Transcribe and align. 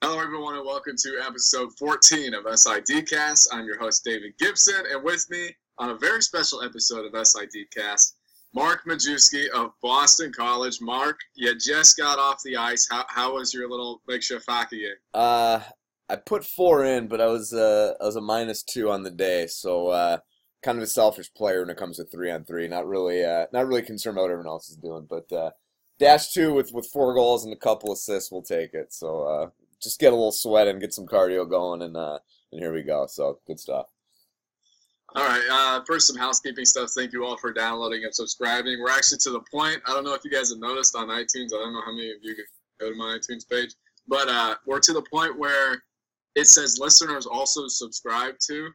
Hello, 0.00 0.20
everyone, 0.20 0.54
and 0.54 0.64
welcome 0.64 0.94
to 0.96 1.20
episode 1.26 1.76
14 1.76 2.32
of 2.32 2.44
SID 2.56 3.08
Cast. 3.10 3.48
I'm 3.52 3.66
your 3.66 3.80
host, 3.80 4.04
David 4.04 4.32
Gibson, 4.38 4.84
and 4.92 5.02
with 5.02 5.28
me 5.28 5.50
on 5.76 5.90
a 5.90 5.96
very 5.96 6.22
special 6.22 6.62
episode 6.62 7.04
of 7.04 7.26
SID 7.26 7.66
Cast, 7.76 8.16
Mark 8.54 8.82
Majewski 8.86 9.48
of 9.48 9.72
Boston 9.82 10.30
College. 10.32 10.78
Mark, 10.80 11.18
you 11.34 11.52
just 11.58 11.96
got 11.96 12.20
off 12.20 12.40
the 12.44 12.56
ice. 12.56 12.86
How, 12.88 13.06
how 13.08 13.34
was 13.34 13.52
your 13.52 13.68
little 13.68 14.00
makeshift 14.06 14.44
hockey 14.48 14.82
game? 14.82 14.94
Uh, 15.12 15.62
I 16.08 16.14
put 16.14 16.44
four 16.44 16.84
in, 16.84 17.08
but 17.08 17.20
I 17.20 17.26
was 17.26 17.52
uh, 17.52 17.94
I 18.00 18.04
was 18.04 18.14
a 18.14 18.20
minus 18.20 18.62
two 18.62 18.90
on 18.90 19.02
the 19.02 19.10
day, 19.10 19.48
so 19.48 19.88
uh, 19.88 20.18
kind 20.62 20.78
of 20.78 20.84
a 20.84 20.86
selfish 20.86 21.34
player 21.34 21.60
when 21.60 21.70
it 21.70 21.76
comes 21.76 21.96
to 21.96 22.04
three 22.04 22.30
on 22.30 22.44
three. 22.44 22.68
Not 22.68 22.86
really, 22.86 23.24
uh, 23.24 23.46
not 23.52 23.66
really 23.66 23.82
concerned 23.82 24.14
about 24.14 24.22
what 24.22 24.30
everyone 24.30 24.46
else 24.46 24.70
is 24.70 24.76
doing, 24.76 25.08
but 25.10 25.32
uh, 25.32 25.50
dash 25.98 26.30
two 26.32 26.54
with 26.54 26.72
with 26.72 26.86
four 26.86 27.14
goals 27.14 27.44
and 27.44 27.52
a 27.52 27.58
couple 27.58 27.92
assists, 27.92 28.30
we'll 28.30 28.42
take 28.42 28.74
it. 28.74 28.92
So 28.92 29.22
uh, 29.22 29.50
just 29.82 30.00
get 30.00 30.12
a 30.12 30.16
little 30.16 30.32
sweat 30.32 30.68
and 30.68 30.80
get 30.80 30.94
some 30.94 31.06
cardio 31.06 31.48
going, 31.48 31.82
and 31.82 31.96
uh, 31.96 32.18
and 32.52 32.60
here 32.60 32.72
we 32.72 32.82
go. 32.82 33.06
So 33.06 33.38
good 33.46 33.60
stuff. 33.60 33.86
All 35.14 35.26
right. 35.26 35.42
Uh, 35.50 35.80
first, 35.86 36.06
some 36.06 36.16
housekeeping 36.16 36.66
stuff. 36.66 36.90
Thank 36.94 37.12
you 37.12 37.24
all 37.24 37.38
for 37.38 37.52
downloading 37.52 38.04
and 38.04 38.14
subscribing. 38.14 38.78
We're 38.80 38.90
actually 38.90 39.18
to 39.22 39.30
the 39.30 39.40
point. 39.50 39.80
I 39.86 39.92
don't 39.92 40.04
know 40.04 40.14
if 40.14 40.24
you 40.24 40.30
guys 40.30 40.50
have 40.50 40.58
noticed 40.58 40.94
on 40.94 41.08
iTunes. 41.08 41.48
I 41.54 41.58
don't 41.58 41.72
know 41.72 41.82
how 41.84 41.92
many 41.92 42.10
of 42.10 42.18
you 42.22 42.36
go 42.78 42.90
to 42.90 42.96
my 42.96 43.18
iTunes 43.18 43.48
page, 43.48 43.74
but 44.06 44.28
uh, 44.28 44.56
we're 44.66 44.80
to 44.80 44.92
the 44.92 45.04
point 45.10 45.38
where 45.38 45.82
it 46.34 46.46
says 46.46 46.78
listeners 46.78 47.26
also 47.26 47.68
subscribe 47.68 48.34
to, 48.48 48.68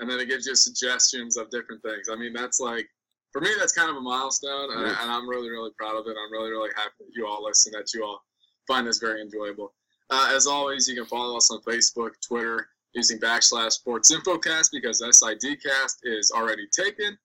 and 0.00 0.10
then 0.10 0.18
it 0.18 0.28
gives 0.28 0.46
you 0.46 0.56
suggestions 0.56 1.36
of 1.36 1.50
different 1.50 1.82
things. 1.82 2.08
I 2.10 2.16
mean, 2.16 2.32
that's 2.32 2.58
like 2.58 2.86
for 3.32 3.40
me, 3.40 3.50
that's 3.58 3.72
kind 3.72 3.90
of 3.90 3.96
a 3.96 4.00
milestone, 4.00 4.72
and, 4.72 4.86
and 4.86 5.10
I'm 5.10 5.28
really, 5.28 5.50
really 5.50 5.70
proud 5.78 5.96
of 5.96 6.06
it. 6.06 6.16
I'm 6.20 6.32
really, 6.32 6.50
really 6.50 6.70
happy 6.74 6.90
that 6.98 7.12
you 7.14 7.26
all 7.26 7.44
listen, 7.44 7.72
that 7.72 7.94
you 7.94 8.04
all 8.04 8.20
find 8.66 8.86
this 8.86 8.98
very 8.98 9.22
enjoyable. 9.22 9.72
Uh, 10.10 10.32
as 10.34 10.46
always, 10.46 10.88
you 10.88 10.96
can 10.96 11.06
follow 11.06 11.36
us 11.36 11.50
on 11.50 11.60
Facebook, 11.62 12.10
Twitter, 12.26 12.68
using 12.94 13.18
backslash 13.18 13.72
Sports 13.72 14.12
Infocast 14.12 14.70
because 14.72 15.02
SIDcast 15.02 15.96
is 16.02 16.32
already 16.34 16.66
taken. 16.72 17.16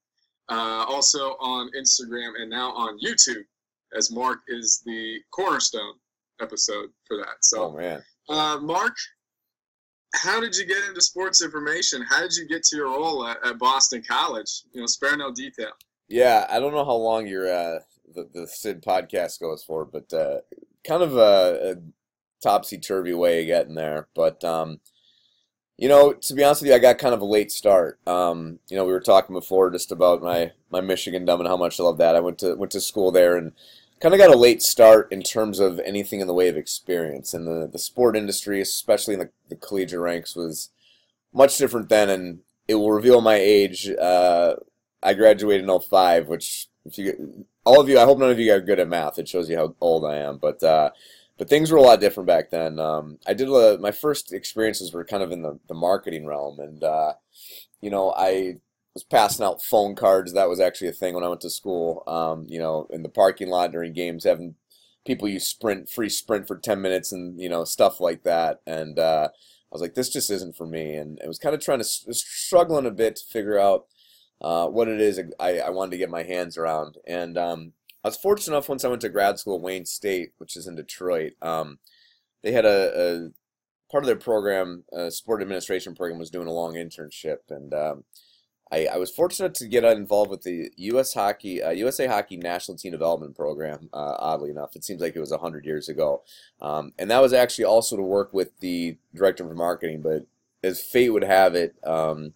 Uh, 0.48 0.86
also 0.88 1.32
on 1.40 1.72
Instagram 1.76 2.34
and 2.40 2.50
now 2.50 2.72
on 2.72 3.00
YouTube, 3.00 3.44
as 3.98 4.12
Mark 4.12 4.40
is 4.48 4.84
the 4.86 5.20
cornerstone 5.32 5.94
episode 6.40 6.90
for 7.08 7.18
that. 7.18 7.38
So, 7.42 7.64
oh 7.64 7.72
man, 7.76 8.04
uh, 8.30 8.60
Mark, 8.62 8.96
how 10.14 10.40
did 10.40 10.56
you 10.56 10.68
get 10.68 10.84
into 10.88 11.02
sports 11.02 11.42
information? 11.42 12.04
How 12.08 12.22
did 12.22 12.36
you 12.36 12.48
get 12.48 12.62
to 12.66 12.76
your 12.76 12.88
role 12.90 13.26
at, 13.26 13.44
at 13.44 13.58
Boston 13.58 14.04
College? 14.08 14.64
You 14.72 14.82
know, 14.82 14.88
spare 14.88 15.18
no 15.18 15.34
detail. 15.34 15.72
Yeah, 16.08 16.46
I 16.48 16.60
don't 16.60 16.74
know 16.74 16.86
how 16.86 16.94
long 16.94 17.26
your 17.26 17.52
uh, 17.52 17.80
the 18.14 18.30
the 18.32 18.48
Sid 18.48 18.84
podcast 18.84 19.40
goes 19.40 19.64
for, 19.64 19.84
but 19.84 20.14
uh, 20.14 20.42
kind 20.88 21.02
of 21.02 21.18
a, 21.18 21.72
a 21.72 21.76
topsy 22.46 22.78
turvy 22.78 23.14
way 23.14 23.42
of 23.42 23.48
getting 23.48 23.76
there. 23.76 24.08
But 24.16 24.44
um, 24.44 24.80
you 25.78 25.90
know, 25.90 26.14
to 26.14 26.34
be 26.34 26.44
honest 26.44 26.62
with 26.62 26.70
you, 26.70 26.76
I 26.76 26.80
got 26.80 27.00
kind 27.00 27.14
of 27.14 27.22
a 27.22 27.26
late 27.26 27.52
start. 27.52 28.00
Um, 28.08 28.60
you 28.70 28.78
know, 28.78 28.86
we 28.86 28.94
were 28.94 29.00
talking 29.00 29.36
before 29.36 29.72
just 29.72 29.92
about 29.92 30.22
my 30.22 30.52
my 30.70 30.82
Michigan 30.82 31.26
dumb 31.26 31.42
and 31.42 31.50
how 31.50 31.58
much 31.58 31.80
I 31.80 31.84
love 31.84 31.98
that. 31.98 32.16
I 32.16 32.20
went 32.20 32.38
to 32.40 32.56
went 32.56 32.72
to 32.74 32.82
school 32.82 33.12
there 33.12 33.36
and 33.36 33.52
kind 34.00 34.14
of 34.14 34.20
got 34.20 34.34
a 34.34 34.38
late 34.38 34.62
start 34.62 35.12
in 35.12 35.22
terms 35.22 35.60
of 35.60 35.80
anything 35.80 36.20
in 36.20 36.28
the 36.28 36.34
way 36.34 36.48
of 36.48 36.58
experience. 36.58 37.34
And 37.34 37.48
the 37.48 37.68
the 37.72 37.80
sport 37.80 38.16
industry, 38.16 38.62
especially 38.62 39.16
in 39.16 39.20
the, 39.20 39.30
the 39.50 39.56
collegiate 39.56 40.00
ranks, 40.00 40.36
was 40.36 40.70
much 41.34 41.58
different 41.58 41.90
then. 41.90 42.10
And 42.10 42.40
it 42.68 42.76
will 42.76 42.92
reveal 42.92 43.22
my 43.22 43.36
age. 43.36 43.90
Uh, 43.90 44.56
I 45.04 45.14
graduated 45.14 45.68
in 45.68 45.80
05, 45.80 46.28
which 46.28 46.68
if 46.86 46.98
you 46.98 47.46
all 47.66 47.82
of 47.82 47.90
you, 47.90 48.00
I 48.00 48.06
hope 48.06 48.20
none 48.20 48.32
of 48.32 48.40
you 48.40 48.54
are 48.54 48.62
good 48.62 48.80
at 48.80 48.88
math. 48.88 49.20
It 49.20 49.28
shows 49.28 49.50
you 49.50 49.58
how 49.58 49.76
old 49.82 50.06
I 50.06 50.18
am, 50.18 50.38
but. 50.38 50.62
Uh, 50.64 50.92
but 51.38 51.50
things 51.50 51.72
were 51.72 51.78
a 51.78 51.82
lot 51.82 52.00
different 52.00 52.28
back 52.28 52.50
then. 52.50 52.80
Um, 52.80 53.20
I 53.28 53.34
did 53.34 53.50
a, 53.50 53.78
my 53.80 53.92
first 53.92 54.34
experiences 54.34 54.94
were 54.94 55.06
kind 55.06 55.24
of 55.24 55.32
in 55.32 55.42
the, 55.42 55.60
the 55.68 55.74
marketing 55.74 56.26
realm, 56.26 56.60
and 56.60 56.84
uh, 56.84 57.14
you 57.82 57.90
know 57.90 58.14
I 58.16 58.56
was 58.94 59.04
passing 59.04 59.46
out 59.46 59.64
phone 59.64 59.96
cards. 59.96 60.34
That 60.34 60.50
was 60.50 60.60
actually 60.60 60.88
a 60.88 60.94
thing 60.94 61.14
when 61.14 61.24
I 61.24 61.30
went 61.30 61.42
to 61.42 61.50
school. 61.50 62.04
Um, 62.08 62.46
you 62.48 62.60
know, 62.60 62.88
in 62.90 63.04
the 63.04 63.10
parking 63.10 63.50
lot 63.50 63.72
during 63.72 63.94
games, 63.94 64.24
having 64.24 64.56
people 65.06 65.28
use 65.28 65.48
Sprint 65.48 65.90
free 65.90 66.10
Sprint 66.10 66.48
for 66.48 66.58
ten 66.58 66.82
minutes, 66.82 67.12
and 67.12 67.40
you 67.40 67.50
know 67.50 67.66
stuff 67.66 68.00
like 68.00 68.24
that. 68.24 68.62
And 68.66 68.98
uh, 68.98 69.30
I 69.32 69.70
was 69.72 69.82
like, 69.82 69.96
this 69.96 70.10
just 70.10 70.30
isn't 70.30 70.56
for 70.56 70.68
me, 70.68 70.96
and 70.96 71.20
I 71.24 71.28
was 71.28 71.40
kind 71.40 71.54
of 71.54 71.62
trying 71.62 71.80
to 71.80 71.86
struggling 71.86 72.86
a 72.86 72.92
bit 72.92 73.18
to 73.18 73.26
figure 73.26 73.60
out 73.60 73.88
uh, 74.42 74.68
what 74.68 74.88
it 74.88 75.02
is 75.02 75.20
I, 75.40 75.60
I 75.60 75.70
wanted 75.70 75.92
to 75.92 75.98
get 75.98 76.10
my 76.10 76.24
hands 76.24 76.58
around. 76.58 76.98
And 77.08 77.38
um, 77.38 77.74
I 78.06 78.08
was 78.08 78.18
fortunate 78.18 78.54
enough 78.56 78.70
once 78.70 78.86
I 78.86 78.88
went 78.88 79.02
to 79.02 79.10
grad 79.10 79.40
school 79.40 79.56
at 79.56 79.64
Wayne 79.64 79.86
State, 79.86 80.34
which 80.38 80.56
is 80.56 80.68
in 80.68 80.76
Detroit. 80.76 81.34
Um, 81.42 81.80
they 82.44 82.52
had 82.52 82.64
a, 82.64 82.70
a, 82.70 83.30
part 83.92 84.04
of 84.04 84.06
their 84.06 84.16
program, 84.16 84.84
a 84.94 85.10
sport 85.10 85.42
administration 85.42 85.96
program, 85.96 86.20
was 86.20 86.30
doing 86.30 86.48
a 86.48 86.54
long 86.54 86.76
internship, 86.76 87.38
and 87.50 87.74
um, 87.74 88.04
I, 88.72 88.86
I, 88.86 88.98
was 88.98 89.10
fortunate 89.10 89.56
to 89.56 89.68
get 89.68 89.84
involved 89.84 90.30
with 90.30 90.44
the 90.44 90.70
U.S. 90.78 91.16
Hockey, 91.16 91.64
uh, 91.64 91.72
USA 91.72 92.06
Hockey 92.06 92.38
National 92.38 92.78
Team 92.78 92.92
Development 92.92 93.36
Program. 93.36 93.90
Uh, 93.92 94.16
oddly 94.20 94.52
enough, 94.52 94.76
it 94.76 94.84
seems 94.84 95.02
like 95.02 95.16
it 95.16 95.20
was 95.20 95.34
hundred 95.34 95.66
years 95.66 95.90
ago, 95.90 96.22
um, 96.62 96.94
and 97.00 97.10
that 97.10 97.24
was 97.24 97.34
actually 97.34 97.66
also 97.66 97.96
to 97.96 98.04
work 98.04 98.32
with 98.34 98.60
the 98.60 98.98
director 99.16 99.50
of 99.50 99.58
marketing. 99.58 100.04
But 100.04 100.28
as 100.64 100.80
fate 100.80 101.10
would 101.10 101.24
have 101.24 101.56
it, 101.56 101.76
um, 101.84 102.34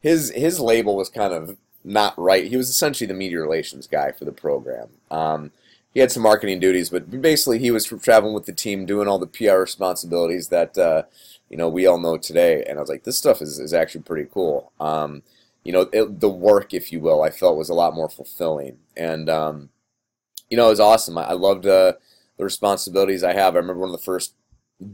his 0.00 0.30
his 0.30 0.58
label 0.58 0.96
was 0.96 1.10
kind 1.10 1.34
of 1.34 1.58
not 1.84 2.18
right. 2.18 2.46
He 2.46 2.56
was 2.56 2.68
essentially 2.68 3.06
the 3.06 3.14
media 3.14 3.40
relations 3.40 3.86
guy 3.86 4.12
for 4.12 4.24
the 4.24 4.32
program. 4.32 4.88
Um, 5.10 5.52
he 5.92 6.00
had 6.00 6.10
some 6.10 6.22
marketing 6.22 6.60
duties, 6.60 6.90
but 6.90 7.10
basically 7.20 7.58
he 7.58 7.70
was 7.70 7.84
traveling 7.84 8.34
with 8.34 8.46
the 8.46 8.52
team, 8.52 8.86
doing 8.86 9.08
all 9.08 9.18
the 9.18 9.26
PR 9.26 9.58
responsibilities 9.58 10.48
that 10.48 10.78
uh, 10.78 11.02
you 11.50 11.56
know 11.56 11.68
we 11.68 11.86
all 11.86 11.98
know 11.98 12.16
today. 12.16 12.64
And 12.64 12.78
I 12.78 12.80
was 12.80 12.88
like, 12.88 13.04
this 13.04 13.18
stuff 13.18 13.42
is, 13.42 13.58
is 13.58 13.74
actually 13.74 14.02
pretty 14.02 14.28
cool. 14.32 14.72
Um, 14.80 15.22
you 15.64 15.72
know, 15.72 15.88
it, 15.92 16.20
the 16.20 16.30
work, 16.30 16.72
if 16.74 16.92
you 16.92 17.00
will, 17.00 17.22
I 17.22 17.30
felt 17.30 17.56
was 17.56 17.68
a 17.68 17.74
lot 17.74 17.94
more 17.94 18.08
fulfilling, 18.08 18.78
and 18.96 19.28
um, 19.28 19.68
you 20.48 20.56
know, 20.56 20.66
it 20.66 20.70
was 20.70 20.80
awesome. 20.80 21.18
I, 21.18 21.24
I 21.24 21.32
loved 21.32 21.66
uh, 21.66 21.92
the 22.38 22.44
responsibilities 22.44 23.22
I 23.22 23.34
have. 23.34 23.54
I 23.54 23.58
remember 23.58 23.80
one 23.82 23.90
of 23.90 24.00
the 24.00 24.04
first 24.04 24.34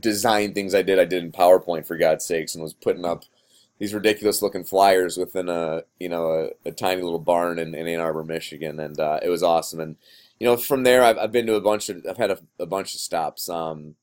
design 0.01 0.53
things 0.53 0.75
I 0.75 0.83
did, 0.83 0.99
I 0.99 1.05
did 1.05 1.23
in 1.23 1.33
PowerPoint 1.33 1.87
for 1.87 1.97
God's 1.97 2.25
sakes, 2.25 2.55
and 2.55 2.63
was 2.63 2.75
putting 2.75 3.05
up 3.05 3.25
these 3.79 3.95
ridiculous 3.95 4.43
looking 4.43 4.65
flyers 4.65 5.17
within 5.17 5.49
a 5.49 5.83
you 5.99 6.09
know 6.09 6.51
a, 6.65 6.69
a 6.69 6.73
tiny 6.73 7.03
little 7.03 7.19
barn 7.19 7.59
in, 7.59 7.75
in, 7.75 7.87
Ann 7.87 8.01
Arbor, 8.01 8.25
Michigan, 8.25 8.81
and 8.81 8.99
uh, 8.99 9.21
it 9.23 9.29
was 9.29 9.43
awesome. 9.43 9.81
And 9.81 9.97
you 10.39 10.47
know 10.47 10.57
from 10.57 10.83
there, 10.83 11.03
I've, 11.03 11.19
I've 11.19 11.33
been 11.33 11.47
to 11.47 11.55
a 11.55 11.61
bunch 11.61 11.89
of 11.89 12.05
I've 12.09 12.17
had 12.17 12.31
a, 12.31 12.39
a 12.59 12.67
bunch 12.67 12.95
of 12.95 13.01
stops. 13.01 13.49
Um, 13.49 13.95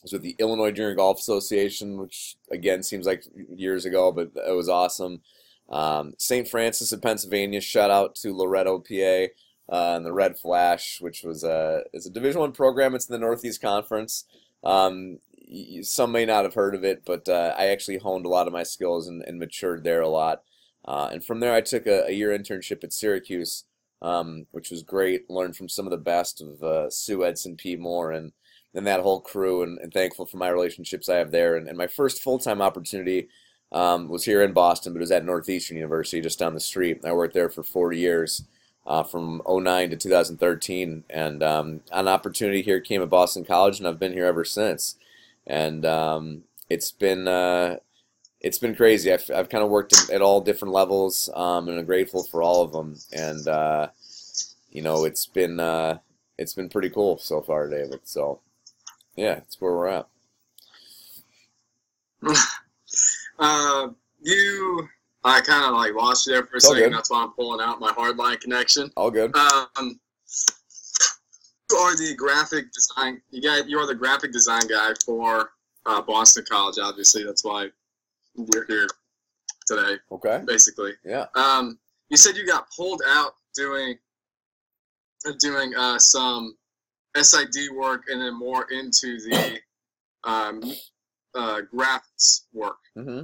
I 0.00 0.04
was 0.04 0.12
with 0.12 0.22
the 0.22 0.36
Illinois 0.38 0.70
Junior 0.70 0.94
Golf 0.94 1.18
Association, 1.18 1.98
which 1.98 2.36
again 2.50 2.82
seems 2.82 3.06
like 3.06 3.24
years 3.54 3.84
ago, 3.84 4.10
but 4.12 4.32
it 4.34 4.56
was 4.56 4.68
awesome. 4.68 5.20
Um, 5.68 6.14
St. 6.18 6.48
Francis 6.48 6.90
of 6.90 7.02
Pennsylvania, 7.02 7.60
shout 7.60 7.90
out 7.90 8.16
to 8.16 8.34
Loretto, 8.36 8.80
PA, 8.80 9.28
uh, 9.72 9.96
and 9.96 10.04
the 10.04 10.12
Red 10.12 10.36
Flash, 10.36 11.00
which 11.00 11.22
was 11.22 11.44
a 11.44 11.82
is 11.92 12.06
a 12.06 12.10
Division 12.10 12.40
One 12.40 12.52
program. 12.52 12.94
It's 12.94 13.08
in 13.08 13.12
the 13.12 13.18
Northeast 13.18 13.60
Conference. 13.60 14.24
Um, 14.64 15.18
some 15.82 16.12
may 16.12 16.24
not 16.24 16.44
have 16.44 16.54
heard 16.54 16.74
of 16.74 16.84
it, 16.84 17.02
but 17.04 17.28
uh, 17.28 17.54
I 17.58 17.66
actually 17.66 17.98
honed 17.98 18.26
a 18.26 18.28
lot 18.28 18.46
of 18.46 18.52
my 18.52 18.62
skills 18.62 19.08
and, 19.08 19.22
and 19.22 19.38
matured 19.38 19.84
there 19.84 20.00
a 20.00 20.08
lot. 20.08 20.42
Uh, 20.84 21.10
and 21.12 21.24
from 21.24 21.40
there, 21.40 21.54
I 21.54 21.60
took 21.60 21.86
a, 21.86 22.06
a 22.06 22.12
year 22.12 22.36
internship 22.36 22.84
at 22.84 22.92
Syracuse, 22.92 23.64
um, 24.00 24.46
which 24.52 24.70
was 24.70 24.82
great. 24.82 25.28
Learned 25.28 25.56
from 25.56 25.68
some 25.68 25.86
of 25.86 25.90
the 25.90 25.98
best 25.98 26.40
of 26.40 26.62
uh, 26.62 26.90
Sue 26.90 27.24
Edson, 27.24 27.56
P. 27.56 27.76
Moore, 27.76 28.12
and 28.12 28.32
and 28.74 28.86
that 28.86 29.00
whole 29.00 29.20
crew. 29.20 29.62
And, 29.62 29.78
and 29.78 29.92
thankful 29.92 30.26
for 30.26 30.36
my 30.36 30.48
relationships 30.48 31.08
I 31.08 31.16
have 31.16 31.32
there. 31.32 31.56
And, 31.56 31.68
and 31.68 31.76
my 31.76 31.88
first 31.88 32.22
full 32.22 32.38
time 32.38 32.62
opportunity 32.62 33.28
um, 33.72 34.08
was 34.08 34.24
here 34.24 34.42
in 34.42 34.52
Boston, 34.52 34.92
but 34.92 34.98
it 34.98 35.02
was 35.02 35.10
at 35.10 35.24
Northeastern 35.24 35.76
University, 35.76 36.20
just 36.20 36.38
down 36.38 36.54
the 36.54 36.60
street. 36.60 37.04
I 37.04 37.12
worked 37.12 37.34
there 37.34 37.50
for 37.50 37.62
40 37.62 37.98
years. 37.98 38.44
Uh, 38.86 39.02
from 39.02 39.42
09 39.46 39.90
to 39.90 39.96
2013, 39.96 41.04
and 41.10 41.42
um, 41.42 41.80
an 41.92 42.08
opportunity 42.08 42.62
here 42.62 42.80
came 42.80 43.02
at 43.02 43.10
Boston 43.10 43.44
College, 43.44 43.78
and 43.78 43.86
I've 43.86 44.00
been 44.00 44.14
here 44.14 44.24
ever 44.24 44.42
since 44.42 44.96
and 45.50 45.84
um, 45.84 46.44
it's 46.70 46.92
been 46.92 47.26
uh, 47.26 47.76
it's 48.40 48.58
been 48.58 48.74
crazy. 48.74 49.12
I've, 49.12 49.28
I've 49.34 49.48
kind 49.48 49.64
of 49.64 49.70
worked 49.70 50.10
at 50.10 50.22
all 50.22 50.40
different 50.40 50.72
levels, 50.72 51.28
um, 51.34 51.68
and 51.68 51.78
I'm 51.78 51.84
grateful 51.84 52.22
for 52.22 52.42
all 52.42 52.62
of 52.62 52.72
them. 52.72 52.96
And 53.12 53.46
uh, 53.46 53.88
you 54.70 54.80
know, 54.82 55.04
it's 55.04 55.26
been 55.26 55.58
uh, 55.60 55.98
it's 56.38 56.54
been 56.54 56.68
pretty 56.68 56.88
cool 56.88 57.18
so 57.18 57.42
far, 57.42 57.68
David. 57.68 58.00
So 58.04 58.40
yeah, 59.16 59.38
it's 59.38 59.60
where 59.60 59.72
we're 59.72 59.88
at. 59.88 60.08
uh, 63.38 63.88
you, 64.20 64.88
I 65.24 65.40
kind 65.40 65.64
of 65.64 65.74
like 65.74 65.94
lost 65.94 66.26
you 66.26 66.34
there 66.34 66.46
for 66.46 66.58
a 66.58 66.60
second. 66.60 66.78
Good. 66.78 66.92
That's 66.92 67.10
why 67.10 67.24
I'm 67.24 67.32
pulling 67.32 67.60
out 67.60 67.80
my 67.80 67.90
hardline 67.90 68.40
connection. 68.40 68.90
All 68.96 69.10
good. 69.10 69.34
Um, 69.34 69.98
you 71.70 71.76
are 71.78 71.96
the 71.96 72.14
graphic 72.14 72.72
design. 72.72 73.20
You 73.30 73.42
got 73.42 73.68
you 73.68 73.78
are 73.78 73.86
the 73.86 73.94
graphic 73.94 74.32
design 74.32 74.66
guy 74.68 74.92
for 75.04 75.50
uh, 75.86 76.02
Boston 76.02 76.44
College. 76.48 76.76
Obviously, 76.80 77.24
that's 77.24 77.44
why 77.44 77.68
we're 78.36 78.66
here 78.66 78.86
today. 79.66 79.96
Okay. 80.12 80.42
Basically. 80.46 80.92
Yeah. 81.04 81.26
Um, 81.34 81.78
you 82.08 82.16
said 82.16 82.36
you 82.36 82.46
got 82.46 82.66
pulled 82.76 83.02
out 83.06 83.34
doing 83.54 83.96
doing 85.38 85.74
uh, 85.76 85.98
some 85.98 86.56
SID 87.16 87.70
work 87.74 88.04
and 88.08 88.20
then 88.20 88.38
more 88.38 88.66
into 88.70 89.18
the 89.20 89.58
um, 90.24 90.62
uh, 91.34 91.60
graphics 91.72 92.42
work. 92.52 92.78
hmm 92.94 93.22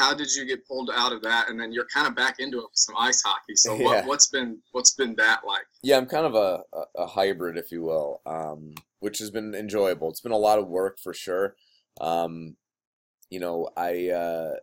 How 0.00 0.14
did 0.14 0.34
you 0.34 0.46
get 0.46 0.66
pulled 0.66 0.90
out 0.94 1.12
of 1.12 1.20
that, 1.22 1.50
and 1.50 1.60
then 1.60 1.72
you're 1.72 1.86
kind 1.92 2.06
of 2.06 2.14
back 2.16 2.36
into 2.38 2.56
it 2.56 2.62
with 2.62 2.70
some 2.72 2.94
ice 2.98 3.20
hockey? 3.20 3.54
So 3.54 3.76
Yeah. 3.76 3.84
what, 3.84 4.06
what's 4.06 4.28
been 4.28 4.58
what's 4.72 4.92
been 4.94 5.14
that 5.16 5.42
like? 5.46 5.66
Yeah, 5.82 5.98
I'm 5.98 6.06
kind 6.06 6.24
of 6.24 6.34
a, 6.34 6.62
a, 6.96 7.06
hybrid, 7.06 7.58
if 7.58 7.70
you 7.70 7.82
will, 7.82 8.22
um, 8.24 8.74
which 9.00 9.18
has 9.18 9.30
been 9.30 9.54
enjoyable. 9.54 10.08
It's 10.08 10.22
been 10.22 10.32
a 10.32 10.38
lot 10.38 10.58
of 10.58 10.68
work 10.68 10.98
for 10.98 11.12
sure. 11.12 11.54
Um, 12.00 12.56
you 13.28 13.40
know, 13.40 13.68
I, 13.76 14.08
uh, 14.08 14.54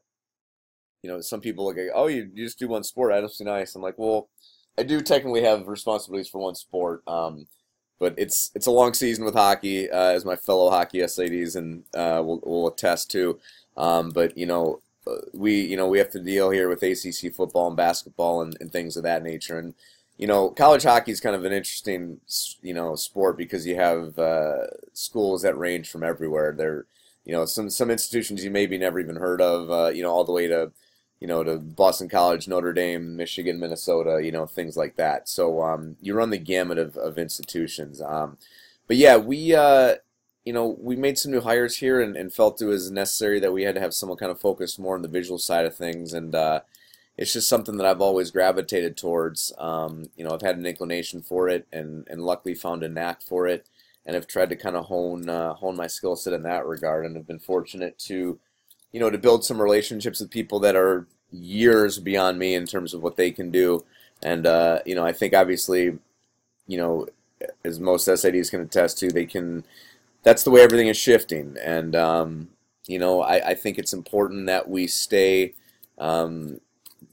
you 1.03 1.09
know, 1.11 1.21
some 1.21 1.39
people 1.39 1.67
like 1.67 1.77
oh, 1.93 2.07
you, 2.07 2.31
you 2.33 2.45
just 2.45 2.57
do 2.57 2.67
one 2.67 2.83
sport. 2.83 3.13
I 3.13 3.19
don't 3.19 3.31
see 3.31 3.43
nice. 3.43 3.75
I'm 3.75 3.83
like, 3.83 3.99
well, 3.99 4.29
I 4.75 4.81
do 4.81 5.01
technically 5.01 5.43
have 5.43 5.67
responsibilities 5.67 6.29
for 6.29 6.39
one 6.39 6.55
sport. 6.55 7.03
Um, 7.05 7.45
but 7.99 8.15
it's 8.17 8.51
it's 8.55 8.67
a 8.67 8.71
long 8.71 8.95
season 8.95 9.23
with 9.23 9.35
hockey, 9.35 9.89
uh, 9.89 10.11
as 10.11 10.25
my 10.25 10.35
fellow 10.35 10.71
hockey 10.71 10.99
SIDs 10.99 11.55
and 11.55 11.83
uh, 11.95 12.23
will 12.23 12.39
will 12.43 12.67
attest 12.67 13.11
to. 13.11 13.39
Um, 13.75 14.09
but 14.09 14.35
you 14.35 14.47
know, 14.47 14.81
we 15.33 15.61
you 15.61 15.77
know 15.77 15.87
we 15.87 15.97
have 15.99 16.11
to 16.11 16.19
deal 16.19 16.49
here 16.49 16.69
with 16.69 16.83
ACC 16.83 17.33
football 17.33 17.67
and 17.67 17.77
basketball 17.77 18.41
and, 18.41 18.57
and 18.59 18.71
things 18.71 18.97
of 18.97 19.03
that 19.03 19.23
nature. 19.23 19.57
And 19.57 19.73
you 20.17 20.27
know, 20.27 20.49
college 20.49 20.83
hockey 20.83 21.11
is 21.11 21.19
kind 21.19 21.35
of 21.35 21.45
an 21.45 21.53
interesting 21.53 22.19
you 22.61 22.73
know 22.73 22.95
sport 22.95 23.37
because 23.37 23.65
you 23.65 23.75
have 23.75 24.17
uh, 24.19 24.67
schools 24.93 25.41
that 25.43 25.57
range 25.57 25.89
from 25.89 26.03
everywhere. 26.03 26.53
There, 26.57 26.85
you 27.25 27.33
know, 27.33 27.45
some 27.45 27.69
some 27.69 27.91
institutions 27.91 28.43
you 28.43 28.51
maybe 28.51 28.77
never 28.77 28.99
even 28.99 29.17
heard 29.17 29.41
of. 29.41 29.69
Uh, 29.71 29.89
you 29.89 30.03
know, 30.03 30.11
all 30.11 30.25
the 30.25 30.31
way 30.31 30.47
to 30.47 30.71
you 31.19 31.27
know, 31.27 31.43
to 31.43 31.57
Boston 31.57 32.09
College, 32.09 32.47
Notre 32.47 32.73
Dame, 32.73 33.15
Michigan, 33.15 33.59
Minnesota, 33.59 34.23
you 34.23 34.31
know, 34.31 34.45
things 34.45 34.77
like 34.77 34.95
that. 34.97 35.27
So 35.27 35.63
um, 35.63 35.95
you 36.01 36.13
run 36.13 36.29
the 36.29 36.37
gamut 36.37 36.77
of, 36.77 36.95
of 36.95 37.17
institutions. 37.17 38.01
Um, 38.01 38.37
but 38.87 38.97
yeah, 38.97 39.17
we, 39.17 39.55
uh, 39.55 39.95
you 40.47 40.53
know, 40.53 40.77
we 40.79 40.95
made 40.95 41.17
some 41.17 41.31
new 41.33 41.41
hires 41.41 41.75
here 41.75 41.99
and, 41.99 42.15
and 42.15 42.33
felt 42.33 42.61
it 42.61 42.65
was 42.65 42.89
necessary 42.89 43.37
that 43.41 43.51
we 43.51 43.63
had 43.63 43.75
to 43.75 43.81
have 43.81 43.93
someone 43.93 44.17
kind 44.17 44.31
of 44.31 44.39
focus 44.39 44.79
more 44.79 44.95
on 44.95 45.01
the 45.01 45.09
visual 45.09 45.37
side 45.37 45.65
of 45.65 45.75
things. 45.75 46.13
And 46.13 46.33
uh, 46.33 46.61
it's 47.17 47.33
just 47.33 47.49
something 47.49 47.75
that 47.75 47.85
I've 47.85 47.99
always 47.99 48.31
gravitated 48.31 48.95
towards. 48.95 49.51
Um, 49.57 50.09
you 50.15 50.23
know, 50.23 50.31
I've 50.31 50.41
had 50.41 50.57
an 50.57 50.65
inclination 50.65 51.21
for 51.21 51.49
it 51.49 51.67
and, 51.73 52.07
and 52.09 52.21
luckily 52.23 52.55
found 52.55 52.83
a 52.83 52.87
knack 52.87 53.21
for 53.21 53.45
it. 53.45 53.67
And 54.05 54.15
I've 54.15 54.25
tried 54.25 54.49
to 54.51 54.55
kind 54.55 54.77
of 54.77 54.85
hone 54.85 55.27
uh, 55.27 55.53
hone 55.55 55.75
my 55.75 55.87
skill 55.87 56.15
set 56.15 56.31
in 56.31 56.43
that 56.43 56.65
regard, 56.65 57.05
and 57.05 57.17
have 57.17 57.27
been 57.27 57.39
fortunate 57.39 57.99
to 58.07 58.39
you 58.91 58.99
know, 58.99 59.09
to 59.09 59.17
build 59.17 59.43
some 59.43 59.61
relationships 59.61 60.19
with 60.19 60.31
people 60.31 60.59
that 60.61 60.75
are 60.75 61.05
years 61.31 61.99
beyond 61.99 62.39
me 62.39 62.55
in 62.55 62.65
terms 62.65 62.93
of 62.93 63.03
what 63.03 63.17
they 63.17 63.31
can 63.31 63.51
do. 63.51 63.83
And, 64.23 64.45
uh, 64.47 64.79
you 64.85 64.95
know, 64.95 65.05
I 65.05 65.11
think 65.11 65.33
obviously, 65.33 65.99
you 66.67 66.77
know, 66.77 67.07
as 67.63 67.79
most 67.79 68.07
SIDs 68.07 68.49
can 68.49 68.61
attest 68.61 68.97
to, 68.99 69.11
they 69.11 69.25
can, 69.25 69.63
that's 70.23 70.43
the 70.43 70.51
way 70.51 70.61
everything 70.61 70.87
is 70.87 70.97
shifting. 70.97 71.55
And, 71.63 71.95
um, 71.95 72.49
you 72.87 72.99
know, 72.99 73.21
I, 73.21 73.49
I 73.49 73.53
think 73.55 73.77
it's 73.77 73.93
important 73.93 74.47
that 74.47 74.69
we 74.69 74.87
stay, 74.87 75.53
um, 75.97 76.59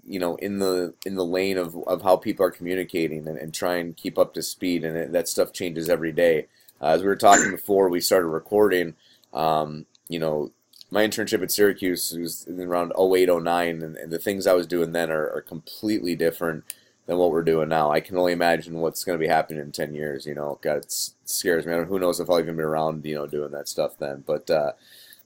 you 0.06 0.18
know, 0.18 0.36
in 0.36 0.58
the 0.58 0.94
in 1.06 1.14
the 1.14 1.24
lane 1.24 1.58
of, 1.58 1.76
of 1.86 2.02
how 2.02 2.16
people 2.16 2.44
are 2.46 2.50
communicating 2.50 3.26
and, 3.28 3.38
and 3.38 3.54
try 3.54 3.76
and 3.76 3.96
keep 3.96 4.18
up 4.18 4.34
to 4.34 4.42
speed. 4.42 4.84
And 4.84 4.96
it, 4.96 5.12
that 5.12 5.28
stuff 5.28 5.52
changes 5.52 5.88
every 5.88 6.12
day. 6.12 6.46
Uh, 6.80 6.86
as 6.88 7.02
we 7.02 7.08
were 7.08 7.16
talking 7.16 7.50
before 7.52 7.88
we 7.88 8.00
started 8.00 8.28
recording, 8.28 8.94
um, 9.32 9.86
you 10.08 10.18
know, 10.18 10.52
my 10.90 11.06
internship 11.06 11.42
at 11.42 11.50
Syracuse 11.50 12.12
was 12.12 12.46
in 12.46 12.60
around 12.60 12.92
08, 12.98 13.28
09, 13.28 13.82
and, 13.82 13.96
and 13.96 14.12
the 14.12 14.18
things 14.18 14.46
I 14.46 14.52
was 14.54 14.66
doing 14.66 14.92
then 14.92 15.10
are, 15.10 15.28
are 15.30 15.42
completely 15.42 16.14
different 16.14 16.64
than 17.06 17.18
what 17.18 17.30
we're 17.32 17.42
doing 17.42 17.68
now. 17.68 17.90
I 17.90 18.00
can 18.00 18.16
only 18.16 18.32
imagine 18.32 18.78
what's 18.80 19.04
going 19.04 19.18
to 19.18 19.22
be 19.22 19.28
happening 19.28 19.60
in 19.60 19.72
10 19.72 19.94
years, 19.94 20.24
you 20.26 20.34
know. 20.34 20.58
God, 20.62 20.78
it 20.78 21.10
scares 21.28 21.66
me. 21.66 21.72
I 21.72 21.76
don't, 21.76 21.88
who 21.88 21.98
knows 21.98 22.20
if 22.20 22.28
I'll 22.28 22.40
even 22.40 22.56
be 22.56 22.62
around, 22.62 23.04
you 23.04 23.14
know, 23.14 23.26
doing 23.26 23.52
that 23.52 23.68
stuff 23.68 23.98
then. 23.98 24.24
But, 24.26 24.50
uh, 24.50 24.72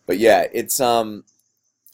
but 0.06 0.19
yeah, 0.19 0.47
it's, 0.53 0.81
um, 0.81 1.25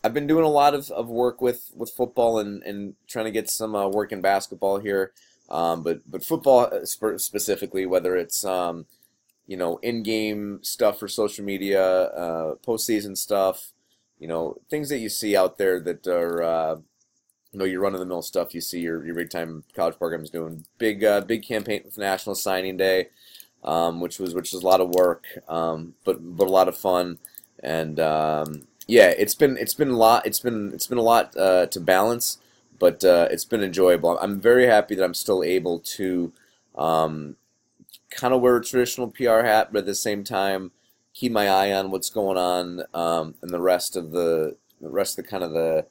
I've 0.03 0.15
been 0.15 0.27
doing 0.27 0.45
a 0.45 0.49
lot 0.49 0.75
of, 0.75 0.91
of 0.91 1.09
work 1.09 1.41
with, 1.41 1.71
with 1.75 1.91
football 1.91 2.39
and, 2.39 2.63
and 2.63 2.95
trying 3.07 3.25
to 3.25 3.31
get 3.31 3.49
some 3.49 3.75
uh, 3.75 3.89
work 3.89 4.13
in 4.13 4.21
basketball 4.21 4.79
here. 4.79 5.13
Um, 5.49 5.83
but, 5.83 6.01
but 6.11 6.25
football 6.25 6.69
uh, 6.73 6.85
specifically, 6.85 7.87
whether 7.87 8.17
it's, 8.17 8.45
um, 8.45 8.87
you 9.47 9.57
know, 9.57 9.79
in-game 9.83 10.61
stuff 10.63 10.99
for 10.99 11.09
social 11.09 11.45
media, 11.45 11.85
uh, 11.85 12.55
postseason 12.67 13.17
stuff, 13.17 13.73
you 14.19 14.27
know, 14.27 14.57
things 14.71 14.89
that 14.89 14.99
you 14.99 15.09
see 15.09 15.37
out 15.37 15.59
there 15.59 15.81
that 15.81 16.07
are, 16.07 16.43
uh, 16.43 16.77
you 17.53 17.59
know, 17.59 17.67
your 17.67 17.83
run-of-the-mill 17.83 18.23
stuff. 18.23 18.55
You 18.55 18.61
see 18.61 18.81
your, 18.81 19.05
your 19.05 19.15
big-time 19.15 19.65
college 19.77 19.99
programs 19.99 20.31
doing 20.31 20.65
big, 20.79 21.05
uh, 21.05 21.21
big 21.21 21.45
campaign 21.45 21.83
with 21.85 21.99
National 21.99 22.35
Signing 22.35 22.77
Day, 22.77 23.09
um, 23.65 24.01
which 24.01 24.19
was 24.19 24.35
which 24.35 24.53
was 24.53 24.63
a 24.63 24.67
lot 24.67 24.81
of 24.81 24.91
work, 24.91 25.27
um, 25.49 25.95
but 26.05 26.19
but 26.37 26.47
a 26.47 26.51
lot 26.51 26.69
of 26.69 26.77
fun, 26.77 27.19
and 27.63 27.99
um, 28.01 28.67
yeah, 28.87 29.09
it's 29.17 29.35
been 29.35 29.57
it's 29.57 29.75
been 29.75 29.91
a 29.91 29.97
lot. 29.97 30.27
It's 30.27 30.41
been 30.41 30.73
it's 30.75 30.87
been 30.87 30.99
a 30.99 31.03
lot 31.03 31.37
uh, 31.37 31.67
to 31.67 31.81
balance, 31.81 32.39
but 32.79 33.05
uh, 33.05 33.29
it's 33.31 33.45
been 33.45 33.63
enjoyable. 33.63 34.19
I'm 34.19 34.41
very 34.41 34.67
happy 34.67 34.95
that 34.95 35.05
I'm 35.05 35.15
still 35.15 35.43
able 35.43 35.81
to. 35.81 36.33
Um, 36.77 37.37
kind 38.11 38.35
of 38.35 38.41
wear 38.41 38.57
a 38.57 38.65
traditional 38.65 39.09
PR 39.11 39.43
hat, 39.45 39.69
but 39.73 39.81
at 39.81 39.87
the 39.87 39.95
same 39.95 40.25
time, 40.25 40.71
keep 41.13 41.33
my 41.33 41.49
eye 41.49 41.73
on 41.73 41.91
what's 41.91 42.11
going 42.11 42.37
on 42.39 42.83
um, 42.95 43.35
and 43.43 43.51
the 43.51 43.61
rest 43.61 43.97
of 43.97 44.11
the 44.11 44.57
the 44.81 44.91
rest 44.91 45.19
of 45.19 45.25
the 45.25 45.31
kind 45.31 45.43
of 45.45 45.53
the 45.53 45.87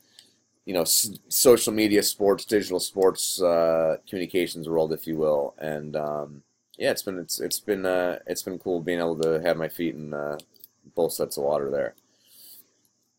you 0.66 0.74
know 0.74 0.82
s- 0.82 1.20
social 1.30 1.74
media, 1.74 2.04
sports, 2.04 2.46
digital 2.46 2.80
sports 2.80 3.42
uh, 3.42 3.98
communications 4.08 4.70
world, 4.70 4.94
if 4.94 5.08
you 5.08 5.18
will. 5.18 5.56
And 5.58 5.96
um, 5.96 6.44
yeah, 6.78 6.92
it's 6.92 7.04
been 7.04 7.20
it's 7.20 7.40
it's 7.40 7.60
been 7.60 7.86
uh, 7.86 8.20
it's 8.28 8.44
been 8.44 8.60
cool 8.60 8.80
being 8.82 9.00
able 9.00 9.20
to 9.22 9.42
have 9.42 9.58
my 9.58 9.68
feet 9.70 9.96
in 9.96 10.14
uh, 10.14 10.38
both 10.96 11.14
sets 11.14 11.38
of 11.38 11.44
water 11.44 11.70
there. 11.70 11.96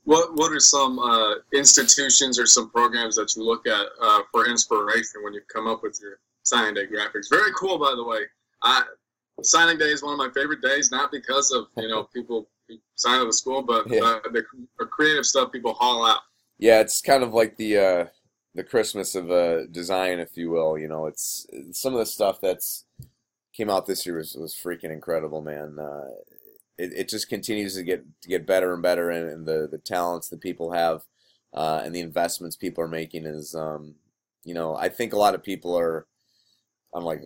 What 0.04 0.34
what 0.34 0.52
are 0.52 0.60
some 0.60 0.98
uh, 0.98 1.36
institutions 1.52 2.38
or 2.38 2.46
some 2.46 2.70
programs 2.70 3.16
that 3.16 3.34
you 3.36 3.42
look 3.44 3.66
at 3.66 3.86
uh, 4.02 4.20
for 4.32 4.46
inspiration 4.48 5.22
when 5.22 5.32
you 5.34 5.40
come 5.52 5.66
up 5.66 5.82
with 5.82 5.98
your 6.02 6.18
signing 6.42 6.74
day 6.74 6.86
graphics? 6.86 7.30
Very 7.30 7.52
cool, 7.58 7.78
by 7.78 7.94
the 7.96 8.04
way. 8.04 8.20
I, 8.62 8.82
signing 9.42 9.78
day 9.78 9.86
is 9.92 10.02
one 10.02 10.12
of 10.12 10.18
my 10.18 10.30
favorite 10.34 10.60
days, 10.60 10.90
not 10.90 11.10
because 11.10 11.52
of 11.52 11.66
you 11.78 11.88
know 11.88 12.04
people 12.14 12.48
sign 12.96 13.20
at 13.20 13.26
the 13.26 13.32
school, 13.32 13.62
but 13.62 13.86
Yeah. 13.88 14.18
the, 14.32 14.44
the 14.78 14.86
creative 14.86 15.26
stuff 15.26 15.52
people 15.52 15.74
haul 15.74 16.04
out. 16.04 16.20
Yeah, 16.58 16.80
it's 16.80 17.00
kind 17.00 17.22
of 17.22 17.32
like 17.32 17.56
the 17.56 17.78
uh, 17.78 18.06
the 18.54 18.64
Christmas 18.64 19.14
of 19.14 19.30
uh, 19.30 19.66
design, 19.66 20.18
if 20.18 20.36
you 20.36 20.50
will. 20.50 20.76
You 20.78 20.88
know, 20.88 21.06
it's 21.06 21.46
some 21.72 21.94
of 21.94 21.98
the 21.98 22.06
stuff 22.06 22.40
that's 22.40 22.84
came 23.56 23.70
out 23.70 23.86
this 23.86 24.04
year 24.04 24.16
was, 24.16 24.34
was 24.34 24.54
freaking 24.54 24.90
incredible, 24.92 25.40
man. 25.40 25.78
Uh, 25.78 26.10
it, 26.76 26.92
it 26.92 27.08
just 27.08 27.28
continues 27.28 27.76
to 27.76 27.82
get 27.82 28.04
to 28.22 28.28
get 28.28 28.46
better 28.46 28.74
and 28.74 28.82
better, 28.82 29.10
and, 29.10 29.30
and 29.30 29.46
the 29.46 29.68
the 29.70 29.78
talents 29.78 30.28
that 30.28 30.40
people 30.40 30.72
have, 30.72 31.02
uh, 31.52 31.80
and 31.84 31.94
the 31.94 32.00
investments 32.00 32.56
people 32.56 32.82
are 32.82 32.88
making 32.88 33.26
is, 33.26 33.54
um, 33.54 33.94
you 34.44 34.54
know, 34.54 34.76
I 34.76 34.88
think 34.88 35.12
a 35.12 35.18
lot 35.18 35.34
of 35.34 35.42
people 35.42 35.78
are, 35.78 36.06
I'm 36.92 37.04
like 37.04 37.22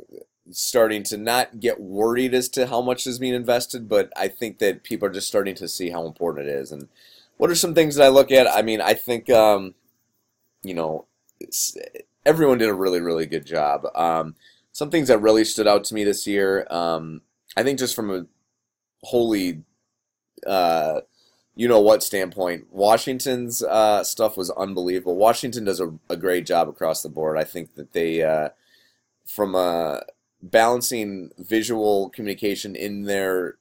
starting 0.50 1.03
to 1.05 1.17
not 1.17 1.61
get 1.61 1.81
worried 1.81 2.35
as 2.35 2.49
to 2.50 2.67
how 2.67 2.81
much 2.81 3.07
is 3.07 3.19
being 3.19 3.35
invested, 3.35 3.88
but 3.88 4.12
I 4.17 4.29
think 4.29 4.59
that 4.59 4.83
people 4.83 5.09
are 5.09 5.12
just 5.12 5.29
starting 5.29 5.55
to 5.57 5.69
see 5.69 5.91
how 5.91 6.07
important 6.07 6.49
it 6.49 6.53
is. 6.53 6.73
And 6.73 6.88
what 7.37 7.50
are 7.50 7.55
some 7.55 7.75
things 7.75 7.97
that 7.97 8.05
I 8.05 8.09
look 8.09 8.31
at? 8.31 8.47
I 8.47 8.62
mean, 8.62 8.81
I 8.81 8.95
think, 8.95 9.29
um, 9.31 9.75
you 10.62 10.75
know, 10.75 11.07
everyone 12.25 12.59
did 12.59 12.69
a 12.69 12.75
really, 12.75 13.00
really 13.00 13.26
good 13.26 13.45
job. 13.47 13.87
Um, 13.95 14.37
some 14.79 14.91
things 14.91 15.09
that 15.09 15.19
really 15.19 15.45
stood 15.45 15.67
out 15.67 15.83
to 15.83 15.93
me 15.93 16.05
this 16.05 16.25
year, 16.25 16.65
um, 16.71 17.21
I 17.57 17.65
think 17.65 17.81
just 17.81 17.97
from 17.97 18.13
a 18.13 18.27
wholly, 19.03 19.65
uh, 20.47 21.01
you 21.57 21.67
know 21.67 21.81
what 21.81 22.05
standpoint, 22.05 22.69
Washington's 22.71 23.61
uh, 23.61 24.05
stuff 24.05 24.37
was 24.37 24.51
unbelievable. 24.53 25.17
Washington 25.17 25.65
does 25.65 25.81
a, 25.81 25.93
a 26.09 26.17
great 26.17 26.47
job 26.47 26.69
across 26.69 27.03
the 27.03 27.09
board. 27.09 27.37
I 27.37 27.43
think 27.43 27.75
that 27.75 27.93
they, 27.93 28.23
uh, 28.23 28.51
from 29.27 29.57
a 29.57 30.03
balancing 30.41 31.33
visual 31.39 32.11
communication 32.11 32.77
in 32.77 33.03
their 33.03 33.57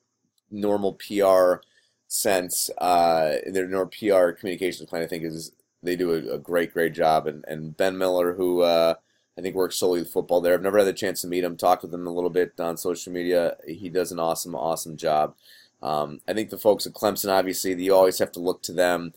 normal 0.51 0.93
PR 0.93 1.63
sense, 2.07 2.69
uh, 2.77 3.37
their 3.47 3.67
normal 3.67 3.87
PR 3.87 4.33
communications 4.33 4.87
plan, 4.87 5.01
I 5.01 5.07
think 5.07 5.23
is 5.23 5.51
they 5.81 5.95
do 5.95 6.11
a, 6.11 6.35
a 6.35 6.37
great, 6.37 6.73
great 6.73 6.93
job. 6.93 7.25
And, 7.25 7.43
and 7.47 7.75
Ben 7.75 7.97
Miller, 7.97 8.35
who 8.35 8.61
uh, 8.61 8.93
I 9.37 9.41
think 9.41 9.55
works 9.55 9.77
solely 9.77 9.99
with 9.99 10.11
football 10.11 10.41
there, 10.41 10.53
I've 10.53 10.61
never 10.61 10.79
had 10.79 10.87
the 10.87 10.93
chance 10.93 11.21
to 11.21 11.27
meet 11.27 11.43
him, 11.43 11.57
talk 11.57 11.83
with 11.83 11.93
him 11.93 12.07
a 12.07 12.13
little 12.13 12.29
bit 12.29 12.59
on 12.59 12.75
social 12.77 13.13
media. 13.13 13.55
He 13.67 13.89
does 13.89 14.11
an 14.11 14.19
awesome, 14.19 14.55
awesome 14.55 14.97
job. 14.97 15.35
Um, 15.83 16.21
I 16.27 16.33
think 16.33 16.49
the 16.49 16.57
folks 16.57 16.87
at 16.87 16.93
Clemson, 16.93 17.29
obviously, 17.29 17.73
you 17.81 17.93
always 17.93 18.17
have 18.17 18.31
to 18.33 18.39
look 18.39 18.63
to 18.63 18.73
them 18.73 19.13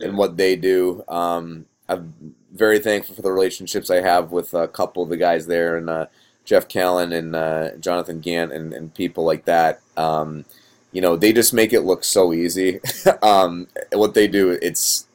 and 0.00 0.16
what 0.16 0.36
they 0.36 0.56
do. 0.56 1.04
Um, 1.08 1.66
I'm 1.88 2.34
very 2.52 2.78
thankful 2.78 3.14
for 3.14 3.22
the 3.22 3.32
relationships 3.32 3.90
I 3.90 4.00
have 4.00 4.32
with 4.32 4.54
a 4.54 4.68
couple 4.68 5.02
of 5.02 5.08
the 5.08 5.16
guys 5.16 5.46
there, 5.46 5.76
and 5.76 5.90
uh, 5.90 6.06
Jeff 6.44 6.68
Callan 6.68 7.12
and 7.12 7.36
uh, 7.36 7.76
Jonathan 7.76 8.20
Gant 8.20 8.52
and, 8.52 8.72
and 8.72 8.94
people 8.94 9.24
like 9.24 9.44
that. 9.44 9.80
Um, 9.96 10.44
you 10.92 11.00
know, 11.00 11.16
they 11.16 11.32
just 11.32 11.54
make 11.54 11.72
it 11.72 11.82
look 11.82 12.02
so 12.02 12.32
easy. 12.32 12.80
um, 13.22 13.68
what 13.92 14.14
they 14.14 14.26
do, 14.26 14.58
it's 14.62 15.06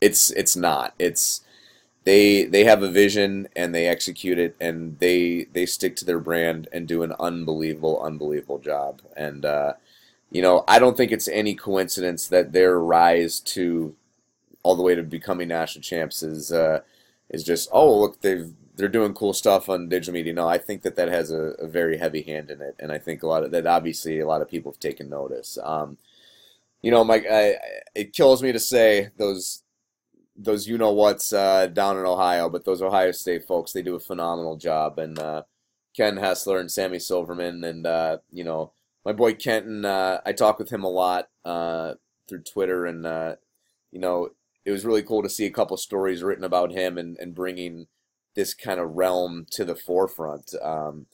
it's 0.00 0.30
it's 0.32 0.56
not. 0.56 0.94
It's 0.98 1.42
they 2.10 2.42
they 2.44 2.64
have 2.64 2.82
a 2.82 2.90
vision 2.90 3.48
and 3.54 3.72
they 3.72 3.86
execute 3.86 4.36
it 4.36 4.56
and 4.60 4.98
they 4.98 5.46
they 5.52 5.64
stick 5.64 5.94
to 5.94 6.04
their 6.04 6.18
brand 6.18 6.66
and 6.72 6.88
do 6.88 7.04
an 7.04 7.12
unbelievable 7.20 8.02
unbelievable 8.02 8.58
job. 8.58 9.00
And 9.16 9.44
uh, 9.44 9.74
you 10.28 10.42
know, 10.42 10.64
I 10.66 10.80
don't 10.80 10.96
think 10.96 11.12
it's 11.12 11.28
any 11.28 11.54
coincidence 11.54 12.26
that 12.26 12.52
their 12.52 12.80
rise 12.80 13.38
to 13.54 13.94
all 14.64 14.74
the 14.74 14.82
way 14.82 14.96
to 14.96 15.04
becoming 15.04 15.48
national 15.48 15.82
champs 15.82 16.24
is 16.24 16.50
uh, 16.50 16.80
is 17.28 17.44
just 17.44 17.68
oh 17.72 18.00
look 18.00 18.20
they've 18.22 18.52
they're 18.74 18.88
doing 18.88 19.14
cool 19.14 19.32
stuff 19.32 19.68
on 19.68 19.88
digital 19.88 20.14
media. 20.14 20.32
No, 20.32 20.48
I 20.48 20.58
think 20.58 20.82
that 20.82 20.96
that 20.96 21.08
has 21.08 21.30
a, 21.30 21.54
a 21.60 21.68
very 21.68 21.98
heavy 21.98 22.22
hand 22.22 22.50
in 22.50 22.60
it, 22.60 22.74
and 22.80 22.90
I 22.90 22.98
think 22.98 23.22
a 23.22 23.28
lot 23.28 23.44
of 23.44 23.52
that 23.52 23.68
obviously 23.68 24.18
a 24.18 24.26
lot 24.26 24.42
of 24.42 24.50
people 24.50 24.72
have 24.72 24.80
taken 24.80 25.08
notice. 25.08 25.58
Um, 25.62 25.96
you 26.82 26.90
know, 26.90 27.04
Mike, 27.04 27.26
I, 27.30 27.56
it 27.94 28.12
kills 28.12 28.42
me 28.42 28.50
to 28.52 28.58
say 28.58 29.10
those 29.16 29.62
those 30.42 30.66
you 30.66 30.78
know 30.78 30.92
what's 30.92 31.32
uh, 31.32 31.66
down 31.66 31.98
in 31.98 32.06
Ohio, 32.06 32.48
but 32.48 32.64
those 32.64 32.80
Ohio 32.82 33.12
State 33.12 33.44
folks 33.46 33.72
they 33.72 33.82
do 33.82 33.94
a 33.94 34.00
phenomenal 34.00 34.56
job, 34.56 34.98
and 34.98 35.18
uh, 35.18 35.42
Ken 35.94 36.16
Hessler 36.16 36.58
and 36.58 36.70
Sammy 36.70 36.98
Silverman, 36.98 37.62
and 37.62 37.86
uh, 37.86 38.18
you 38.32 38.44
know 38.44 38.72
my 39.04 39.12
boy 39.12 39.34
Kenton. 39.34 39.84
Uh, 39.84 40.20
I 40.24 40.32
talk 40.32 40.58
with 40.58 40.70
him 40.70 40.82
a 40.82 40.88
lot 40.88 41.28
uh, 41.44 41.94
through 42.28 42.42
Twitter, 42.42 42.86
and 42.86 43.06
uh, 43.06 43.36
you 43.92 44.00
know 44.00 44.30
it 44.64 44.70
was 44.70 44.84
really 44.84 45.02
cool 45.02 45.22
to 45.22 45.28
see 45.28 45.46
a 45.46 45.50
couple 45.50 45.76
stories 45.76 46.22
written 46.22 46.44
about 46.44 46.72
him 46.72 46.98
and, 46.98 47.16
and 47.18 47.34
bringing 47.34 47.86
this 48.34 48.54
kind 48.54 48.80
of 48.80 48.94
realm 48.94 49.46
to 49.50 49.64
the 49.64 49.74
forefront. 49.74 50.54
Um, 50.62 51.06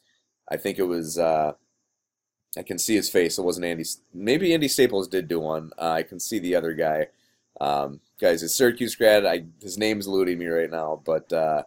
I 0.51 0.57
think 0.57 0.79
it 0.79 0.85
was. 0.85 1.19
I 1.19 2.63
can 2.63 2.79
see 2.79 2.95
his 2.95 3.11
face. 3.11 3.37
It 3.37 3.43
wasn't 3.43 3.67
Andy. 3.67 3.85
Maybe 4.15 4.55
Andy 4.55 4.69
Staples 4.69 5.09
did 5.09 5.29
do 5.29 5.41
one. 5.41 5.73
I 5.79 6.03
can 6.03 6.19
see 6.19 6.39
the 6.39 6.55
other 6.55 6.73
guy. 6.73 7.09
Um, 7.61 8.01
guys, 8.21 8.43
a 8.43 8.49
Syracuse 8.49 8.95
grad. 8.95 9.27
I, 9.27 9.45
his 9.61 9.79
name's 9.79 10.07
eluding 10.07 10.39
me 10.39 10.47
right 10.47 10.71
now, 10.71 11.03
but 11.05 11.33
uh, 11.33 11.63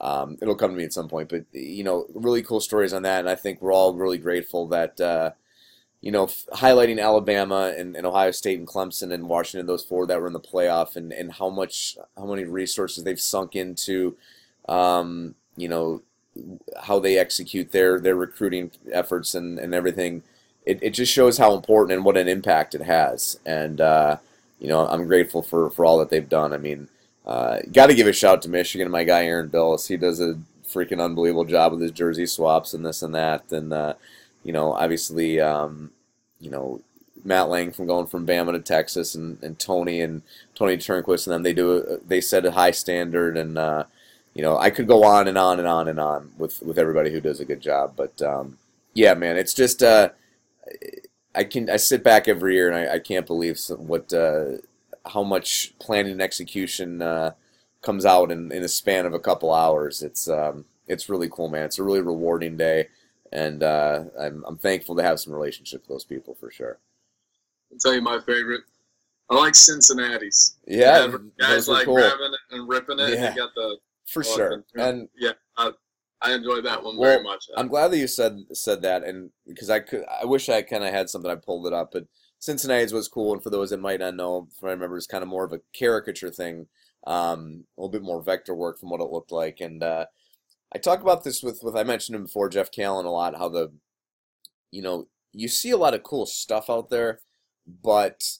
um, 0.00 0.36
it'll 0.40 0.54
come 0.54 0.70
to 0.70 0.76
me 0.76 0.84
at 0.84 0.92
some 0.92 1.08
point. 1.08 1.28
But 1.28 1.44
you 1.52 1.84
know, 1.84 2.06
really 2.14 2.42
cool 2.42 2.60
stories 2.60 2.92
on 2.92 3.02
that, 3.02 3.20
and 3.20 3.28
I 3.28 3.34
think 3.34 3.60
we're 3.60 3.72
all 3.72 3.94
really 3.94 4.18
grateful 4.18 4.66
that 4.68 5.00
uh, 5.00 5.30
you 6.00 6.12
know, 6.12 6.26
highlighting 6.26 7.02
Alabama 7.02 7.74
and, 7.76 7.96
and, 7.96 8.06
Ohio 8.06 8.30
State 8.30 8.58
and 8.58 8.68
Clemson 8.68 9.12
and 9.12 9.28
Washington, 9.28 9.66
those 9.66 9.84
four 9.84 10.06
that 10.06 10.20
were 10.20 10.26
in 10.26 10.34
the 10.34 10.40
playoff, 10.40 10.94
and, 10.94 11.12
and 11.12 11.32
how 11.32 11.48
much, 11.48 11.96
how 12.16 12.26
many 12.26 12.44
resources 12.44 13.02
they've 13.02 13.20
sunk 13.20 13.56
into, 13.56 14.16
um, 14.68 15.34
you 15.56 15.68
know, 15.68 16.02
how 16.82 16.98
they 16.98 17.18
execute 17.18 17.72
their 17.72 17.98
their 17.98 18.14
recruiting 18.14 18.70
efforts 18.92 19.34
and, 19.34 19.58
and 19.58 19.74
everything. 19.74 20.22
It, 20.66 20.78
it 20.82 20.90
just 20.90 21.12
shows 21.12 21.38
how 21.38 21.54
important 21.54 21.96
and 21.96 22.04
what 22.04 22.16
an 22.16 22.28
impact 22.28 22.74
it 22.74 22.82
has. 22.82 23.40
And, 23.46 23.80
uh, 23.80 24.18
you 24.58 24.68
know, 24.68 24.86
I'm 24.86 25.06
grateful 25.06 25.42
for, 25.42 25.70
for 25.70 25.84
all 25.84 25.98
that 25.98 26.10
they've 26.10 26.28
done. 26.28 26.52
I 26.52 26.58
mean, 26.58 26.88
uh, 27.26 27.58
got 27.72 27.86
to 27.86 27.94
give 27.94 28.06
a 28.06 28.12
shout 28.12 28.42
to 28.42 28.48
Michigan, 28.48 28.90
my 28.90 29.04
guy 29.04 29.24
Aaron 29.24 29.48
Billis. 29.48 29.88
He 29.88 29.96
does 29.96 30.20
a 30.20 30.38
freaking 30.68 31.02
unbelievable 31.02 31.44
job 31.44 31.72
with 31.72 31.80
his 31.80 31.92
jersey 31.92 32.26
swaps 32.26 32.74
and 32.74 32.84
this 32.84 33.02
and 33.02 33.14
that. 33.14 33.50
And, 33.52 33.72
uh, 33.72 33.94
you 34.42 34.52
know, 34.52 34.72
obviously, 34.72 35.40
um, 35.40 35.90
you 36.40 36.50
know, 36.50 36.80
Matt 37.24 37.48
Lang 37.48 37.72
from 37.72 37.86
going 37.86 38.06
from 38.06 38.26
Bama 38.26 38.52
to 38.52 38.60
Texas, 38.60 39.14
and, 39.14 39.42
and 39.42 39.58
Tony 39.58 40.00
and 40.00 40.22
Tony 40.54 40.76
Turnquist, 40.76 41.26
and 41.26 41.34
then 41.34 41.42
they 41.42 41.52
do 41.52 41.78
a, 41.78 41.96
they 41.98 42.20
set 42.20 42.46
a 42.46 42.52
high 42.52 42.70
standard, 42.70 43.36
and 43.36 43.58
uh, 43.58 43.84
you 44.32 44.42
know, 44.42 44.56
I 44.56 44.70
could 44.70 44.86
go 44.86 45.02
on 45.02 45.26
and 45.26 45.36
on 45.36 45.58
and 45.58 45.66
on 45.66 45.88
and 45.88 45.98
on 45.98 46.30
with 46.38 46.62
with 46.62 46.78
everybody 46.78 47.10
who 47.10 47.20
does 47.20 47.40
a 47.40 47.44
good 47.44 47.60
job, 47.60 47.94
but 47.96 48.22
um, 48.22 48.58
yeah, 48.94 49.14
man, 49.14 49.36
it's 49.36 49.54
just 49.54 49.82
uh, 49.82 50.10
I 51.36 51.44
can 51.44 51.70
I 51.70 51.76
sit 51.76 52.02
back 52.02 52.28
every 52.28 52.54
year 52.54 52.70
and 52.70 52.76
I, 52.76 52.94
I 52.94 52.98
can't 52.98 53.26
believe 53.26 53.58
some, 53.58 53.86
what 53.86 54.12
uh, 54.12 54.58
how 55.06 55.22
much 55.22 55.74
planning 55.78 56.12
and 56.12 56.22
execution 56.22 57.02
uh, 57.02 57.32
comes 57.82 58.04
out 58.04 58.32
in, 58.32 58.50
in 58.50 58.62
a 58.62 58.68
span 58.68 59.06
of 59.06 59.14
a 59.14 59.20
couple 59.20 59.52
hours. 59.52 60.02
It's 60.02 60.28
um, 60.28 60.64
it's 60.88 61.08
really 61.08 61.28
cool, 61.28 61.48
man. 61.48 61.64
It's 61.64 61.78
a 61.78 61.82
really 61.82 62.00
rewarding 62.00 62.56
day 62.56 62.88
and 63.32 63.62
uh, 63.62 64.04
I'm 64.18 64.44
I'm 64.46 64.56
thankful 64.56 64.96
to 64.96 65.02
have 65.02 65.20
some 65.20 65.32
relationship 65.32 65.82
with 65.82 65.88
those 65.88 66.04
people 66.04 66.34
for 66.34 66.50
sure. 66.50 66.78
I'll 67.72 67.78
tell 67.78 67.94
you 67.94 68.00
my 68.00 68.18
favorite. 68.20 68.62
I 69.28 69.34
like 69.34 69.54
Cincinnati's. 69.54 70.56
Yeah, 70.66 71.08
guys 71.38 71.68
like 71.68 71.84
cool. 71.84 71.94
grabbing 71.94 72.32
it 72.32 72.54
and 72.54 72.68
ripping 72.68 72.98
it. 72.98 73.10
Yeah, 73.10 73.34
got 73.34 73.54
the 73.54 73.78
for 74.06 74.22
sure. 74.22 74.64
And 74.76 75.08
yeah, 75.18 75.32
I, 75.56 75.72
I 76.26 76.34
enjoyed 76.34 76.64
that 76.64 76.82
one 76.82 76.96
well, 76.96 77.12
very 77.12 77.22
much. 77.22 77.46
I'm 77.56 77.68
glad 77.68 77.88
that 77.88 77.98
you 77.98 78.06
said 78.06 78.38
said 78.52 78.82
that, 78.82 79.04
and 79.04 79.30
because 79.46 79.70
I 79.70 79.80
could, 79.80 80.04
I 80.22 80.24
wish 80.24 80.48
I 80.48 80.62
kind 80.62 80.84
of 80.84 80.92
had 80.92 81.08
something. 81.08 81.30
I 81.30 81.36
pulled 81.36 81.66
it 81.66 81.72
up, 81.72 81.90
but 81.92 82.06
Cincinnati's 82.38 82.92
was 82.92 83.08
cool, 83.08 83.32
and 83.32 83.42
for 83.42 83.50
those 83.50 83.70
that 83.70 83.80
might 83.80 84.00
not 84.00 84.16
know, 84.16 84.48
if 84.56 84.62
I 84.62 84.68
remember, 84.68 84.96
it's 84.96 85.06
kind 85.06 85.22
of 85.22 85.28
more 85.28 85.44
of 85.44 85.52
a 85.52 85.60
caricature 85.72 86.30
thing, 86.30 86.66
um, 87.06 87.64
a 87.76 87.80
little 87.80 87.90
bit 87.90 88.02
more 88.02 88.22
vector 88.22 88.54
work 88.54 88.78
from 88.78 88.90
what 88.90 89.00
it 89.00 89.10
looked 89.10 89.32
like, 89.32 89.60
and 89.60 89.82
uh, 89.82 90.06
I 90.74 90.78
talk 90.78 91.00
about 91.00 91.24
this 91.24 91.42
with 91.42 91.60
with 91.62 91.76
I 91.76 91.84
mentioned 91.84 92.16
him 92.16 92.24
before, 92.24 92.48
Jeff 92.48 92.70
Callen, 92.70 93.04
a 93.04 93.08
lot. 93.08 93.38
How 93.38 93.48
the, 93.48 93.72
you 94.70 94.82
know, 94.82 95.06
you 95.32 95.48
see 95.48 95.70
a 95.70 95.76
lot 95.76 95.94
of 95.94 96.02
cool 96.02 96.26
stuff 96.26 96.68
out 96.68 96.90
there, 96.90 97.20
but 97.82 98.38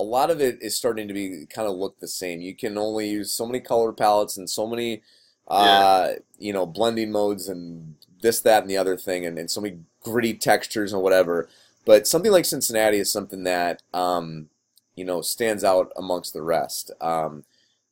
a 0.00 0.04
lot 0.04 0.30
of 0.30 0.40
it 0.40 0.58
is 0.62 0.76
starting 0.76 1.06
to 1.08 1.14
be 1.14 1.46
kind 1.46 1.68
of 1.68 1.76
look 1.76 1.98
the 1.98 2.08
same. 2.08 2.40
You 2.40 2.56
can 2.56 2.78
only 2.78 3.08
use 3.08 3.32
so 3.32 3.46
many 3.46 3.60
color 3.60 3.92
palettes 3.92 4.36
and 4.36 4.48
so 4.48 4.66
many, 4.66 5.02
uh, 5.48 6.08
yeah. 6.10 6.18
you 6.38 6.52
know, 6.52 6.66
blending 6.66 7.10
modes 7.10 7.48
and 7.48 7.96
this, 8.22 8.40
that, 8.40 8.62
and 8.62 8.70
the 8.70 8.76
other 8.76 8.96
thing, 8.96 9.24
and, 9.24 9.38
and 9.38 9.50
so 9.50 9.60
many 9.60 9.78
gritty 10.02 10.34
textures 10.34 10.92
and 10.92 11.02
whatever. 11.02 11.48
But 11.84 12.06
something 12.06 12.32
like 12.32 12.44
Cincinnati 12.44 12.98
is 12.98 13.10
something 13.10 13.44
that, 13.44 13.82
um, 13.94 14.48
you 14.94 15.04
know, 15.04 15.22
stands 15.22 15.64
out 15.64 15.92
amongst 15.96 16.32
the 16.32 16.42
rest. 16.42 16.90
Um, 17.00 17.44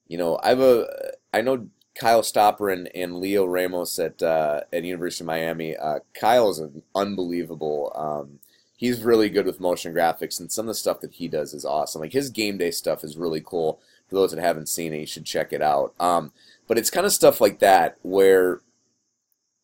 you 0.07 0.19
know, 0.19 0.39
I 0.43 0.51
have 0.51 0.61
a, 0.61 0.87
I 1.33 1.41
know 1.41 1.69
Kyle 1.95 2.23
Stopper 2.23 2.71
and, 2.71 2.89
and 2.95 3.17
Leo 3.17 3.45
Ramos 3.45 3.99
at 3.99 4.23
uh, 4.23 4.61
at 4.73 4.85
University 4.85 5.25
of 5.25 5.27
Miami. 5.27 5.77
Uh, 5.77 5.99
Kyle 6.15 6.49
is 6.51 6.59
an 6.59 6.83
unbelievable. 6.95 7.93
Um, 7.97 8.39
he's 8.77 9.03
really 9.03 9.29
good 9.29 9.47
with 9.47 9.59
motion 9.61 9.93
graphics, 9.93 10.39
and 10.39 10.53
some 10.53 10.65
of 10.65 10.69
the 10.69 10.75
stuff 10.75 11.01
that 11.01 11.15
he 11.15 11.29
does 11.29 11.55
is 11.55 11.65
awesome. 11.65 12.01
Like 12.01 12.13
his 12.13 12.31
game 12.31 12.57
day 12.59 12.71
stuff 12.71 13.03
is 13.03 13.17
really 13.17 13.43
cool. 13.45 13.81
For 14.09 14.15
those 14.15 14.31
that 14.31 14.41
haven't 14.41 14.69
seen 14.69 14.95
it, 14.95 15.01
you 15.01 15.07
should 15.07 15.27
check 15.27 15.53
it 15.53 15.61
out. 15.61 15.93
Um, 15.99 16.33
but 16.69 16.79
it's 16.79 16.91
kind 16.91 17.07
of 17.07 17.13
stuff 17.13 17.41
like 17.41 17.59
that 17.59 17.97
where 18.03 18.61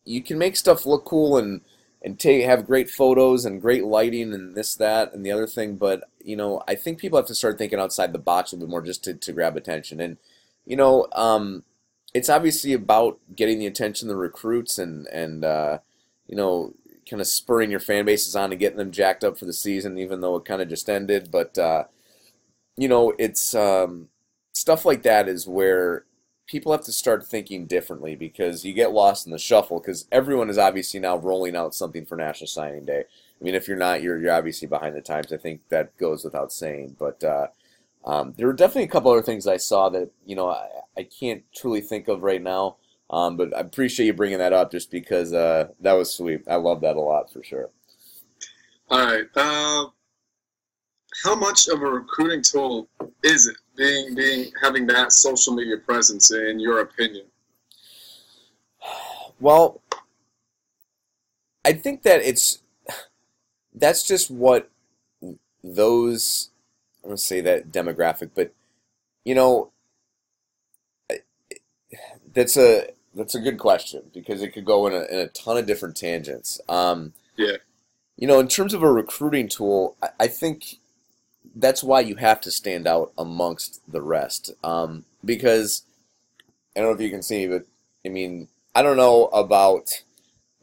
you 0.03 0.21
can 0.21 0.37
make 0.37 0.55
stuff 0.55 0.85
look 0.85 1.05
cool 1.05 1.37
and 1.37 1.61
and 2.01 2.19
take 2.19 2.45
have 2.45 2.67
great 2.67 2.89
photos 2.89 3.45
and 3.45 3.61
great 3.61 3.83
lighting 3.83 4.31
and 4.31 4.53
this 4.53 4.75
that 4.75 5.13
and 5.13 5.25
the 5.25 5.31
other 5.31 5.47
thing. 5.47 5.75
But 5.75 6.03
you 6.23 6.35
know, 6.35 6.61
I 6.67 6.75
think 6.75 6.99
people 6.99 7.17
have 7.17 7.27
to 7.27 7.35
start 7.35 7.57
thinking 7.57 7.79
outside 7.79 8.13
the 8.13 8.19
box 8.19 8.51
a 8.51 8.55
little 8.55 8.67
bit 8.67 8.71
more 8.71 8.81
just 8.81 9.03
to, 9.05 9.13
to 9.13 9.33
grab 9.33 9.55
attention. 9.57 9.99
And 9.99 10.17
you 10.65 10.75
know, 10.75 11.07
um, 11.13 11.63
it's 12.13 12.29
obviously 12.29 12.73
about 12.73 13.19
getting 13.35 13.59
the 13.59 13.65
attention 13.67 14.07
of 14.07 14.15
the 14.15 14.21
recruits 14.21 14.77
and 14.77 15.07
and 15.07 15.43
uh, 15.43 15.79
you 16.27 16.35
know 16.35 16.73
kind 17.09 17.21
of 17.21 17.27
spurring 17.27 17.69
your 17.71 17.79
fan 17.79 18.05
bases 18.05 18.35
on 18.35 18.51
and 18.51 18.59
getting 18.59 18.77
them 18.77 18.91
jacked 18.91 19.23
up 19.23 19.37
for 19.37 19.45
the 19.45 19.53
season, 19.53 19.97
even 19.97 20.21
though 20.21 20.35
it 20.35 20.45
kind 20.45 20.61
of 20.61 20.69
just 20.69 20.89
ended. 20.89 21.29
But 21.31 21.57
uh, 21.57 21.85
you 22.77 22.87
know, 22.87 23.13
it's 23.17 23.55
um, 23.55 24.09
stuff 24.53 24.85
like 24.85 25.03
that 25.03 25.27
is 25.27 25.47
where 25.47 26.05
people 26.47 26.71
have 26.71 26.83
to 26.85 26.91
start 26.91 27.25
thinking 27.25 27.65
differently 27.65 28.15
because 28.15 28.63
you 28.63 28.73
get 28.73 28.91
lost 28.91 29.25
in 29.25 29.31
the 29.31 29.39
shuffle 29.39 29.79
because 29.79 30.07
everyone 30.11 30.49
is 30.49 30.57
obviously 30.57 30.99
now 30.99 31.17
rolling 31.17 31.55
out 31.55 31.75
something 31.75 32.05
for 32.05 32.15
National 32.15 32.47
Signing 32.47 32.85
Day. 32.85 33.03
I 33.39 33.43
mean, 33.43 33.55
if 33.55 33.67
you're 33.67 33.77
not, 33.77 34.01
you're 34.01 34.19
you're 34.19 34.33
obviously 34.33 34.67
behind 34.67 34.95
the 34.95 35.01
times. 35.01 35.33
I 35.33 35.37
think 35.37 35.61
that 35.69 35.97
goes 35.97 36.23
without 36.23 36.51
saying, 36.51 36.95
but. 36.99 37.23
Uh, 37.23 37.47
um, 38.05 38.35
there 38.37 38.45
were 38.45 38.53
definitely 38.53 38.83
a 38.83 38.89
couple 38.89 39.11
other 39.11 39.23
things 39.23 39.47
I 39.47 39.57
saw 39.57 39.89
that 39.89 40.11
you 40.27 40.35
know 40.35 40.49
I, 40.49 40.67
I 40.95 41.03
can't 41.03 41.43
truly 41.55 41.81
think 41.81 42.07
of 42.07 42.21
right 42.21 42.41
now. 42.41 42.77
Um, 43.09 43.37
but 43.37 43.55
I 43.55 43.59
appreciate 43.59 44.07
you 44.07 44.13
bringing 44.13 44.39
that 44.39 44.53
up 44.53 44.71
just 44.71 44.89
because 44.89 45.31
uh, 45.33 45.69
that 45.81 45.93
was 45.93 46.13
sweet. 46.13 46.41
I 46.47 46.55
love 46.55 46.81
that 46.81 46.95
a 46.95 47.01
lot 47.01 47.31
for 47.31 47.43
sure. 47.43 47.69
All 48.89 49.05
right. 49.05 49.25
Uh, 49.35 49.87
how 51.23 51.35
much 51.35 51.67
of 51.67 51.81
a 51.81 51.85
recruiting 51.85 52.41
tool 52.41 52.87
is 53.25 53.47
it 53.47 53.57
being 53.75 54.15
being 54.15 54.51
having 54.61 54.85
that 54.87 55.11
social 55.11 55.53
media 55.53 55.77
presence 55.77 56.31
in 56.31 56.59
your 56.59 56.79
opinion? 56.79 57.25
Well, 59.37 59.81
I 61.65 61.73
think 61.73 62.03
that 62.03 62.21
it's 62.21 62.59
that's 63.75 64.03
just 64.03 64.31
what 64.31 64.69
those 65.61 66.51
I 67.03 67.09
don't 67.09 67.19
say 67.19 67.41
that 67.41 67.69
demographic, 67.71 68.31
but 68.33 68.53
you 69.25 69.35
know, 69.35 69.71
that's 72.33 72.55
a 72.55 72.91
that's 73.13 73.35
a 73.35 73.39
good 73.39 73.57
question 73.57 74.03
because 74.13 74.41
it 74.41 74.49
could 74.53 74.65
go 74.65 74.87
in 74.87 74.93
a, 74.93 75.03
in 75.05 75.19
a 75.19 75.27
ton 75.27 75.57
of 75.57 75.65
different 75.65 75.95
tangents. 75.95 76.61
Um, 76.69 77.13
yeah. 77.37 77.57
You 78.17 78.27
know, 78.27 78.39
in 78.39 78.47
terms 78.47 78.73
of 78.73 78.83
a 78.83 78.91
recruiting 78.91 79.47
tool, 79.49 79.97
I, 80.01 80.09
I, 80.21 80.27
think 80.27 80.79
that's 81.55 81.83
why 81.83 81.99
you 81.99 82.15
have 82.15 82.41
to 82.41 82.51
stand 82.51 82.87
out 82.87 83.11
amongst 83.17 83.81
the 83.87 84.01
rest. 84.01 84.51
Um, 84.63 85.05
because 85.23 85.83
I 86.75 86.79
don't 86.79 86.89
know 86.89 86.95
if 86.95 87.01
you 87.01 87.09
can 87.09 87.23
see, 87.23 87.47
but 87.47 87.65
I 88.05 88.09
mean, 88.09 88.47
I 88.73 88.81
don't 88.81 88.97
know 88.97 89.25
about 89.27 90.03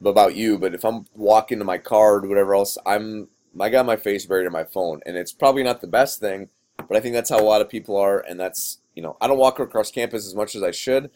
about 0.01 0.35
you, 0.35 0.59
but 0.59 0.75
if 0.75 0.85
I'm 0.85 1.07
walking 1.15 1.59
to 1.59 1.65
my 1.65 1.79
car 1.79 2.17
or 2.17 2.29
whatever 2.29 2.55
else, 2.55 2.77
I'm 2.85 3.29
I 3.61 3.69
got 3.69 3.87
my 3.87 3.97
face 3.97 4.27
buried 4.27 4.47
in 4.47 4.53
my 4.53 4.65
phone, 4.65 5.01
and 5.07 5.17
it's 5.17 5.33
probably 5.33 5.63
not 5.63 5.81
the 5.81 5.87
best 5.87 6.21
thing, 6.21 6.49
but 6.77 6.97
I 6.97 7.01
think 7.01 7.15
that's 7.15 7.31
how 7.31 7.41
a 7.41 7.45
lot 7.45 7.61
of 7.61 7.69
people 7.69 7.97
are, 7.97 8.19
and 8.19 8.39
that's 8.39 8.79
you 8.95 9.03
know 9.03 9.17
I 9.21 9.27
don't 9.27 9.39
walk 9.39 9.59
across 9.59 9.91
campus 9.91 10.27
as 10.27 10.35
much 10.35 10.55
as 10.55 10.63
I 10.63 10.71
should, 10.71 11.11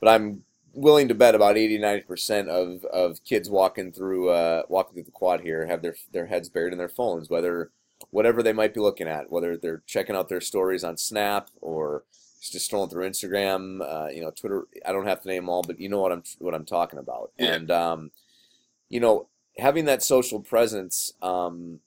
but 0.00 0.08
I'm 0.08 0.44
willing 0.74 1.08
to 1.08 1.14
bet 1.14 1.34
about 1.34 1.56
80 1.56 1.78
90 1.78 2.02
percent 2.02 2.48
of 2.48 2.84
of 2.86 3.22
kids 3.24 3.50
walking 3.50 3.92
through 3.92 4.30
uh, 4.30 4.62
walking 4.68 4.94
through 4.94 5.04
the 5.04 5.10
quad 5.10 5.40
here 5.40 5.66
have 5.66 5.82
their 5.82 5.96
their 6.12 6.26
heads 6.26 6.48
buried 6.48 6.72
in 6.72 6.78
their 6.78 6.88
phones, 6.88 7.30
whether 7.30 7.70
whatever 8.12 8.42
they 8.42 8.52
might 8.52 8.74
be 8.74 8.80
looking 8.80 9.08
at, 9.08 9.32
whether 9.32 9.56
they're 9.56 9.82
checking 9.86 10.14
out 10.14 10.28
their 10.28 10.40
stories 10.40 10.84
on 10.84 10.96
Snap 10.96 11.48
or 11.60 12.04
just 12.40 12.66
strolling 12.66 12.90
through 12.90 13.08
Instagram, 13.08 13.80
uh, 13.80 14.08
you 14.08 14.20
know, 14.20 14.30
Twitter. 14.30 14.66
I 14.86 14.92
don't 14.92 15.06
have 15.06 15.22
to 15.22 15.28
name 15.28 15.48
all, 15.48 15.62
but 15.62 15.80
you 15.80 15.88
know 15.88 16.00
what 16.00 16.12
I'm 16.12 16.22
what 16.38 16.54
I'm 16.54 16.66
talking 16.66 16.98
about. 16.98 17.32
Yeah. 17.38 17.54
And 17.54 17.70
um, 17.70 18.10
you 18.88 19.00
know, 19.00 19.28
having 19.58 19.86
that 19.86 20.02
social 20.02 20.40
presence 20.40 21.14
um, 21.22 21.80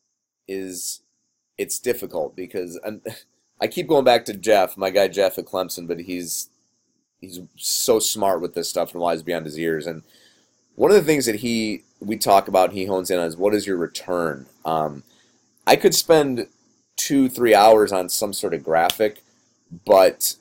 is 0.48 1.02
it's 1.58 1.80
difficult 1.80 2.36
because 2.36 2.78
i 2.86 3.00
I 3.62 3.68
keep 3.68 3.88
going 3.88 4.04
back 4.04 4.26
to 4.26 4.34
Jeff, 4.34 4.76
my 4.76 4.90
guy 4.90 5.08
Jeff 5.08 5.38
at 5.38 5.46
Clemson, 5.46 5.88
but 5.88 6.02
he's 6.02 6.50
he's 7.22 7.40
so 7.56 8.00
smart 8.00 8.42
with 8.42 8.54
this 8.54 8.68
stuff 8.68 8.92
and 8.92 9.02
wise 9.02 9.24
beyond 9.24 9.46
his 9.46 9.58
years. 9.58 9.88
And 9.88 10.04
one 10.76 10.92
of 10.92 10.98
the 10.98 11.04
things 11.04 11.26
that 11.26 11.36
he 11.36 11.84
we 12.02 12.18
talk 12.18 12.50
about, 12.50 12.74
he 12.74 12.86
hones 12.86 13.10
in 13.10 13.18
on 13.18 13.28
is 13.28 13.38
what 13.38 13.56
is 13.56 13.66
your 13.66 13.78
return. 13.78 14.48
Um, 14.66 15.04
I 15.68 15.76
could 15.76 15.96
spend 15.96 16.48
two 16.96 17.30
three 17.30 17.54
hours 17.54 17.92
on 17.92 18.10
some 18.10 18.34
sort 18.34 18.54
of 18.54 18.64
graphic, 18.64 19.24
but 19.86 20.36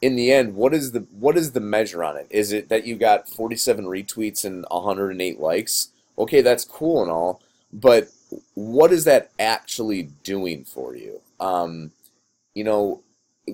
in 0.00 0.16
the 0.16 0.32
end, 0.32 0.54
what 0.54 0.74
is 0.74 0.92
the 0.92 1.06
what 1.18 1.36
is 1.36 1.52
the 1.52 1.60
measure 1.60 2.02
on 2.02 2.16
it? 2.16 2.26
Is 2.30 2.52
it 2.52 2.68
that 2.68 2.86
you 2.86 2.96
got 2.96 3.28
47 3.28 3.84
retweets 3.84 4.44
and 4.44 4.64
108 4.70 5.40
likes? 5.40 5.88
Okay, 6.18 6.40
that's 6.40 6.64
cool 6.64 7.02
and 7.02 7.10
all, 7.10 7.40
but 7.72 8.08
what 8.54 8.92
is 8.92 9.04
that 9.04 9.30
actually 9.38 10.04
doing 10.24 10.64
for 10.64 10.94
you? 10.94 11.20
Um, 11.40 11.92
you 12.54 12.64
know, 12.64 13.02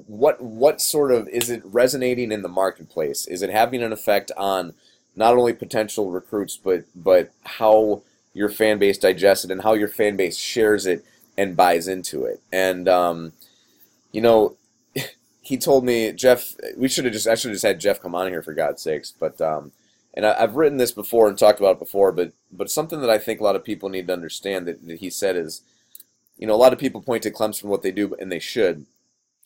what 0.07 0.43
what 0.43 0.81
sort 0.81 1.13
of 1.13 1.29
is 1.29 1.51
it 1.51 1.63
resonating 1.65 2.33
in 2.33 2.43
the 2.43 2.49
marketplace? 2.49 3.27
Is 3.27 3.43
it 3.43 3.51
having 3.51 3.83
an 3.83 3.93
effect 3.93 4.31
on 4.37 4.75
not 5.17 5.35
only 5.35 5.53
potential 5.53 6.11
recruits, 6.11 6.57
but 6.57 6.85
but 6.95 7.33
how 7.45 8.03
your 8.35 8.49
fan 8.49 8.79
base 8.79 8.99
digests 8.99 9.45
it 9.45 9.51
and 9.51 9.63
how 9.63 9.75
your 9.75 9.89
fan 9.89 10.17
base 10.17 10.39
shares 10.39 10.87
it 10.87 11.05
and 11.37 11.57
buys 11.57 11.89
into 11.89 12.25
it? 12.25 12.41
And 12.53 12.89
um, 12.89 13.33
you 14.13 14.21
know, 14.21 14.57
he 15.41 15.57
told 15.57 15.85
me 15.85 16.13
Jeff. 16.13 16.55
We 16.77 16.89
should 16.89 17.05
have 17.05 17.15
just 17.15 17.27
I 17.27 17.35
should 17.35 17.51
have 17.51 17.57
just 17.57 17.67
had 17.67 17.81
Jeff 17.81 18.01
come 18.01 18.15
on 18.15 18.29
here 18.29 18.43
for 18.43 18.55
God's 18.55 18.83
sakes. 18.83 19.13
But 19.19 19.41
um, 19.41 19.73
and 20.15 20.27
I, 20.27 20.37
I've 20.39 20.57
written 20.57 20.79
this 20.79 20.93
before 20.93 21.29
and 21.29 21.39
talked 21.39 21.61
about 21.61 21.77
it 21.77 21.79
before. 21.79 22.13
But 22.13 22.33
but 22.51 22.71
something 22.71 23.01
that 23.01 23.11
I 23.11 23.19
think 23.19 23.41
a 23.41 23.45
lot 23.45 23.57
of 23.57 23.65
people 23.65 23.89
need 23.89 24.07
to 24.09 24.13
understand 24.13 24.67
that, 24.67 24.87
that 24.87 24.99
he 24.99 25.11
said 25.11 25.37
is, 25.37 25.63
you 26.37 26.47
know, 26.47 26.55
a 26.55 26.57
lot 26.57 26.73
of 26.73 26.79
people 26.79 27.01
point 27.01 27.23
to 27.25 27.31
Clemson 27.31 27.65
what 27.65 27.83
they 27.83 27.93
do, 27.93 28.15
and 28.19 28.31
they 28.31 28.39
should 28.39 28.87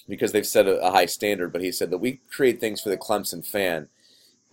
because 0.08 0.32
they've 0.32 0.46
set 0.46 0.66
a, 0.66 0.78
a 0.80 0.90
high 0.90 1.06
standard. 1.06 1.52
But 1.52 1.62
he 1.62 1.72
said 1.72 1.90
that 1.90 1.98
we 1.98 2.20
create 2.30 2.60
things 2.60 2.80
for 2.80 2.88
the 2.88 2.96
Clemson 2.96 3.46
fan. 3.46 3.88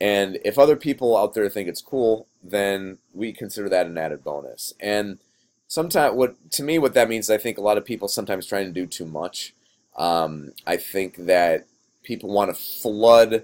And 0.01 0.39
if 0.45 0.57
other 0.57 0.75
people 0.75 1.17
out 1.17 1.33
there 1.33 1.49
think 1.49 1.67
it's 1.67 1.81
cool, 1.81 2.27
then 2.41 2.99
we 3.13 3.33
consider 3.33 3.67
that 3.69 3.87
an 3.87 3.97
added 3.97 4.23
bonus. 4.23 4.73
And 4.79 5.19
sometimes, 5.67 6.15
what 6.15 6.51
to 6.51 6.63
me, 6.63 6.79
what 6.79 6.93
that 6.93 7.09
means, 7.09 7.29
I 7.29 7.37
think 7.37 7.57
a 7.57 7.61
lot 7.61 7.77
of 7.77 7.85
people 7.85 8.07
sometimes 8.07 8.45
trying 8.45 8.65
to 8.65 8.71
do 8.71 8.85
too 8.85 9.05
much. 9.05 9.53
Um, 9.97 10.53
I 10.65 10.77
think 10.77 11.17
that 11.25 11.65
people 12.03 12.31
want 12.31 12.49
to 12.49 12.61
flood, 12.61 13.43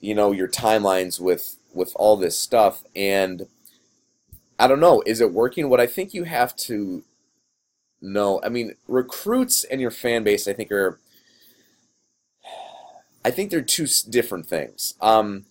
you 0.00 0.14
know, 0.14 0.32
your 0.32 0.48
timelines 0.48 1.20
with 1.20 1.56
with 1.72 1.92
all 1.96 2.16
this 2.16 2.38
stuff, 2.38 2.84
and 2.94 3.46
I 4.58 4.66
don't 4.66 4.80
know, 4.80 5.02
is 5.06 5.20
it 5.20 5.32
working? 5.32 5.68
What 5.68 5.80
I 5.80 5.86
think 5.86 6.14
you 6.14 6.24
have 6.24 6.54
to 6.56 7.02
know, 8.00 8.40
I 8.44 8.48
mean, 8.48 8.76
recruits 8.86 9.64
and 9.64 9.80
your 9.80 9.90
fan 9.90 10.22
base, 10.22 10.46
I 10.46 10.52
think 10.52 10.70
are, 10.70 11.00
I 13.24 13.30
think 13.30 13.50
they're 13.50 13.62
two 13.62 13.86
different 14.08 14.46
things. 14.46 14.94
Um, 15.00 15.46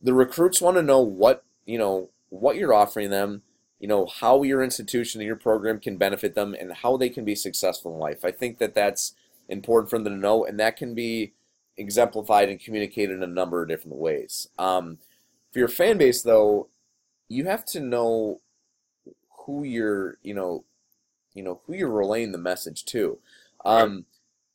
the 0.00 0.14
recruits 0.14 0.60
want 0.60 0.76
to 0.76 0.82
know 0.82 1.00
what 1.00 1.44
you 1.66 1.78
know 1.78 2.10
what 2.28 2.56
you're 2.56 2.74
offering 2.74 3.10
them 3.10 3.42
you 3.80 3.88
know 3.88 4.06
how 4.06 4.42
your 4.42 4.62
institution 4.62 5.20
and 5.20 5.26
your 5.26 5.36
program 5.36 5.80
can 5.80 5.96
benefit 5.96 6.34
them 6.34 6.54
and 6.54 6.72
how 6.72 6.96
they 6.98 7.08
can 7.08 7.24
be 7.24 7.34
successful 7.34 7.92
in 7.94 7.98
life. 7.98 8.24
I 8.24 8.30
think 8.30 8.58
that 8.58 8.74
that's 8.74 9.14
important 9.48 9.90
for 9.90 9.98
them 9.98 10.12
to 10.12 10.20
know 10.20 10.44
and 10.44 10.60
that 10.60 10.76
can 10.76 10.94
be 10.94 11.32
exemplified 11.76 12.50
and 12.50 12.60
communicated 12.60 13.16
in 13.16 13.22
a 13.22 13.26
number 13.26 13.62
of 13.62 13.68
different 13.68 13.96
ways. 13.96 14.48
Um, 14.58 14.98
for 15.50 15.58
your 15.58 15.68
fan 15.68 15.96
base 15.96 16.22
though 16.22 16.68
you 17.28 17.46
have 17.46 17.64
to 17.66 17.80
know 17.80 18.40
who 19.46 19.64
you're 19.64 20.18
you 20.22 20.34
know 20.34 20.64
you 21.32 21.42
know 21.42 21.62
who 21.66 21.72
you're 21.72 21.90
relaying 21.90 22.32
the 22.32 22.38
message 22.38 22.84
to. 22.84 23.18
Um, 23.64 24.04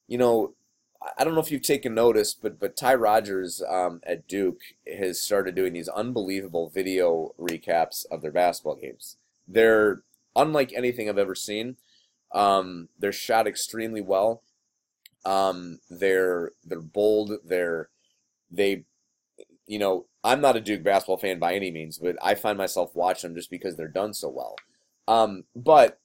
you 0.08 0.20
know 0.20 0.54
I 1.18 1.24
don't 1.24 1.36
know 1.36 1.41
if 1.41 1.52
you've 1.52 1.62
taken 1.62 1.94
notice, 1.94 2.34
but 2.34 2.60
but 2.60 2.76
Ty 2.78 2.96
Rogers 2.96 3.62
um, 3.68 4.02
at 4.04 4.28
Duke 4.28 4.62
has 4.98 5.22
started 5.22 5.56
doing 5.56 5.74
these 5.74 5.88
unbelievable 5.88 6.70
video 6.70 7.34
recaps 7.39 8.06
of 8.12 8.22
their 8.22 8.32
basketball 8.32 8.76
games. 8.76 9.18
They're 9.48 10.02
unlike 10.36 10.74
anything 10.74 11.10
I've 11.10 11.18
ever 11.18 11.36
seen. 11.36 11.78
Um, 12.32 12.89
they're 13.00 13.12
shot 13.12 13.48
extremely 13.48 14.02
well. 14.02 14.41
Um, 15.26 15.80
they're 15.89 16.52
they're 16.63 16.82
bold. 16.82 17.32
They're 17.44 17.89
they, 18.52 18.84
you 19.68 19.80
know, 19.80 20.06
I'm 20.24 20.41
not 20.41 20.56
a 20.56 20.62
Duke 20.62 20.84
basketball 20.84 21.18
fan 21.18 21.39
by 21.39 21.56
any 21.56 21.72
means, 21.72 21.98
but 21.98 22.18
I 22.22 22.36
find 22.36 22.58
myself 22.58 22.96
watching 22.96 23.30
them 23.30 23.38
just 23.38 23.50
because 23.50 23.76
they're 23.76 23.88
done 23.88 24.13
so 24.13 24.30
well. 24.30 24.56
Um, 25.08 25.44
but 25.56 26.00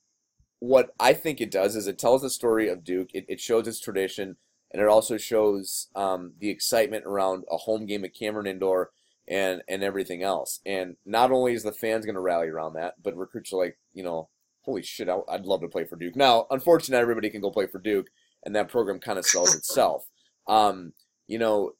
what 0.58 0.94
I 1.00 1.14
think 1.14 1.40
it 1.40 1.50
does 1.50 1.74
is 1.74 1.86
it 1.86 1.98
tells 1.98 2.22
the 2.22 2.30
story 2.30 2.68
of 2.68 2.84
Duke. 2.84 3.10
It, 3.14 3.24
it 3.28 3.40
shows 3.40 3.66
its 3.66 3.80
tradition 3.80 4.36
and 4.72 4.80
it 4.80 4.88
also 4.88 5.16
shows 5.16 5.88
um, 5.94 6.32
the 6.38 6.50
excitement 6.50 7.04
around 7.06 7.44
a 7.50 7.56
home 7.56 7.86
game 7.86 8.04
at 8.04 8.14
Cameron 8.14 8.46
Indoor 8.46 8.90
and 9.28 9.62
and 9.68 9.82
everything 9.82 10.22
else. 10.22 10.60
And 10.66 10.96
not 11.04 11.30
only 11.30 11.52
is 11.52 11.62
the 11.62 11.72
fans 11.72 12.04
going 12.04 12.14
to 12.14 12.20
rally 12.20 12.48
around 12.48 12.74
that, 12.74 12.94
but 13.02 13.16
recruits 13.16 13.52
are 13.52 13.64
like, 13.64 13.78
you 13.92 14.02
know, 14.02 14.28
holy 14.62 14.82
shit, 14.82 15.08
I, 15.08 15.18
I'd 15.28 15.46
love 15.46 15.60
to 15.62 15.68
play 15.68 15.84
for 15.84 15.96
Duke. 15.96 16.16
Now, 16.16 16.46
unfortunately, 16.50 17.00
everybody 17.00 17.30
can 17.30 17.40
go 17.40 17.50
play 17.50 17.66
for 17.66 17.78
Duke, 17.78 18.08
and 18.44 18.54
that 18.54 18.68
program 18.68 19.00
kind 19.00 19.18
of 19.18 19.26
sells 19.26 19.54
itself. 19.54 20.08
Um, 20.46 20.92
you 21.26 21.38
know, 21.38 21.72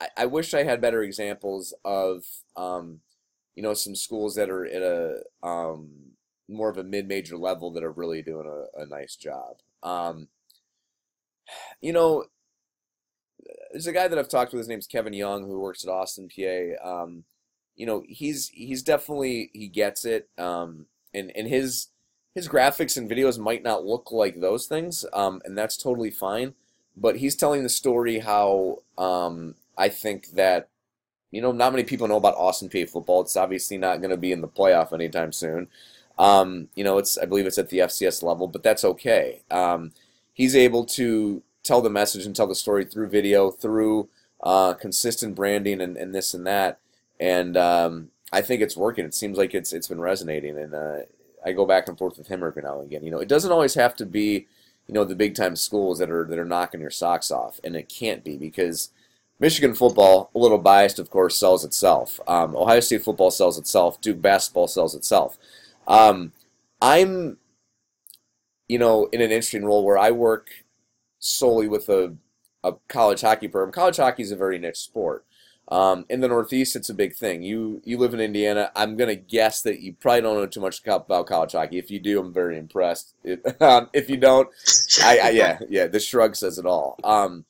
I, 0.00 0.08
I 0.18 0.26
wish 0.26 0.54
I 0.54 0.64
had 0.64 0.80
better 0.80 1.02
examples 1.02 1.74
of, 1.84 2.24
um, 2.56 3.00
you 3.54 3.62
know, 3.62 3.74
some 3.74 3.94
schools 3.94 4.34
that 4.34 4.50
are 4.50 4.66
at 4.66 4.82
a 4.82 5.22
um, 5.46 5.90
more 6.48 6.70
of 6.70 6.78
a 6.78 6.84
mid-major 6.84 7.36
level 7.36 7.70
that 7.72 7.84
are 7.84 7.92
really 7.92 8.22
doing 8.22 8.46
a, 8.46 8.82
a 8.82 8.86
nice 8.86 9.16
job. 9.16 9.58
You 11.80 11.92
know, 11.92 12.24
there's 13.72 13.86
a 13.86 13.92
guy 13.92 14.08
that 14.08 14.18
I've 14.18 14.28
talked 14.28 14.52
with. 14.52 14.60
His 14.60 14.68
name's 14.68 14.86
Kevin 14.86 15.12
Young, 15.12 15.46
who 15.46 15.60
works 15.60 15.84
at 15.84 15.90
Austin 15.90 16.28
Peay. 16.28 16.74
Um, 16.84 17.24
you 17.76 17.86
know, 17.86 18.02
he's 18.06 18.48
he's 18.48 18.82
definitely 18.82 19.50
he 19.52 19.68
gets 19.68 20.04
it. 20.04 20.28
Um, 20.38 20.86
and 21.14 21.32
and 21.36 21.46
his 21.46 21.88
his 22.34 22.48
graphics 22.48 22.96
and 22.96 23.10
videos 23.10 23.38
might 23.38 23.62
not 23.62 23.84
look 23.84 24.12
like 24.12 24.40
those 24.40 24.66
things, 24.66 25.04
um, 25.12 25.40
and 25.44 25.56
that's 25.56 25.76
totally 25.76 26.10
fine. 26.10 26.54
But 26.96 27.16
he's 27.16 27.36
telling 27.36 27.62
the 27.62 27.68
story 27.68 28.18
how 28.18 28.78
um, 28.96 29.54
I 29.76 29.88
think 29.88 30.30
that 30.32 30.68
you 31.30 31.40
know 31.40 31.52
not 31.52 31.72
many 31.72 31.84
people 31.84 32.08
know 32.08 32.16
about 32.16 32.36
Austin 32.36 32.68
Peay 32.68 32.88
football. 32.88 33.22
It's 33.22 33.36
obviously 33.36 33.78
not 33.78 33.98
going 33.98 34.10
to 34.10 34.16
be 34.16 34.32
in 34.32 34.40
the 34.40 34.48
playoff 34.48 34.92
anytime 34.92 35.32
soon. 35.32 35.68
Um, 36.18 36.68
you 36.74 36.84
know, 36.84 36.98
it's 36.98 37.16
I 37.16 37.24
believe 37.26 37.46
it's 37.46 37.58
at 37.58 37.70
the 37.70 37.78
FCS 37.78 38.22
level, 38.22 38.48
but 38.48 38.62
that's 38.62 38.84
okay. 38.84 39.42
Um, 39.50 39.92
he's 40.38 40.56
able 40.56 40.84
to 40.84 41.42
tell 41.62 41.82
the 41.82 41.90
message 41.90 42.24
and 42.24 42.34
tell 42.34 42.46
the 42.46 42.54
story 42.54 42.84
through 42.84 43.08
video, 43.08 43.50
through 43.50 44.08
uh, 44.42 44.72
consistent 44.72 45.34
branding 45.34 45.82
and, 45.82 45.98
and 45.98 46.14
this 46.14 46.32
and 46.32 46.46
that. 46.46 46.78
And 47.20 47.56
um, 47.56 48.10
I 48.32 48.40
think 48.40 48.62
it's 48.62 48.76
working. 48.76 49.04
It 49.04 49.14
seems 49.14 49.36
like 49.36 49.52
it's 49.52 49.72
it's 49.74 49.88
been 49.88 50.00
resonating. 50.00 50.56
And 50.56 50.72
uh, 50.74 50.98
I 51.44 51.52
go 51.52 51.66
back 51.66 51.88
and 51.88 51.98
forth 51.98 52.16
with 52.16 52.28
him 52.28 52.42
every 52.42 52.62
now 52.62 52.78
and 52.78 52.86
again. 52.86 53.02
You 53.02 53.10
know, 53.10 53.18
it 53.18 53.28
doesn't 53.28 53.52
always 53.52 53.74
have 53.74 53.96
to 53.96 54.06
be, 54.06 54.46
you 54.86 54.94
know, 54.94 55.04
the 55.04 55.16
big 55.16 55.34
time 55.34 55.56
schools 55.56 55.98
that 55.98 56.10
are 56.10 56.24
that 56.24 56.38
are 56.38 56.44
knocking 56.44 56.80
your 56.80 56.90
socks 56.90 57.30
off, 57.30 57.60
and 57.64 57.74
it 57.74 57.88
can't 57.88 58.22
be 58.22 58.36
because 58.36 58.90
Michigan 59.40 59.74
football, 59.74 60.30
a 60.34 60.38
little 60.38 60.58
biased, 60.58 61.00
of 61.00 61.10
course, 61.10 61.36
sells 61.36 61.64
itself. 61.64 62.20
Um, 62.28 62.56
Ohio 62.56 62.80
State 62.80 63.02
football 63.02 63.32
sells 63.32 63.58
itself. 63.58 64.00
Duke 64.00 64.22
basketball 64.22 64.68
sells 64.68 64.94
itself. 64.94 65.36
Um, 65.88 66.32
I'm 66.80 67.38
you 68.68 68.78
know, 68.78 69.06
in 69.06 69.20
an 69.20 69.30
interesting 69.30 69.64
role 69.64 69.84
where 69.84 69.98
I 69.98 70.10
work 70.10 70.50
solely 71.18 71.68
with 71.68 71.88
a, 71.88 72.14
a 72.62 72.74
college 72.88 73.22
hockey 73.22 73.48
program. 73.48 73.72
College 73.72 73.96
hockey 73.96 74.22
is 74.22 74.30
a 74.30 74.36
very 74.36 74.58
niche 74.58 74.78
sport. 74.78 75.24
Um, 75.70 76.06
in 76.08 76.20
the 76.20 76.28
Northeast, 76.28 76.76
it's 76.76 76.88
a 76.88 76.94
big 76.94 77.14
thing. 77.14 77.42
You 77.42 77.82
you 77.84 77.98
live 77.98 78.14
in 78.14 78.20
Indiana. 78.20 78.70
I'm 78.74 78.96
gonna 78.96 79.14
guess 79.14 79.60
that 79.62 79.80
you 79.80 79.92
probably 79.92 80.22
don't 80.22 80.36
know 80.36 80.46
too 80.46 80.60
much 80.60 80.80
about 80.86 81.26
college 81.26 81.52
hockey. 81.52 81.78
If 81.78 81.90
you 81.90 81.98
do, 81.98 82.20
I'm 82.20 82.32
very 82.32 82.56
impressed. 82.56 83.14
If, 83.22 83.40
um, 83.62 83.90
if 83.92 84.08
you 84.08 84.16
don't, 84.16 84.48
I, 85.02 85.18
I 85.18 85.28
yeah 85.30 85.58
yeah 85.68 85.86
the 85.86 86.00
shrug 86.00 86.36
says 86.36 86.58
it 86.58 86.64
all. 86.64 86.98
Um, 87.04 87.44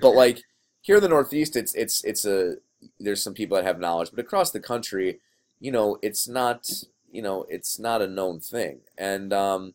but 0.00 0.12
like 0.12 0.42
here 0.80 0.96
in 0.96 1.02
the 1.02 1.10
Northeast, 1.10 1.56
it's 1.56 1.74
it's 1.74 2.02
it's 2.04 2.24
a 2.24 2.56
there's 2.98 3.22
some 3.22 3.34
people 3.34 3.56
that 3.56 3.64
have 3.64 3.78
knowledge, 3.78 4.10
but 4.10 4.20
across 4.20 4.50
the 4.50 4.60
country, 4.60 5.20
you 5.60 5.70
know, 5.70 5.98
it's 6.00 6.26
not 6.26 6.70
you 7.10 7.20
know 7.20 7.44
it's 7.50 7.78
not 7.78 8.00
a 8.00 8.06
known 8.06 8.40
thing, 8.40 8.80
and 8.96 9.30
um, 9.34 9.74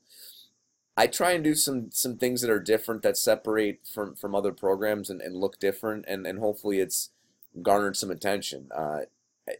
I 0.98 1.08
try 1.08 1.32
and 1.32 1.44
do 1.44 1.56
some 1.56 1.92
some 1.92 2.18
things 2.18 2.42
that 2.42 2.50
are 2.50 2.60
different 2.60 3.04
that 3.04 3.18
separate 3.18 3.82
from 3.86 4.16
from 4.16 4.34
other 4.34 4.52
programs 4.52 5.10
and, 5.10 5.22
and 5.22 5.36
look 5.36 5.60
different 5.60 6.06
and, 6.08 6.26
and 6.26 6.40
hopefully 6.40 6.80
it's 6.80 7.12
garnered 7.62 7.96
some 7.96 8.12
attention. 8.12 8.70
Uh, 8.76 9.02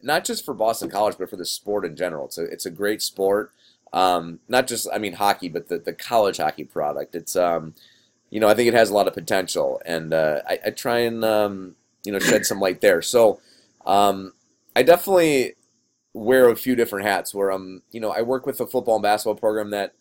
not 0.02 0.24
just 0.24 0.44
for 0.44 0.52
Boston 0.52 0.90
College, 0.90 1.16
but 1.18 1.30
for 1.30 1.36
the 1.36 1.46
sport 1.46 1.84
in 1.84 1.96
general. 1.96 2.26
It's 2.26 2.38
a 2.38 2.44
it's 2.44 2.66
a 2.66 2.70
great 2.70 3.00
sport. 3.00 3.52
Um, 3.92 4.40
not 4.48 4.66
just, 4.66 4.86
I 4.92 4.98
mean, 4.98 5.14
hockey, 5.14 5.48
but 5.48 5.68
the, 5.68 5.78
the 5.78 5.92
college 5.92 6.36
hockey 6.36 6.64
product. 6.64 7.14
It's, 7.14 7.34
um, 7.36 7.74
you 8.30 8.38
know, 8.40 8.48
I 8.48 8.54
think 8.54 8.68
it 8.68 8.74
has 8.74 8.90
a 8.90 8.94
lot 8.94 9.08
of 9.08 9.14
potential, 9.14 9.80
and 9.86 10.12
uh, 10.12 10.42
I, 10.46 10.58
I 10.66 10.70
try 10.70 10.98
and, 10.98 11.24
um, 11.24 11.76
you 12.04 12.12
know, 12.12 12.18
shed 12.18 12.44
some 12.44 12.60
light 12.60 12.82
there. 12.82 13.00
So 13.00 13.40
um, 13.86 14.34
I 14.76 14.82
definitely 14.82 15.54
wear 16.12 16.50
a 16.50 16.56
few 16.56 16.76
different 16.76 17.06
hats 17.06 17.34
where 17.34 17.50
I'm, 17.50 17.82
you 17.90 18.00
know, 18.00 18.10
I 18.10 18.20
work 18.22 18.44
with 18.44 18.60
a 18.60 18.66
football 18.66 18.96
and 18.96 19.02
basketball 19.02 19.36
program 19.36 19.70
that 19.70 19.94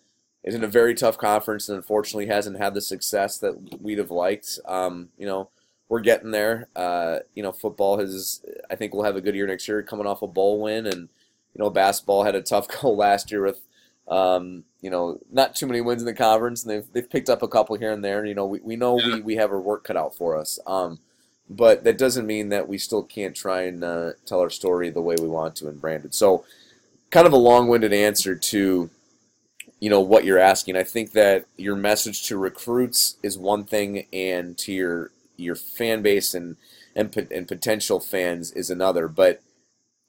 is 0.44 0.56
in 0.56 0.64
a 0.64 0.68
very 0.68 0.96
tough 0.96 1.18
conference 1.18 1.70
and 1.70 1.76
unfortunately 1.76 2.28
hasn't 2.28 2.58
had 2.58 2.74
the 2.74 2.82
success 2.82 3.38
that 3.40 3.82
we'd 3.82 3.98
have 3.98 4.12
liked. 4.12 4.60
Um, 4.66 5.10
you 5.18 5.26
know, 5.26 5.50
we're 5.90 6.02
getting 6.02 6.32
there. 6.32 6.68
Uh, 6.76 7.20
you 7.36 7.44
know, 7.44 7.52
football 7.52 8.00
has, 8.00 8.44
I 8.70 8.76
think 8.76 8.94
we'll 8.94 9.04
have 9.04 9.16
a 9.16 9.22
good 9.22 9.36
year 9.36 9.48
next 9.48 9.68
year 9.68 9.82
coming 9.84 10.06
off 10.06 10.22
a 10.22 10.28
bowl 10.28 10.62
win. 10.62 10.86
And, 10.86 11.10
you 11.54 11.64
know, 11.64 11.70
basketball 11.70 12.24
had 12.24 12.36
a 12.36 12.42
tough 12.42 12.68
goal 12.82 12.96
last 12.96 13.32
year 13.32 13.44
with, 13.44 13.62
um, 14.08 14.64
you 14.82 14.90
know, 14.90 15.20
not 15.32 15.56
too 15.56 15.68
many 15.68 15.82
wins 15.82 16.02
in 16.02 16.06
the 16.06 16.14
conference. 16.14 16.64
And 16.64 16.72
they've, 16.72 16.94
they've 16.94 17.10
picked 17.10 17.30
up 17.30 17.44
a 17.44 17.48
couple 17.48 17.76
here 17.78 17.92
and 17.92 18.04
there. 18.04 18.26
You 18.26 18.36
know, 18.36 18.46
we, 18.46 18.60
we 18.60 18.76
know 18.76 19.00
yeah. 19.00 19.16
we, 19.16 19.22
we 19.22 19.36
have 19.36 19.52
our 19.52 19.60
work 19.60 19.84
cut 19.84 19.98
out 19.98 20.16
for 20.16 20.38
us. 20.38 20.60
Um, 20.66 21.00
but 21.50 21.84
that 21.84 21.98
doesn't 21.98 22.28
mean 22.28 22.50
that 22.50 22.68
we 22.68 22.78
still 22.78 23.04
can't 23.04 23.36
try 23.36 23.64
and 23.64 23.84
uh, 23.84 24.12
tell 24.26 24.42
our 24.42 24.50
story 24.50 24.90
the 24.90 25.02
way 25.02 25.16
we 25.22 25.30
want 25.30 25.56
to 25.58 25.68
and 25.68 25.80
brand 25.80 26.06
it. 26.06 26.14
So, 26.14 26.44
kind 27.10 27.26
of 27.26 27.32
a 27.32 27.38
long-winded 27.38 27.94
answer 27.94 28.36
to, 28.36 28.90
you 29.80 29.90
know, 29.90 30.02
what 30.02 30.26
you're 30.26 30.40
asking. 30.40 30.76
I 30.76 30.84
think 30.84 31.12
that 31.14 31.46
your 31.58 31.76
message 31.76 32.28
to 32.28 32.38
recruits 32.38 33.18
is 33.24 33.38
one 33.38 33.64
thing, 33.64 34.06
and 34.14 34.58
to 34.60 34.74
your 34.74 35.12
your 35.36 35.56
fan 35.56 36.02
base 36.02 36.34
and 36.34 36.58
and 36.96 37.16
and 37.32 37.48
potential 37.48 38.00
fans 38.00 38.52
is 38.52 38.70
another. 38.70 39.08
But 39.08 39.42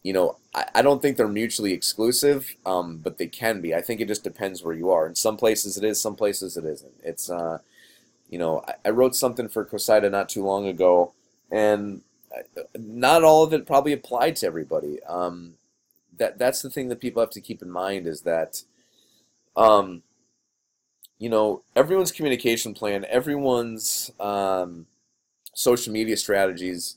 you 0.02 0.12
know, 0.12 0.37
I, 0.54 0.66
I 0.76 0.83
don't 0.83 1.02
think 1.02 1.16
they're 1.16 1.28
mutually 1.28 1.72
exclusive, 1.72 2.57
um, 2.64 2.98
but 2.98 3.18
they 3.18 3.26
can 3.26 3.61
be. 3.61 3.74
I 3.74 3.83
think 3.83 4.00
it 4.00 4.09
just 4.09 4.24
depends 4.24 4.62
where 4.62 4.74
you 4.74 4.90
are. 4.90 5.07
In 5.07 5.14
some 5.14 5.37
places 5.37 5.76
it 5.76 5.85
is, 5.85 6.00
some 6.00 6.16
places 6.16 6.57
it 6.57 6.64
isn't. 6.64 6.94
It's 7.02 7.31
uh, 7.31 7.59
you 8.28 8.38
know, 8.38 8.64
I, 8.66 8.74
I 8.87 8.90
wrote 8.90 9.16
something 9.16 9.48
for 9.48 9.64
CoSIDA 9.64 10.11
not 10.11 10.28
too 10.28 10.44
long 10.44 10.66
ago 10.66 11.12
and 11.50 12.02
uh, 12.35 12.62
not 12.78 13.24
all 13.24 13.42
of 13.42 13.52
it 13.52 13.66
probably 13.66 13.92
applied 13.92 14.37
to 14.37 14.46
everybody. 14.46 15.02
Um, 15.04 15.54
that 16.18 16.38
that's 16.38 16.62
the 16.62 16.70
thing 16.70 16.88
that 16.88 17.00
people 17.00 17.22
have 17.22 17.31
to 17.31 17.40
keep 17.40 17.62
in 17.62 17.70
mind 17.70 18.07
is 18.07 18.22
that, 18.22 18.62
um, 19.59 20.03
you 21.18 21.29
know, 21.29 21.62
everyone's 21.75 22.12
communication 22.12 22.75
plan, 22.75 23.05
everyone's 23.11 24.11
um, 24.21 24.87
social 25.53 25.92
media 25.92 26.16
strategies. 26.16 26.97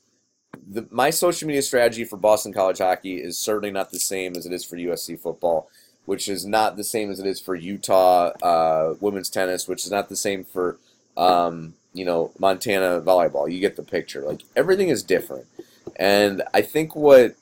The, 0.69 0.88
my 0.91 1.10
social 1.10 1.47
media 1.47 1.63
strategy 1.63 2.06
for 2.06 2.17
Boston 2.17 2.54
College 2.54 2.78
hockey 2.78 3.15
is 3.15 3.38
certainly 3.38 3.71
not 3.71 3.91
the 3.91 4.00
same 4.00 4.36
as 4.38 4.45
it 4.45 4.54
is 4.54 4.63
for 4.63 4.76
USC 4.78 5.19
football, 5.19 5.69
which 6.06 6.30
is 6.30 6.45
not 6.45 6.78
the 6.78 6.84
same 6.84 7.10
as 7.10 7.19
it 7.19 7.26
is 7.26 7.39
for 7.39 7.56
Utah 7.56 8.32
uh, 8.43 8.93
women's 9.02 9.30
tennis, 9.30 9.67
which 9.67 9.84
is 9.84 9.91
not 9.91 10.08
the 10.08 10.15
same 10.15 10.43
for 10.43 10.78
um, 11.17 11.74
you 11.93 12.06
know, 12.06 12.32
Montana 12.39 13.02
volleyball. 13.02 13.52
You 13.52 13.60
get 13.60 13.76
the 13.76 13.84
picture. 13.84 14.21
Like 14.21 14.41
everything 14.56 14.89
is 14.89 15.04
different. 15.04 15.47
And 15.95 16.43
I 16.54 16.62
think 16.62 16.95
what 16.95 17.36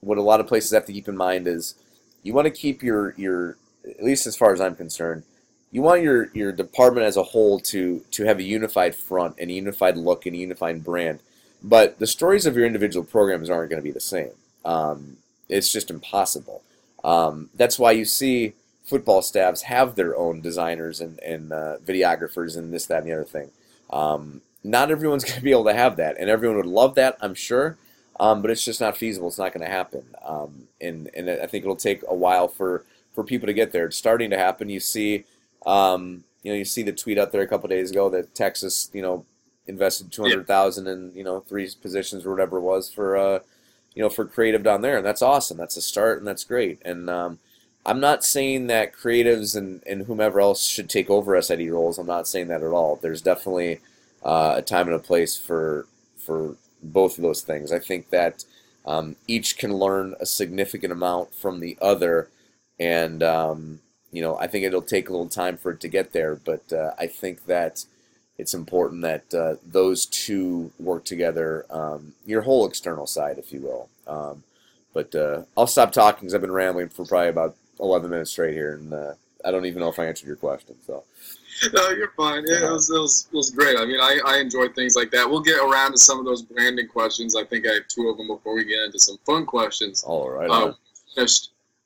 what 0.00 0.18
a 0.18 0.22
lot 0.22 0.40
of 0.40 0.46
places 0.46 0.72
have 0.72 0.84
to 0.84 0.92
keep 0.92 1.08
in 1.08 1.16
mind 1.16 1.46
is 1.48 1.74
you 2.22 2.34
want 2.34 2.44
to 2.44 2.50
keep 2.50 2.82
your 2.82 3.14
your 3.16 3.56
at 3.88 4.04
least 4.04 4.26
as 4.26 4.36
far 4.36 4.52
as 4.52 4.60
I'm 4.60 4.76
concerned, 4.76 5.24
you 5.70 5.82
want 5.82 6.02
your 6.02 6.30
your 6.34 6.52
department 6.52 7.06
as 7.06 7.16
a 7.16 7.22
whole 7.22 7.58
to 7.60 8.04
to 8.12 8.24
have 8.24 8.38
a 8.38 8.44
unified 8.44 8.94
front 8.94 9.36
and 9.38 9.50
a 9.50 9.54
unified 9.54 9.96
look 9.96 10.26
and 10.26 10.34
a 10.34 10.38
unified 10.38 10.84
brand. 10.84 11.20
But 11.62 11.98
the 11.98 12.06
stories 12.06 12.46
of 12.46 12.56
your 12.56 12.66
individual 12.66 13.04
programs 13.04 13.48
aren't 13.48 13.70
going 13.70 13.80
to 13.80 13.84
be 13.84 13.90
the 13.90 14.00
same. 14.00 14.32
Um, 14.64 15.16
it's 15.48 15.72
just 15.72 15.90
impossible. 15.90 16.62
Um, 17.02 17.50
that's 17.54 17.78
why 17.78 17.92
you 17.92 18.04
see 18.04 18.54
football 18.84 19.22
staffs 19.22 19.62
have 19.62 19.94
their 19.94 20.16
own 20.16 20.40
designers 20.40 21.00
and, 21.00 21.18
and 21.20 21.52
uh, 21.52 21.76
videographers 21.84 22.56
and 22.56 22.72
this, 22.72 22.86
that, 22.86 22.98
and 22.98 23.06
the 23.08 23.12
other 23.12 23.24
thing. 23.24 23.50
Um, 23.90 24.42
not 24.62 24.90
everyone's 24.90 25.24
going 25.24 25.38
to 25.38 25.42
be 25.42 25.50
able 25.50 25.64
to 25.64 25.74
have 25.74 25.96
that, 25.96 26.16
and 26.18 26.30
everyone 26.30 26.56
would 26.56 26.66
love 26.66 26.94
that, 26.94 27.16
I'm 27.20 27.34
sure, 27.34 27.76
um, 28.20 28.42
but 28.42 28.50
it's 28.50 28.64
just 28.64 28.80
not 28.80 28.96
feasible. 28.96 29.28
It's 29.28 29.38
not 29.38 29.52
going 29.52 29.66
to 29.66 29.72
happen, 29.72 30.04
um, 30.24 30.68
and 30.80 31.10
and 31.14 31.28
I 31.28 31.46
think 31.46 31.64
it'll 31.64 31.76
take 31.76 32.02
a 32.06 32.14
while 32.14 32.48
for 32.48 32.84
for 33.14 33.24
people 33.24 33.46
to 33.46 33.52
get 33.52 33.72
there. 33.72 33.86
It's 33.86 33.96
starting 33.96 34.30
to 34.30 34.38
happen. 34.38 34.68
You 34.68 34.80
see, 34.80 35.24
um, 35.64 36.24
you 36.42 36.52
know, 36.52 36.58
you 36.58 36.64
see 36.64 36.82
the 36.82 36.92
tweet 36.92 37.18
out 37.18 37.32
there 37.32 37.42
a 37.42 37.48
couple 37.48 37.68
days 37.68 37.90
ago 37.90 38.10
that 38.10 38.34
Texas, 38.34 38.90
you 38.92 39.02
know, 39.02 39.24
invested 39.66 40.12
two 40.12 40.22
hundred 40.22 40.46
thousand 40.46 40.86
in 40.86 41.12
you 41.14 41.24
know 41.24 41.40
three 41.40 41.68
positions 41.80 42.26
or 42.26 42.30
whatever 42.30 42.58
it 42.58 42.62
was 42.62 42.90
for 42.90 43.16
uh, 43.16 43.38
you 43.94 44.02
know 44.02 44.10
for 44.10 44.24
creative 44.24 44.62
down 44.62 44.82
there, 44.82 44.96
and 44.98 45.06
that's 45.06 45.22
awesome. 45.22 45.56
That's 45.56 45.76
a 45.76 45.82
start, 45.82 46.18
and 46.18 46.26
that's 46.26 46.44
great. 46.44 46.80
And 46.84 47.08
um, 47.08 47.38
I'm 47.86 48.00
not 48.00 48.24
saying 48.24 48.66
that 48.68 48.94
creatives 48.94 49.56
and, 49.56 49.82
and 49.86 50.06
whomever 50.06 50.40
else 50.40 50.66
should 50.66 50.88
take 50.88 51.10
over 51.10 51.40
SID 51.40 51.70
roles. 51.70 51.98
I'm 51.98 52.06
not 52.06 52.26
saying 52.26 52.48
that 52.48 52.62
at 52.62 52.72
all. 52.72 52.96
There's 52.96 53.22
definitely 53.22 53.80
uh, 54.24 54.54
a 54.56 54.62
time 54.62 54.86
and 54.86 54.96
a 54.96 55.00
place 55.00 55.36
for 55.36 55.86
for 56.16 56.56
both 56.82 57.18
of 57.18 57.22
those 57.22 57.42
things. 57.42 57.72
I 57.72 57.78
think 57.78 58.10
that 58.10 58.44
um, 58.86 59.16
each 59.26 59.56
can 59.56 59.74
learn 59.74 60.14
a 60.20 60.26
significant 60.26 60.92
amount 60.92 61.34
from 61.34 61.60
the 61.60 61.78
other, 61.80 62.28
and 62.78 63.22
um, 63.22 63.80
you 64.12 64.22
know 64.22 64.36
I 64.36 64.46
think 64.46 64.64
it'll 64.64 64.82
take 64.82 65.08
a 65.08 65.12
little 65.12 65.28
time 65.28 65.56
for 65.56 65.72
it 65.72 65.80
to 65.80 65.88
get 65.88 66.12
there. 66.12 66.34
But 66.36 66.72
uh, 66.72 66.92
I 66.98 67.06
think 67.06 67.46
that 67.46 67.84
it's 68.38 68.54
important 68.54 69.02
that 69.02 69.34
uh, 69.34 69.56
those 69.64 70.06
two 70.06 70.72
work 70.78 71.04
together. 71.04 71.66
Um, 71.70 72.14
your 72.26 72.42
whole 72.42 72.66
external 72.66 73.06
side, 73.06 73.38
if 73.38 73.52
you 73.52 73.60
will. 73.60 73.88
Um, 74.06 74.42
but 74.92 75.14
uh, 75.14 75.42
I'll 75.56 75.66
stop 75.66 75.92
talking 75.92 76.20
because 76.20 76.34
I've 76.34 76.40
been 76.40 76.52
rambling 76.52 76.88
for 76.88 77.04
probably 77.04 77.28
about 77.28 77.56
11 77.80 78.10
minutes 78.10 78.30
straight 78.30 78.54
here, 78.54 78.74
and 78.74 78.92
uh, 78.92 79.14
I 79.44 79.50
don't 79.50 79.66
even 79.66 79.80
know 79.80 79.88
if 79.88 79.98
I 79.98 80.06
answered 80.06 80.26
your 80.26 80.36
question. 80.36 80.76
So. 80.86 81.04
No, 81.72 81.90
you're 81.90 82.12
fine. 82.16 82.44
It, 82.46 82.62
was, 82.62 82.90
it, 82.90 82.98
was, 82.98 83.28
it 83.32 83.36
was 83.36 83.50
great. 83.50 83.78
I 83.78 83.84
mean, 83.84 84.00
I, 84.00 84.20
I 84.26 84.38
enjoyed 84.38 84.74
things 84.74 84.96
like 84.96 85.10
that. 85.12 85.28
We'll 85.28 85.42
get 85.42 85.60
around 85.60 85.92
to 85.92 85.98
some 85.98 86.18
of 86.18 86.24
those 86.24 86.42
branding 86.42 86.88
questions. 86.88 87.36
I 87.36 87.44
think 87.44 87.66
I 87.66 87.74
have 87.74 87.88
two 87.88 88.08
of 88.08 88.16
them 88.16 88.26
before 88.26 88.54
we 88.54 88.64
get 88.64 88.80
into 88.80 88.98
some 88.98 89.18
fun 89.24 89.46
questions. 89.46 90.02
All 90.04 90.30
right. 90.30 90.50
Um, 90.50 90.74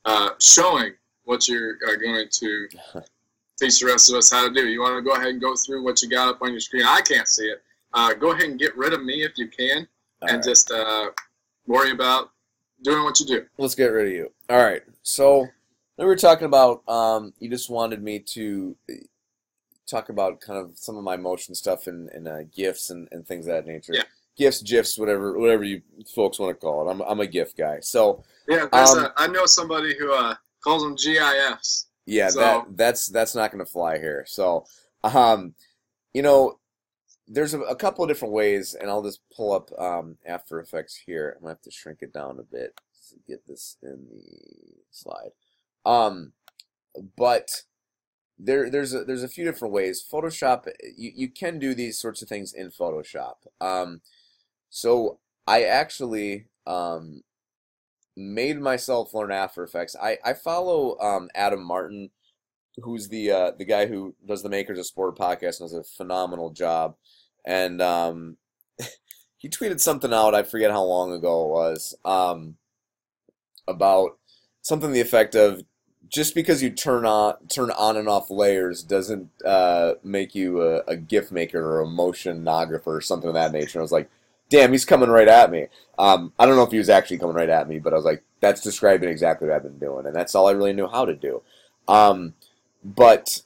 uh, 0.04 0.30
showing 0.40 0.92
what 1.24 1.48
you're 1.48 1.76
uh, 1.86 1.96
going 1.96 2.26
to 2.30 2.68
teach 3.58 3.80
the 3.80 3.86
rest 3.86 4.10
of 4.10 4.16
us 4.16 4.32
how 4.32 4.48
to 4.48 4.54
do. 4.54 4.66
You 4.66 4.80
want 4.80 4.96
to 4.96 5.02
go 5.02 5.16
ahead 5.16 5.28
and 5.28 5.40
go 5.40 5.54
through 5.54 5.84
what 5.84 6.00
you 6.02 6.08
got 6.08 6.28
up 6.28 6.42
on 6.42 6.50
your 6.50 6.60
screen? 6.60 6.84
I 6.86 7.00
can't 7.00 7.28
see 7.28 7.44
it. 7.44 7.62
Uh, 7.94 8.14
go 8.14 8.32
ahead 8.32 8.44
and 8.44 8.58
get 8.58 8.76
rid 8.76 8.92
of 8.92 9.02
me 9.02 9.22
if 9.22 9.32
you 9.36 9.48
can, 9.48 9.88
All 10.22 10.28
and 10.28 10.36
right. 10.38 10.44
just 10.44 10.70
uh, 10.70 11.10
worry 11.66 11.90
about 11.90 12.30
doing 12.82 13.02
what 13.02 13.18
you 13.20 13.26
do. 13.26 13.46
Let's 13.58 13.74
get 13.74 13.86
rid 13.86 14.06
of 14.06 14.12
you. 14.12 14.32
All 14.48 14.62
right. 14.62 14.82
So 15.02 15.46
we 15.96 16.04
were 16.04 16.16
talking 16.16 16.46
about 16.46 16.88
um, 16.88 17.32
you 17.38 17.48
just 17.48 17.70
wanted 17.70 18.02
me 18.02 18.20
to 18.20 18.76
talk 19.86 20.10
about 20.10 20.40
kind 20.40 20.58
of 20.58 20.76
some 20.76 20.96
of 20.96 21.04
my 21.04 21.16
motion 21.16 21.54
stuff 21.54 21.86
and, 21.86 22.08
and 22.10 22.28
uh, 22.28 22.42
gifts 22.54 22.90
and, 22.90 23.08
and 23.10 23.26
things 23.26 23.46
of 23.46 23.52
that 23.54 23.66
nature. 23.66 23.94
Yeah. 23.94 24.02
Gifts, 24.38 24.62
gifs, 24.62 24.96
whatever, 24.96 25.36
whatever 25.38 25.64
you 25.64 25.82
folks 26.14 26.38
want 26.38 26.54
to 26.54 26.60
call 26.60 26.88
it. 26.88 26.92
I'm, 26.92 27.00
I'm 27.02 27.20
a 27.20 27.26
gift 27.26 27.58
guy. 27.58 27.80
So 27.80 28.22
yeah, 28.48 28.68
um, 28.72 28.98
a, 28.98 29.12
I 29.16 29.26
know 29.26 29.44
somebody 29.46 29.96
who 29.98 30.14
uh, 30.14 30.36
calls 30.62 30.82
them 30.84 30.94
GIFs. 30.94 31.88
Yeah, 32.06 32.28
so. 32.28 32.40
that 32.40 32.76
that's 32.76 33.06
that's 33.08 33.34
not 33.34 33.50
going 33.50 33.64
to 33.64 33.70
fly 33.70 33.98
here. 33.98 34.24
So, 34.26 34.64
um, 35.02 35.54
you 36.14 36.22
know, 36.22 36.58
there's 37.26 37.52
a, 37.52 37.60
a, 37.60 37.76
couple 37.76 38.02
of 38.02 38.08
different 38.08 38.32
ways, 38.32 38.74
and 38.74 38.88
I'll 38.88 39.02
just 39.02 39.20
pull 39.36 39.52
up 39.52 39.70
um, 39.78 40.16
After 40.26 40.60
Effects 40.60 40.96
here. 40.96 41.34
I'm 41.36 41.42
gonna 41.42 41.54
have 41.54 41.62
to 41.62 41.70
shrink 41.70 41.98
it 42.00 42.12
down 42.12 42.38
a 42.38 42.42
bit 42.42 42.80
to 43.10 43.16
get 43.26 43.46
this 43.46 43.76
in 43.82 44.06
the 44.10 44.82
slide. 44.90 45.32
Um, 45.84 46.32
but 47.16 47.50
there 48.38 48.70
there's 48.70 48.94
a, 48.94 49.04
there's 49.04 49.22
a 49.22 49.28
few 49.28 49.44
different 49.44 49.74
ways. 49.74 50.02
Photoshop 50.10 50.66
you, 50.96 51.12
you 51.14 51.28
can 51.28 51.58
do 51.58 51.74
these 51.74 51.98
sorts 51.98 52.22
of 52.22 52.28
things 52.28 52.54
in 52.54 52.70
Photoshop. 52.70 53.34
Um, 53.60 54.00
so 54.70 55.18
I 55.46 55.64
actually 55.64 56.46
um, 56.66 57.22
made 58.16 58.60
myself 58.60 59.14
learn 59.14 59.32
After 59.32 59.62
Effects. 59.62 59.96
I 60.00 60.18
I 60.24 60.34
follow 60.34 60.98
um, 60.98 61.30
Adam 61.34 61.62
Martin, 61.62 62.10
who's 62.82 63.08
the 63.08 63.30
uh, 63.30 63.50
the 63.56 63.64
guy 63.64 63.86
who 63.86 64.14
does 64.26 64.42
the 64.42 64.48
Makers 64.48 64.78
of 64.78 64.86
Sport 64.86 65.16
podcast 65.16 65.60
and 65.60 65.70
does 65.70 65.74
a 65.74 65.84
phenomenal 65.84 66.50
job. 66.50 66.96
And 67.46 67.80
um, 67.80 68.36
he 69.36 69.48
tweeted 69.48 69.80
something 69.80 70.12
out. 70.12 70.34
I 70.34 70.42
forget 70.42 70.70
how 70.70 70.82
long 70.82 71.12
ago 71.12 71.44
it 71.44 71.48
was 71.48 71.94
um, 72.04 72.56
about 73.66 74.18
something 74.62 74.92
the 74.92 75.00
effect 75.00 75.34
of 75.34 75.62
just 76.08 76.34
because 76.34 76.62
you 76.62 76.70
turn 76.70 77.04
on 77.04 77.34
turn 77.48 77.70
on 77.70 77.96
and 77.96 78.08
off 78.08 78.30
layers 78.30 78.82
doesn't 78.82 79.30
uh, 79.44 79.94
make 80.02 80.34
you 80.34 80.62
a, 80.62 80.78
a 80.88 80.96
GIF 80.96 81.30
maker 81.30 81.64
or 81.64 81.80
a 81.80 81.86
motionographer 81.86 82.86
or 82.86 83.00
something 83.00 83.28
of 83.28 83.34
that 83.34 83.52
nature. 83.52 83.78
I 83.78 83.82
was 83.82 83.92
like, 83.92 84.10
damn, 84.50 84.72
he's 84.72 84.84
coming 84.84 85.08
right 85.08 85.28
at 85.28 85.50
me. 85.50 85.66
Um, 85.98 86.32
I 86.38 86.46
don't 86.46 86.56
know 86.56 86.62
if 86.62 86.70
he 86.70 86.78
was 86.78 86.88
actually 86.88 87.18
coming 87.18 87.36
right 87.36 87.48
at 87.48 87.68
me, 87.68 87.78
but 87.78 87.92
I 87.92 87.96
was 87.96 88.04
like, 88.04 88.22
that's 88.40 88.60
describing 88.60 89.08
exactly 89.08 89.48
what 89.48 89.56
I've 89.56 89.62
been 89.62 89.78
doing, 89.78 90.06
and 90.06 90.14
that's 90.14 90.34
all 90.34 90.48
I 90.48 90.52
really 90.52 90.72
knew 90.72 90.88
how 90.88 91.04
to 91.04 91.14
do. 91.14 91.42
Um, 91.86 92.34
but 92.84 93.42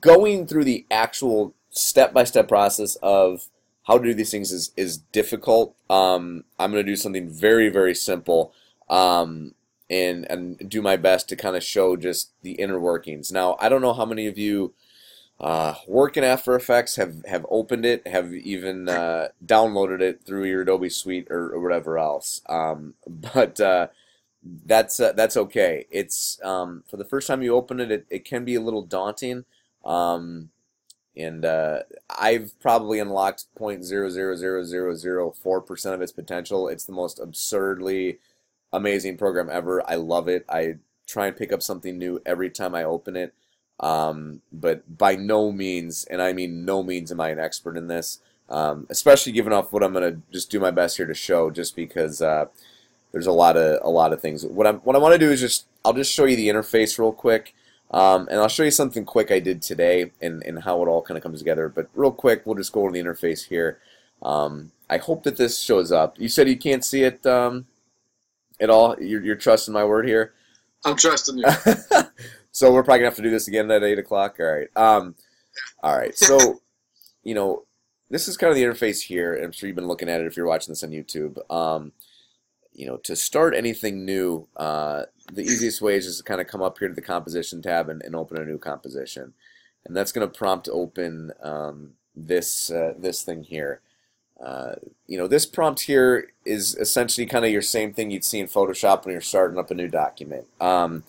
going 0.00 0.46
through 0.46 0.64
the 0.64 0.86
actual 0.90 1.54
step 1.70 2.12
by 2.12 2.24
step 2.24 2.48
process 2.48 2.96
of 3.02 3.48
how 3.84 3.98
to 3.98 4.04
do 4.04 4.14
these 4.14 4.30
things 4.30 4.52
is 4.52 4.72
is 4.76 4.98
difficult. 4.98 5.74
Um, 5.90 6.44
I'm 6.58 6.70
going 6.70 6.84
to 6.84 6.90
do 6.90 6.96
something 6.96 7.28
very 7.28 7.68
very 7.68 7.94
simple. 7.94 8.52
Um, 8.88 9.54
and 9.92 10.28
and 10.30 10.70
do 10.70 10.80
my 10.80 10.96
best 10.96 11.28
to 11.28 11.36
kind 11.36 11.54
of 11.54 11.62
show 11.62 11.96
just 11.96 12.32
the 12.42 12.52
inner 12.52 12.80
workings. 12.80 13.30
Now, 13.30 13.56
I 13.60 13.68
don't 13.68 13.82
know 13.82 13.92
how 13.92 14.06
many 14.06 14.26
of 14.26 14.38
you 14.38 14.72
uh, 15.40 15.74
work 15.88 16.16
in 16.16 16.24
After 16.24 16.54
Effects 16.54 16.96
have 16.96 17.24
have 17.26 17.44
opened 17.50 17.84
it, 17.84 18.06
have 18.06 18.32
even 18.32 18.88
uh, 18.88 19.28
downloaded 19.44 20.00
it 20.00 20.22
through 20.24 20.44
your 20.44 20.62
Adobe 20.62 20.88
Suite 20.88 21.26
or, 21.30 21.52
or 21.52 21.60
whatever 21.60 21.98
else. 21.98 22.42
Um, 22.48 22.94
but 23.06 23.60
uh, 23.60 23.88
that's 24.42 25.00
uh, 25.00 25.12
that's 25.12 25.36
okay. 25.36 25.86
It's 25.90 26.38
um, 26.44 26.84
for 26.88 26.96
the 26.96 27.04
first 27.04 27.26
time 27.26 27.42
you 27.42 27.54
open 27.54 27.80
it, 27.80 27.90
it, 27.90 28.06
it 28.10 28.24
can 28.24 28.44
be 28.44 28.54
a 28.54 28.60
little 28.60 28.82
daunting. 28.82 29.44
Um, 29.84 30.50
and 31.16 31.44
uh, 31.44 31.80
I've 32.18 32.58
probably 32.60 32.98
unlocked 32.98 33.44
0.00004 33.58 35.66
percent 35.66 35.94
of 35.94 36.02
its 36.02 36.12
potential. 36.12 36.68
It's 36.68 36.84
the 36.84 36.92
most 36.92 37.18
absurdly 37.20 38.18
amazing 38.72 39.18
program 39.18 39.50
ever. 39.50 39.82
I 39.88 39.96
love 39.96 40.28
it. 40.28 40.44
I 40.48 40.76
try 41.06 41.26
and 41.26 41.36
pick 41.36 41.52
up 41.52 41.62
something 41.62 41.98
new 41.98 42.20
every 42.24 42.48
time 42.50 42.74
I 42.74 42.84
open 42.84 43.16
it. 43.16 43.34
Um, 43.82 44.40
but 44.52 44.96
by 44.96 45.16
no 45.16 45.52
means, 45.52 46.04
and 46.04 46.22
I 46.22 46.32
mean 46.32 46.64
no 46.64 46.82
means, 46.82 47.10
am 47.10 47.20
I 47.20 47.30
an 47.30 47.40
expert 47.40 47.76
in 47.76 47.88
this. 47.88 48.20
Um, 48.48 48.86
especially 48.90 49.32
given 49.32 49.52
off 49.52 49.72
what 49.72 49.82
I'm 49.82 49.92
gonna 49.92 50.20
just 50.30 50.50
do 50.50 50.60
my 50.60 50.70
best 50.70 50.96
here 50.96 51.06
to 51.06 51.14
show, 51.14 51.50
just 51.50 51.74
because 51.74 52.22
uh, 52.22 52.46
there's 53.10 53.26
a 53.26 53.32
lot 53.32 53.56
of 53.56 53.80
a 53.82 53.90
lot 53.90 54.12
of 54.12 54.20
things. 54.20 54.44
What 54.44 54.66
I'm 54.66 54.76
what 54.78 54.94
I 54.96 54.98
want 54.98 55.14
to 55.14 55.18
do 55.18 55.30
is 55.30 55.40
just 55.40 55.66
I'll 55.84 55.92
just 55.92 56.12
show 56.12 56.24
you 56.24 56.36
the 56.36 56.48
interface 56.48 56.98
real 56.98 57.12
quick, 57.12 57.54
um, 57.90 58.28
and 58.30 58.40
I'll 58.40 58.48
show 58.48 58.62
you 58.62 58.70
something 58.70 59.04
quick 59.04 59.30
I 59.30 59.40
did 59.40 59.62
today 59.62 60.12
and 60.20 60.42
and 60.44 60.62
how 60.62 60.82
it 60.82 60.88
all 60.88 61.02
kind 61.02 61.16
of 61.16 61.22
comes 61.22 61.38
together. 61.38 61.68
But 61.68 61.88
real 61.94 62.12
quick, 62.12 62.42
we'll 62.44 62.56
just 62.56 62.72
go 62.72 62.86
to 62.86 62.92
the 62.92 63.02
interface 63.02 63.48
here. 63.48 63.78
Um, 64.22 64.72
I 64.88 64.98
hope 64.98 65.22
that 65.24 65.36
this 65.36 65.58
shows 65.58 65.90
up. 65.90 66.18
You 66.20 66.28
said 66.28 66.48
you 66.48 66.58
can't 66.58 66.84
see 66.84 67.02
it 67.02 67.24
um, 67.26 67.66
at 68.60 68.70
all. 68.70 68.96
You're, 69.00 69.22
you're 69.22 69.36
trusting 69.36 69.72
my 69.72 69.84
word 69.84 70.06
here. 70.06 70.34
I'm 70.84 70.96
trusting 70.96 71.38
you. 71.38 71.44
so 72.52 72.72
we're 72.72 72.82
probably 72.82 73.00
gonna 73.00 73.08
have 73.08 73.16
to 73.16 73.22
do 73.22 73.30
this 73.30 73.48
again 73.48 73.70
at 73.70 73.82
eight 73.82 73.98
o'clock. 73.98 74.36
All 74.38 74.46
right. 74.46 74.68
Um, 74.76 75.14
all 75.82 75.96
right. 75.96 76.16
So, 76.16 76.60
you 77.24 77.34
know, 77.34 77.64
this 78.10 78.28
is 78.28 78.36
kind 78.36 78.50
of 78.50 78.56
the 78.56 78.62
interface 78.62 79.00
here. 79.00 79.34
I'm 79.34 79.52
sure 79.52 79.66
you've 79.66 79.76
been 79.76 79.88
looking 79.88 80.08
at 80.08 80.20
it 80.20 80.26
if 80.26 80.36
you're 80.36 80.46
watching 80.46 80.70
this 80.70 80.84
on 80.84 80.90
YouTube. 80.90 81.38
Um, 81.50 81.92
you 82.74 82.86
know, 82.86 82.98
to 82.98 83.16
start 83.16 83.54
anything 83.54 84.04
new, 84.04 84.46
uh, 84.56 85.04
the 85.32 85.42
easiest 85.42 85.82
way 85.82 85.96
is 85.96 86.06
just 86.06 86.18
to 86.18 86.24
kind 86.24 86.40
of 86.40 86.46
come 86.46 86.62
up 86.62 86.78
here 86.78 86.88
to 86.88 86.94
the 86.94 87.02
composition 87.02 87.62
tab 87.62 87.88
and, 87.88 88.02
and 88.02 88.14
open 88.14 88.40
a 88.40 88.44
new 88.44 88.58
composition, 88.58 89.32
and 89.84 89.96
that's 89.96 90.12
to 90.12 90.26
prompt 90.26 90.68
open 90.70 91.32
um, 91.42 91.92
this 92.14 92.70
uh, 92.70 92.94
this 92.98 93.22
thing 93.22 93.42
here. 93.42 93.80
Uh, 94.42 94.74
you 95.06 95.16
know, 95.16 95.28
this 95.28 95.46
prompt 95.46 95.82
here 95.82 96.32
is 96.44 96.74
essentially 96.76 97.26
kind 97.26 97.44
of 97.44 97.50
your 97.50 97.62
same 97.62 97.92
thing 97.92 98.10
you'd 98.10 98.24
see 98.24 98.40
in 98.40 98.48
Photoshop 98.48 99.04
when 99.04 99.12
you're 99.12 99.20
starting 99.20 99.58
up 99.58 99.70
a 99.70 99.74
new 99.74 99.88
document. 99.88 100.46
Um, 100.60 101.04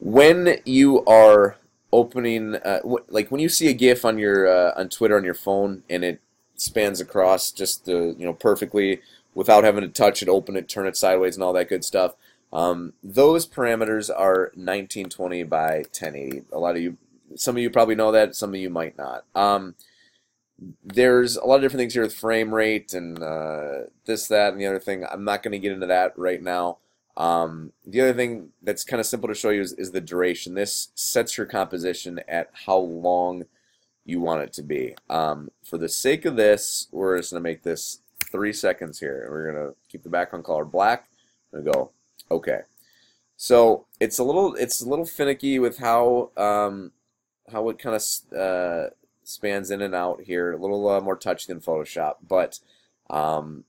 when 0.00 0.58
you 0.64 1.04
are 1.04 1.56
opening, 1.92 2.56
uh, 2.56 2.80
like 3.08 3.30
when 3.30 3.40
you 3.40 3.48
see 3.48 3.68
a 3.68 3.72
GIF 3.72 4.04
on 4.04 4.18
your 4.18 4.46
uh, 4.46 4.72
on 4.76 4.88
Twitter 4.88 5.16
on 5.16 5.24
your 5.24 5.34
phone 5.34 5.82
and 5.88 6.04
it 6.04 6.20
spans 6.56 7.00
across 7.00 7.50
just 7.50 7.84
the 7.84 8.14
you 8.18 8.24
know 8.24 8.32
perfectly 8.32 9.00
without 9.34 9.64
having 9.64 9.82
to 9.82 9.88
touch 9.88 10.22
it, 10.22 10.28
open 10.28 10.56
it, 10.56 10.68
turn 10.68 10.86
it 10.86 10.96
sideways, 10.96 11.36
and 11.36 11.44
all 11.44 11.52
that 11.52 11.68
good 11.68 11.84
stuff. 11.84 12.14
Um, 12.52 12.94
those 13.02 13.46
parameters 13.46 14.10
are 14.10 14.50
1920 14.54 15.42
by 15.44 15.76
1080. 15.76 16.44
A 16.52 16.58
lot 16.58 16.76
of 16.76 16.82
you, 16.82 16.96
some 17.36 17.56
of 17.56 17.62
you 17.62 17.70
probably 17.70 17.94
know 17.94 18.10
that, 18.10 18.34
some 18.34 18.50
of 18.50 18.56
you 18.56 18.70
might 18.70 18.96
not. 18.96 19.24
Um, 19.34 19.74
there's 20.82 21.36
a 21.36 21.44
lot 21.44 21.56
of 21.56 21.62
different 21.62 21.82
things 21.82 21.94
here 21.94 22.02
with 22.02 22.14
frame 22.14 22.52
rate 22.52 22.94
and 22.94 23.22
uh, 23.22 23.84
this, 24.06 24.26
that, 24.28 24.52
and 24.52 24.60
the 24.60 24.66
other 24.66 24.80
thing. 24.80 25.04
I'm 25.08 25.24
not 25.24 25.42
going 25.42 25.52
to 25.52 25.58
get 25.58 25.72
into 25.72 25.86
that 25.86 26.18
right 26.18 26.42
now. 26.42 26.78
Um, 27.18 27.72
the 27.84 28.00
other 28.00 28.14
thing 28.14 28.50
that's 28.62 28.84
kind 28.84 29.00
of 29.00 29.06
simple 29.06 29.28
to 29.28 29.34
show 29.34 29.50
you 29.50 29.60
is, 29.60 29.72
is, 29.72 29.90
the 29.90 30.00
duration. 30.00 30.54
This 30.54 30.90
sets 30.94 31.36
your 31.36 31.46
composition 31.46 32.20
at 32.28 32.48
how 32.64 32.78
long 32.78 33.42
you 34.04 34.20
want 34.20 34.42
it 34.42 34.52
to 34.52 34.62
be. 34.62 34.94
Um, 35.10 35.50
for 35.64 35.78
the 35.78 35.88
sake 35.88 36.24
of 36.24 36.36
this, 36.36 36.86
we're 36.92 37.18
just 37.18 37.32
going 37.32 37.42
to 37.42 37.48
make 37.48 37.64
this 37.64 38.02
three 38.30 38.52
seconds 38.52 39.00
here. 39.00 39.26
We're 39.28 39.52
going 39.52 39.66
to 39.66 39.74
keep 39.90 40.04
the 40.04 40.08
background 40.08 40.44
color 40.44 40.64
black 40.64 41.08
and 41.52 41.64
go, 41.64 41.90
okay. 42.30 42.60
So 43.36 43.86
it's 43.98 44.18
a 44.18 44.24
little 44.24 44.54
it's 44.54 44.80
a 44.80 44.88
little 44.88 45.04
finicky 45.04 45.58
with 45.58 45.78
how 45.78 46.30
um, 46.36 46.92
how 47.50 47.68
it 47.68 47.78
kind 47.80 47.96
of 47.96 48.38
uh, 48.38 48.90
spans 49.24 49.70
in 49.70 49.82
and 49.82 49.94
out 49.94 50.22
here. 50.22 50.52
A 50.52 50.56
little 50.56 50.88
uh, 50.88 51.00
more 51.00 51.16
touchy 51.16 51.52
than 51.52 51.60
Photoshop, 51.60 52.16
but 52.26 52.60
um, 53.10 53.64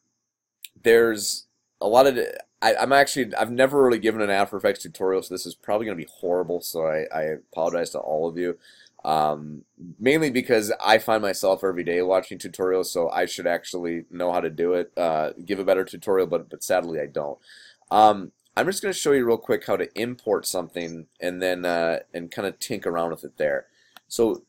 there's 0.81 1.47
a 1.81 1.87
lot 1.87 2.07
of 2.07 2.17
I, 2.61 2.73
am 2.73 2.91
actually 2.91 3.33
I've 3.35 3.51
never 3.51 3.81
really 3.81 3.99
given 3.99 4.21
an 4.21 4.29
After 4.29 4.57
Effects 4.57 4.83
tutorial, 4.83 5.21
so 5.21 5.33
this 5.33 5.45
is 5.45 5.55
probably 5.55 5.85
going 5.85 5.97
to 5.97 6.03
be 6.03 6.11
horrible. 6.19 6.61
So 6.61 6.85
I, 6.85 7.05
I 7.13 7.21
apologize 7.23 7.91
to 7.91 7.99
all 7.99 8.27
of 8.27 8.37
you. 8.37 8.57
Um, 9.05 9.63
mainly 9.97 10.29
because 10.29 10.73
I 10.83 10.97
find 10.97 11.21
myself 11.21 11.63
every 11.63 11.85
day 11.85 12.01
watching 12.01 12.37
tutorials, 12.37 12.87
so 12.87 13.09
I 13.09 13.25
should 13.25 13.47
actually 13.47 14.03
know 14.11 14.33
how 14.33 14.41
to 14.41 14.49
do 14.49 14.73
it, 14.73 14.91
uh, 14.97 15.31
give 15.45 15.59
a 15.59 15.63
better 15.63 15.85
tutorial, 15.85 16.27
but 16.27 16.49
but 16.49 16.63
sadly 16.63 16.99
I 16.99 17.05
don't. 17.05 17.37
Um, 17.91 18.33
I'm 18.57 18.65
just 18.65 18.81
going 18.81 18.93
to 18.93 18.99
show 18.99 19.13
you 19.13 19.25
real 19.25 19.37
quick 19.37 19.65
how 19.65 19.77
to 19.77 19.87
import 19.99 20.45
something 20.45 21.07
and 21.21 21.41
then 21.41 21.63
uh, 21.63 21.99
and 22.13 22.29
kind 22.29 22.45
of 22.45 22.59
tink 22.59 22.85
around 22.85 23.11
with 23.11 23.23
it 23.23 23.37
there. 23.37 23.67
So 24.09 24.43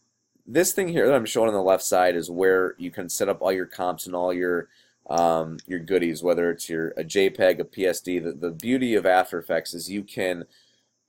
this 0.44 0.72
thing 0.72 0.88
here 0.88 1.06
that 1.06 1.14
I'm 1.14 1.26
showing 1.26 1.48
on 1.48 1.54
the 1.54 1.62
left 1.62 1.84
side 1.84 2.16
is 2.16 2.28
where 2.28 2.74
you 2.76 2.90
can 2.90 3.08
set 3.08 3.28
up 3.28 3.40
all 3.40 3.52
your 3.52 3.66
comps 3.66 4.06
and 4.06 4.16
all 4.16 4.32
your 4.32 4.68
um, 5.08 5.58
your 5.66 5.80
goodies, 5.80 6.22
whether 6.22 6.50
it's 6.50 6.68
your 6.68 6.88
a 6.90 7.04
JPEG, 7.04 7.60
a 7.60 7.64
PSD. 7.64 8.22
The, 8.22 8.32
the 8.32 8.50
beauty 8.50 8.94
of 8.94 9.06
After 9.06 9.38
Effects 9.38 9.74
is 9.74 9.90
you 9.90 10.02
can 10.02 10.44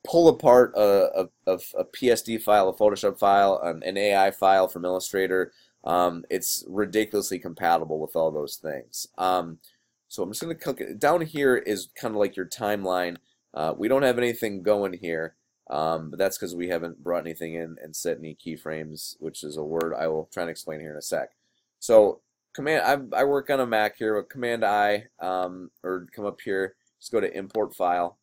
pull 0.04 0.28
apart 0.28 0.74
a, 0.76 1.28
a, 1.46 1.60
a, 1.78 1.86
PSD 1.86 2.42
file, 2.42 2.70
a 2.70 2.74
Photoshop 2.74 3.20
file, 3.20 3.60
an, 3.64 3.84
an 3.84 3.98
AI 3.98 4.32
file 4.32 4.68
from 4.68 4.86
Illustrator. 4.86 5.52
Um, 5.84 6.26
it's 6.30 6.64
ridiculously 6.68 7.40
compatible 7.40 8.00
with 8.00 8.16
all 8.16 8.32
those 8.32 8.56
things. 8.56 9.08
Um, 9.18 9.60
so 10.08 10.24
I'm 10.24 10.32
just 10.32 10.42
going 10.42 10.56
to 10.56 10.62
click 10.62 10.82
it. 10.82 11.00
Down 11.00 11.22
here 11.22 11.56
is 11.56 11.90
kind 11.96 12.14
of 12.14 12.20
like 12.20 12.36
your 12.36 12.46
timeline. 12.46 13.18
Uh, 13.54 13.74
we 13.78 13.88
don't 13.88 14.04
have 14.04 14.18
anything 14.18 14.64
going 14.64 14.94
here, 14.94 15.36
um, 15.70 16.10
but 16.10 16.20
that's 16.20 16.38
because 16.38 16.56
we 16.56 16.70
haven't 16.70 17.04
brought 17.04 17.26
anything 17.26 17.54
in 17.54 17.78
and 17.82 17.96
set 17.96 18.18
any 18.18 18.36
keyframes, 18.36 19.16
which 19.20 19.44
is 19.44 19.58
a 19.58 19.64
word 19.64 19.94
I 19.98 20.08
will 20.08 20.30
try 20.32 20.44
and 20.44 20.50
explain 20.50 20.80
here 20.80 20.92
in 20.92 20.98
a 20.98 21.02
sec. 21.02 21.32
So 21.80 22.22
command, 22.54 23.12
I, 23.14 23.22
I 23.22 23.24
work 23.24 23.50
on 23.50 23.60
a 23.60 23.66
Mac 23.66 23.98
here, 23.98 24.16
with 24.16 24.30
Command 24.30 24.64
I, 24.64 25.08
um, 25.20 25.72
or 25.84 26.08
come 26.14 26.26
up 26.26 26.42
here, 26.42 26.76
just 27.00 27.12
go 27.12 27.20
to 27.20 27.38
Import 27.38 27.74
File. 27.74 28.18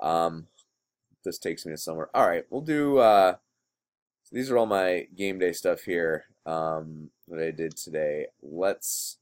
Um, 0.00 0.46
this 1.24 1.38
takes 1.38 1.66
me 1.66 1.72
to 1.72 1.78
somewhere. 1.78 2.08
All 2.14 2.26
right, 2.26 2.44
we'll 2.50 2.62
do. 2.62 2.98
Uh, 2.98 3.36
so 4.24 4.36
these 4.36 4.50
are 4.50 4.58
all 4.58 4.66
my 4.66 5.06
game 5.16 5.38
day 5.38 5.52
stuff 5.52 5.82
here 5.82 6.24
um, 6.46 7.10
that 7.28 7.40
I 7.40 7.50
did 7.50 7.76
today. 7.76 8.26
Let's. 8.42 9.18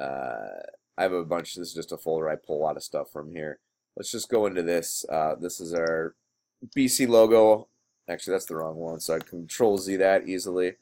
Uh, 0.00 0.62
I 0.96 1.02
have 1.02 1.12
a 1.12 1.24
bunch. 1.24 1.54
This 1.54 1.68
is 1.68 1.74
just 1.74 1.92
a 1.92 1.96
folder 1.96 2.28
I 2.28 2.36
pull 2.36 2.60
a 2.60 2.64
lot 2.64 2.76
of 2.76 2.82
stuff 2.82 3.10
from 3.10 3.32
here. 3.32 3.58
Let's 3.96 4.10
just 4.10 4.28
go 4.28 4.46
into 4.46 4.62
this. 4.62 5.04
Uh, 5.10 5.34
this 5.40 5.60
is 5.60 5.72
our 5.72 6.14
BC 6.76 7.08
logo. 7.08 7.68
Actually, 8.08 8.32
that's 8.32 8.46
the 8.46 8.56
wrong 8.56 8.76
one, 8.76 9.00
so 9.00 9.14
I 9.14 9.18
Control 9.18 9.78
Z 9.78 9.96
that 9.96 10.28
easily. 10.28 10.74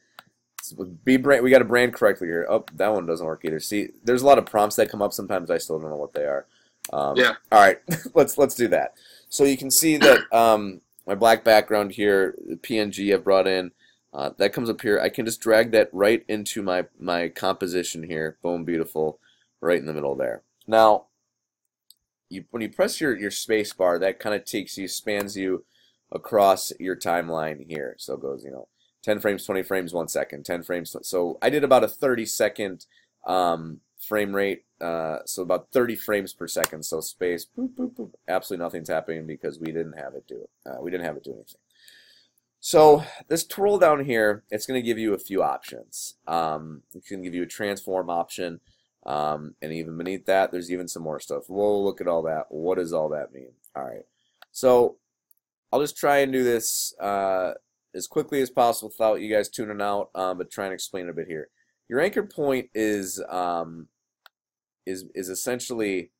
Be 1.04 1.16
brand. 1.16 1.42
We 1.42 1.50
got 1.50 1.58
to 1.58 1.64
brand 1.64 1.94
correctly 1.94 2.28
here. 2.28 2.46
Oh, 2.48 2.64
that 2.74 2.92
one 2.92 3.06
doesn't 3.06 3.26
work 3.26 3.44
either. 3.44 3.60
See, 3.60 3.88
there's 4.04 4.22
a 4.22 4.26
lot 4.26 4.38
of 4.38 4.46
prompts 4.46 4.76
that 4.76 4.90
come 4.90 5.02
up. 5.02 5.12
Sometimes 5.12 5.50
I 5.50 5.58
still 5.58 5.78
don't 5.78 5.90
know 5.90 5.96
what 5.96 6.14
they 6.14 6.24
are. 6.24 6.46
Um, 6.92 7.16
yeah. 7.16 7.34
All 7.50 7.60
right, 7.60 7.78
let's 8.14 8.38
let's 8.38 8.54
do 8.54 8.68
that. 8.68 8.94
So 9.28 9.44
you 9.44 9.56
can 9.56 9.70
see 9.70 9.96
that 9.96 10.20
um, 10.32 10.80
my 11.06 11.14
black 11.14 11.44
background 11.44 11.92
here, 11.92 12.34
the 12.46 12.56
PNG 12.56 13.14
I've 13.14 13.24
brought 13.24 13.46
in, 13.46 13.72
uh, 14.14 14.30
that 14.36 14.52
comes 14.52 14.68
up 14.68 14.80
here. 14.80 15.00
I 15.00 15.08
can 15.08 15.24
just 15.24 15.40
drag 15.40 15.70
that 15.72 15.88
right 15.92 16.24
into 16.28 16.62
my, 16.62 16.84
my 16.98 17.28
composition 17.28 18.02
here. 18.02 18.36
Boom, 18.42 18.64
beautiful, 18.64 19.18
right 19.60 19.78
in 19.78 19.86
the 19.86 19.94
middle 19.94 20.14
there. 20.14 20.42
Now, 20.66 21.06
you, 22.28 22.44
when 22.50 22.62
you 22.62 22.68
press 22.68 23.00
your, 23.00 23.16
your 23.16 23.30
space 23.30 23.72
bar, 23.72 23.98
that 23.98 24.18
kind 24.18 24.34
of 24.34 24.44
takes 24.44 24.76
you, 24.76 24.86
spans 24.86 25.36
you 25.36 25.64
across 26.10 26.72
your 26.78 26.96
timeline 26.96 27.66
here. 27.66 27.94
So 27.98 28.14
it 28.14 28.20
goes, 28.20 28.44
you 28.44 28.50
know, 28.50 28.68
10 29.02 29.20
frames, 29.20 29.44
20 29.44 29.62
frames, 29.62 29.92
one 29.92 30.08
second, 30.08 30.44
10 30.44 30.62
frames. 30.62 30.96
So 31.02 31.38
I 31.42 31.50
did 31.50 31.64
about 31.64 31.84
a 31.84 31.88
30 31.88 32.26
second 32.26 32.86
um, 33.26 33.80
frame 33.98 34.34
rate 34.34 34.64
uh, 34.82 35.18
so 35.24 35.42
about 35.42 35.68
30 35.70 35.94
frames 35.94 36.32
per 36.32 36.48
second. 36.48 36.84
So 36.84 37.00
space, 37.00 37.46
boop, 37.46 37.74
boop, 37.74 37.94
boop. 37.94 38.10
Absolutely 38.28 38.64
nothing's 38.64 38.88
happening 38.88 39.26
because 39.26 39.60
we 39.60 39.66
didn't 39.66 39.96
have 39.96 40.14
it 40.14 40.26
do 40.26 40.42
it. 40.42 40.50
Uh, 40.68 40.82
we 40.82 40.90
didn't 40.90 41.06
have 41.06 41.16
it 41.16 41.24
do 41.24 41.32
anything. 41.32 41.60
So 42.58 43.04
this 43.28 43.44
twirl 43.44 43.78
down 43.78 44.04
here, 44.04 44.42
it's 44.50 44.66
going 44.66 44.80
to 44.80 44.86
give 44.86 44.98
you 44.98 45.14
a 45.14 45.18
few 45.18 45.42
options. 45.42 46.14
Um, 46.26 46.82
going 46.92 47.22
to 47.22 47.28
give 47.28 47.34
you 47.34 47.44
a 47.44 47.46
transform 47.46 48.10
option. 48.10 48.60
Um, 49.06 49.54
and 49.62 49.72
even 49.72 49.96
beneath 49.96 50.26
that, 50.26 50.50
there's 50.50 50.70
even 50.70 50.88
some 50.88 51.02
more 51.02 51.20
stuff. 51.20 51.48
Whoa, 51.48 51.80
look 51.80 52.00
at 52.00 52.08
all 52.08 52.22
that. 52.22 52.46
What 52.50 52.78
does 52.78 52.92
all 52.92 53.08
that 53.10 53.32
mean? 53.32 53.52
All 53.76 53.84
right. 53.84 54.04
So 54.50 54.96
I'll 55.72 55.80
just 55.80 55.96
try 55.96 56.18
and 56.18 56.32
do 56.32 56.44
this 56.44 56.94
uh, 57.00 57.54
as 57.94 58.06
quickly 58.06 58.40
as 58.40 58.50
possible 58.50 58.88
without 58.88 59.20
you 59.20 59.32
guys 59.32 59.48
tuning 59.48 59.82
out, 59.82 60.10
um, 60.14 60.38
but 60.38 60.50
try 60.50 60.64
and 60.64 60.74
explain 60.74 61.08
a 61.08 61.12
bit 61.12 61.28
here. 61.28 61.48
Your 61.88 62.00
anchor 62.00 62.22
point 62.22 62.70
is 62.74 63.22
um, 63.28 63.88
is 64.86 65.04
is 65.14 65.28
essentially 65.28 66.10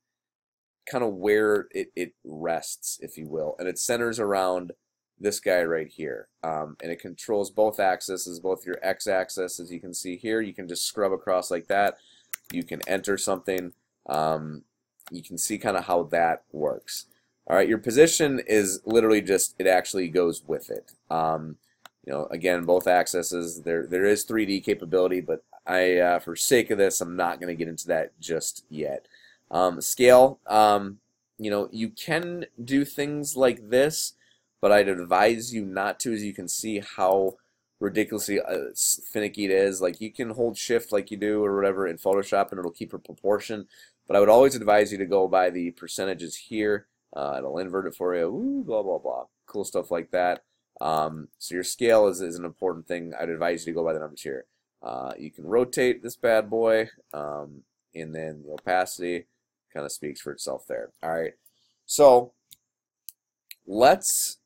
kind 0.91 1.05
of 1.05 1.15
where 1.15 1.69
it, 1.71 1.93
it 1.95 2.15
rests, 2.25 2.99
if 3.01 3.17
you 3.17 3.29
will, 3.29 3.55
and 3.59 3.69
it 3.69 3.79
centers 3.79 4.19
around 4.19 4.73
this 5.19 5.41
guy 5.41 5.63
right 5.63 5.89
here. 5.89 6.29
Um, 6.43 6.77
and 6.83 6.91
it 6.91 7.01
controls 7.01 7.51
both 7.51 7.79
axes, 7.79 8.41
both 8.41 8.67
your 8.67 8.79
x-axis, 8.83 9.61
as 9.61 9.71
you 9.71 9.81
can 9.81 9.95
see 9.95 10.17
here. 10.17 10.41
You 10.41 10.53
can 10.53 10.67
just 10.67 10.85
scrub 10.85 11.13
across 11.13 11.51
like 11.51 11.69
that. 11.69 11.97
You 12.53 12.65
can 12.65 12.81
enter 12.89 13.17
something. 13.17 13.73
Um, 14.09 14.65
you 15.11 15.23
can 15.23 15.39
see 15.39 15.59
kind 15.59 15.77
of 15.77 15.85
how 15.85 16.05
that 16.05 16.43
works. 16.51 17.07
All 17.49 17.57
right, 17.57 17.69
your 17.69 17.79
position 17.79 18.41
is 18.47 18.81
literally 18.85 19.21
just, 19.21 19.55
it 19.59 19.67
actually 19.67 20.09
goes 20.09 20.43
with 20.47 20.71
it. 20.71 20.93
Um, 21.11 21.57
you 22.07 22.13
know, 22.13 22.27
again, 22.31 22.65
both 22.65 22.87
accesses, 22.87 23.63
there, 23.63 23.87
there 23.87 24.05
is 24.05 24.25
3D 24.25 24.65
capability, 24.65 25.21
but 25.21 25.45
I, 25.67 25.99
uh, 25.99 26.19
for 26.19 26.35
sake 26.37 26.71
of 26.71 26.79
this, 26.79 27.01
I'm 27.01 27.17
not 27.17 27.41
going 27.41 27.49
to 27.49 27.59
get 27.59 27.69
into 27.69 27.87
that 27.89 28.19
just 28.21 28.65
yet. 28.69 29.07
Um, 29.51 29.81
scale, 29.81 30.39
um, 30.47 30.99
you 31.39 31.51
know, 31.51 31.69
you 31.73 31.91
can 31.91 32.47
do 32.63 32.85
things 32.85 33.37
like 33.37 33.71
this, 33.71 34.15
but 34.61 34.73
I'd 34.73 34.89
advise 34.89 35.53
you 35.53 35.65
not 35.65 36.01
to, 36.01 36.13
as 36.13 36.23
you 36.23 36.33
can 36.33 36.49
see 36.49 36.81
how 36.81 37.37
ridiculously 37.81 38.41
uh, 38.41 38.71
finicky 39.13 39.45
it 39.45 39.51
is. 39.51 39.81
Like 39.83 40.01
you 40.01 40.11
can 40.11 40.31
hold 40.31 40.57
shift 40.57 40.93
like 40.93 41.11
you 41.11 41.17
do 41.17 41.45
or 41.45 41.55
whatever 41.55 41.87
in 41.87 41.99
Photoshop 41.99 42.51
and 42.51 42.59
it'll 42.59 42.71
keep 42.71 42.95
a 42.95 42.99
proportion. 42.99 43.67
But 44.07 44.17
I 44.17 44.21
would 44.21 44.29
always 44.29 44.55
advise 44.55 44.93
you 44.93 44.99
to 44.99 45.07
go 45.07 45.29
by 45.29 45.51
the 45.51 45.73
percentages 45.73 46.37
here. 46.37 46.87
Uh, 47.15 47.37
it'll 47.39 47.59
invert 47.59 47.87
it 47.87 47.95
for 47.95 48.15
you. 48.15 48.25
Ooh, 48.25 48.65
blah, 48.65 48.83
blah, 48.83 48.99
blah. 48.99 49.25
Cool 49.47 49.65
stuff 49.65 49.91
like 49.91 50.11
that. 50.11 50.45
Um, 50.81 51.29
so 51.39 51.55
your 51.55 51.65
scale 51.65 52.07
is, 52.09 52.21
is 52.21 52.39
an 52.39 52.45
important 52.45 52.87
thing. 52.87 53.13
I'd 53.19 53.29
advise 53.29 53.67
you 53.67 53.73
to 53.73 53.77
go 53.77 53.85
by 53.85 53.93
the 53.93 54.01
numbers 54.01 54.23
here. 54.23 54.47
Uh, 54.83 55.13
you 55.19 55.31
can 55.31 55.45
rotate 55.45 56.03
this 56.03 56.17
bad 56.17 56.51
boy, 56.51 56.89
um, 57.15 57.63
and 57.95 58.15
then 58.15 58.43
the 58.45 58.53
opacity 58.53 59.27
kind 59.73 59.87
of 59.87 59.93
speaks 59.93 60.21
for 60.21 60.33
itself 60.33 60.65
there. 60.67 60.91
All 61.03 61.13
right, 61.13 61.35
so 61.87 62.33
let's 63.65 64.39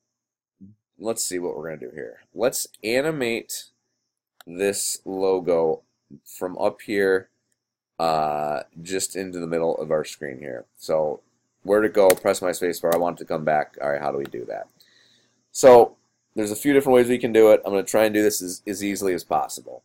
let's 0.99 1.25
see 1.25 1.39
what 1.39 1.57
we're 1.57 1.71
gonna 1.71 1.81
do 1.81 1.95
here. 1.95 2.19
Let's 2.35 2.67
animate 2.85 3.71
this 4.47 5.01
logo 5.07 5.83
from 6.25 6.59
up 6.59 6.83
here 6.83 7.31
uh, 7.99 8.65
just 8.83 9.17
into 9.17 9.39
the 9.39 9.47
middle 9.47 9.77
of 9.79 9.91
our 9.91 10.05
screen 10.05 10.39
here. 10.39 10.67
So 10.77 11.23
where 11.67 11.81
to 11.81 11.89
go, 11.89 12.09
press 12.09 12.41
my 12.41 12.51
spacebar, 12.51 12.95
I 12.95 12.99
want 12.99 13.19
it 13.19 13.25
to 13.25 13.29
come 13.29 13.45
back. 13.45 13.77
All 13.83 13.91
right, 13.91 14.01
how 14.01 14.13
do 14.13 14.19
we 14.19 14.25
do 14.25 14.45
that? 14.47 14.69
So 15.53 15.97
there's 16.35 16.51
a 16.51 16.57
few 16.57 16.73
different 16.73 16.95
ways 16.95 17.09
we 17.09 17.19
can 17.19 17.33
do 17.33 17.51
it. 17.51 17.63
I'm 17.65 17.73
going 17.73 17.85
to 17.85 17.91
try 17.91 18.05
and 18.05 18.15
do 18.15 18.23
this 18.23 18.43
as, 18.43 18.63
as 18.67 18.85
easily 18.85 19.15
as 19.15 19.25
possible. 19.25 19.83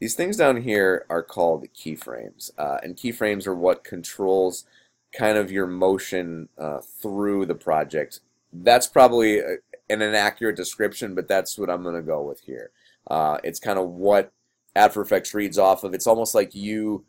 These 0.00 0.14
things 0.14 0.36
down 0.36 0.62
here 0.62 1.06
are 1.10 1.22
called 1.22 1.66
keyframes, 1.74 2.50
uh, 2.56 2.78
and 2.82 2.96
keyframes 2.96 3.46
are 3.46 3.54
what 3.54 3.84
controls 3.84 4.64
kind 5.12 5.36
of 5.38 5.50
your 5.50 5.66
motion 5.66 6.48
uh, 6.56 6.80
through 6.80 7.46
the 7.46 7.54
project. 7.54 8.20
That's 8.52 8.86
probably 8.86 9.38
a, 9.38 9.56
an 9.90 10.02
inaccurate 10.02 10.56
description, 10.56 11.14
but 11.14 11.26
that's 11.26 11.58
what 11.58 11.70
I'm 11.70 11.82
going 11.82 11.94
to 11.96 12.02
go 12.02 12.22
with 12.22 12.40
here. 12.42 12.70
Uh, 13.10 13.38
it's 13.42 13.58
kind 13.58 13.78
of 13.78 13.88
what 13.88 14.32
After 14.76 15.00
Effects 15.00 15.34
reads 15.34 15.58
off 15.58 15.82
of. 15.82 15.94
It's 15.94 16.06
almost 16.06 16.34
like 16.34 16.54
you 16.54 17.04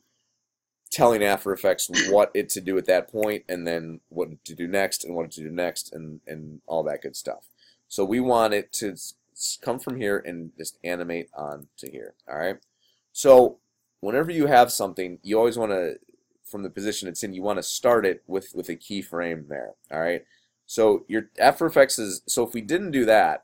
telling 0.91 1.23
After 1.23 1.51
Effects 1.51 1.89
what 2.09 2.31
it 2.33 2.49
to 2.49 2.61
do 2.61 2.77
at 2.77 2.85
that 2.85 3.11
point, 3.11 3.43
and 3.47 3.67
then 3.67 3.99
what 4.09 4.43
to 4.45 4.55
do 4.55 4.67
next, 4.67 5.03
and 5.03 5.15
what 5.15 5.31
to 5.31 5.41
do 5.41 5.51
next, 5.51 5.93
and, 5.93 6.21
and 6.27 6.61
all 6.65 6.83
that 6.83 7.01
good 7.01 7.15
stuff. 7.15 7.45
So 7.87 8.05
we 8.05 8.19
want 8.19 8.53
it 8.53 8.71
to 8.73 8.95
come 9.61 9.79
from 9.79 9.97
here 9.97 10.17
and 10.17 10.51
just 10.57 10.77
animate 10.83 11.29
on 11.33 11.67
to 11.77 11.89
here. 11.89 12.13
All 12.29 12.37
right. 12.37 12.57
So 13.11 13.57
whenever 13.99 14.31
you 14.31 14.47
have 14.47 14.71
something, 14.71 15.19
you 15.23 15.37
always 15.37 15.57
want 15.57 15.71
to, 15.71 15.99
from 16.43 16.63
the 16.63 16.69
position 16.69 17.07
it's 17.07 17.23
in, 17.23 17.33
you 17.33 17.43
want 17.43 17.57
to 17.57 17.63
start 17.63 18.05
it 18.05 18.23
with 18.27 18.53
with 18.55 18.69
a 18.69 18.75
keyframe 18.75 19.47
there. 19.47 19.73
All 19.91 19.99
right. 19.99 20.25
So 20.65 21.05
your 21.07 21.29
After 21.39 21.65
Effects 21.65 21.99
is 21.99 22.21
so 22.27 22.45
if 22.45 22.53
we 22.53 22.61
didn't 22.61 22.91
do 22.91 23.05
that, 23.05 23.43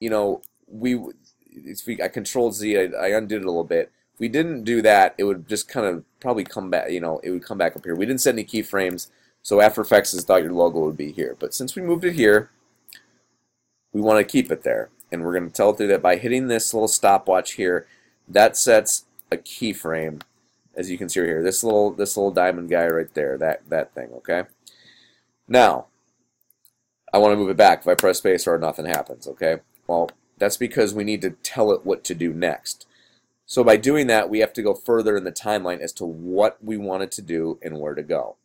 you 0.00 0.10
know, 0.10 0.42
we 0.66 1.00
if 1.46 1.86
we 1.86 2.02
I 2.02 2.08
controlled 2.08 2.54
Z, 2.54 2.76
I, 2.76 2.82
I 2.82 3.08
undid 3.08 3.42
it 3.42 3.44
a 3.44 3.48
little 3.48 3.64
bit. 3.64 3.92
We 4.22 4.28
didn't 4.28 4.62
do 4.62 4.82
that, 4.82 5.16
it 5.18 5.24
would 5.24 5.48
just 5.48 5.68
kind 5.68 5.84
of 5.84 6.04
probably 6.20 6.44
come 6.44 6.70
back. 6.70 6.92
You 6.92 7.00
know, 7.00 7.18
it 7.24 7.32
would 7.32 7.42
come 7.42 7.58
back 7.58 7.74
up 7.74 7.82
here. 7.82 7.96
We 7.96 8.06
didn't 8.06 8.20
set 8.20 8.36
any 8.36 8.44
keyframes, 8.44 9.08
so 9.42 9.60
After 9.60 9.80
Effects 9.80 10.12
has 10.12 10.24
thought 10.24 10.44
your 10.44 10.52
logo 10.52 10.78
would 10.78 10.96
be 10.96 11.10
here. 11.10 11.36
But 11.40 11.52
since 11.52 11.74
we 11.74 11.82
moved 11.82 12.04
it 12.04 12.12
here, 12.12 12.48
we 13.92 14.00
want 14.00 14.20
to 14.20 14.32
keep 14.32 14.52
it 14.52 14.62
there. 14.62 14.90
And 15.10 15.24
we're 15.24 15.36
going 15.36 15.48
to 15.48 15.52
tell 15.52 15.70
it 15.70 15.76
through 15.76 15.88
that 15.88 16.02
by 16.02 16.18
hitting 16.18 16.46
this 16.46 16.72
little 16.72 16.86
stopwatch 16.86 17.54
here, 17.54 17.88
that 18.28 18.56
sets 18.56 19.06
a 19.32 19.36
keyframe, 19.36 20.22
as 20.76 20.88
you 20.88 20.96
can 20.96 21.08
see 21.08 21.18
right 21.18 21.26
here. 21.26 21.42
This 21.42 21.64
little 21.64 21.90
this 21.90 22.16
little 22.16 22.30
diamond 22.30 22.70
guy 22.70 22.86
right 22.86 23.12
there, 23.14 23.36
that 23.38 23.68
that 23.70 23.92
thing, 23.92 24.10
okay? 24.18 24.44
Now, 25.48 25.86
I 27.12 27.18
want 27.18 27.32
to 27.32 27.36
move 27.36 27.50
it 27.50 27.56
back. 27.56 27.80
If 27.80 27.88
I 27.88 27.96
press 27.96 28.18
space 28.18 28.46
or 28.46 28.56
nothing 28.56 28.86
happens, 28.86 29.26
okay? 29.26 29.62
Well, 29.88 30.12
that's 30.38 30.58
because 30.58 30.94
we 30.94 31.02
need 31.02 31.22
to 31.22 31.30
tell 31.30 31.72
it 31.72 31.84
what 31.84 32.04
to 32.04 32.14
do 32.14 32.32
next. 32.32 32.86
So 33.46 33.62
by 33.62 33.76
doing 33.76 34.06
that, 34.06 34.30
we 34.30 34.38
have 34.38 34.52
to 34.54 34.62
go 34.62 34.74
further 34.74 35.16
in 35.16 35.24
the 35.24 35.32
timeline 35.32 35.80
as 35.80 35.92
to 35.94 36.04
what 36.04 36.62
we 36.62 36.76
want 36.76 37.02
it 37.02 37.12
to 37.12 37.22
do 37.22 37.58
and 37.62 37.78
where 37.78 37.94
to 37.94 38.02
go. 38.02 38.36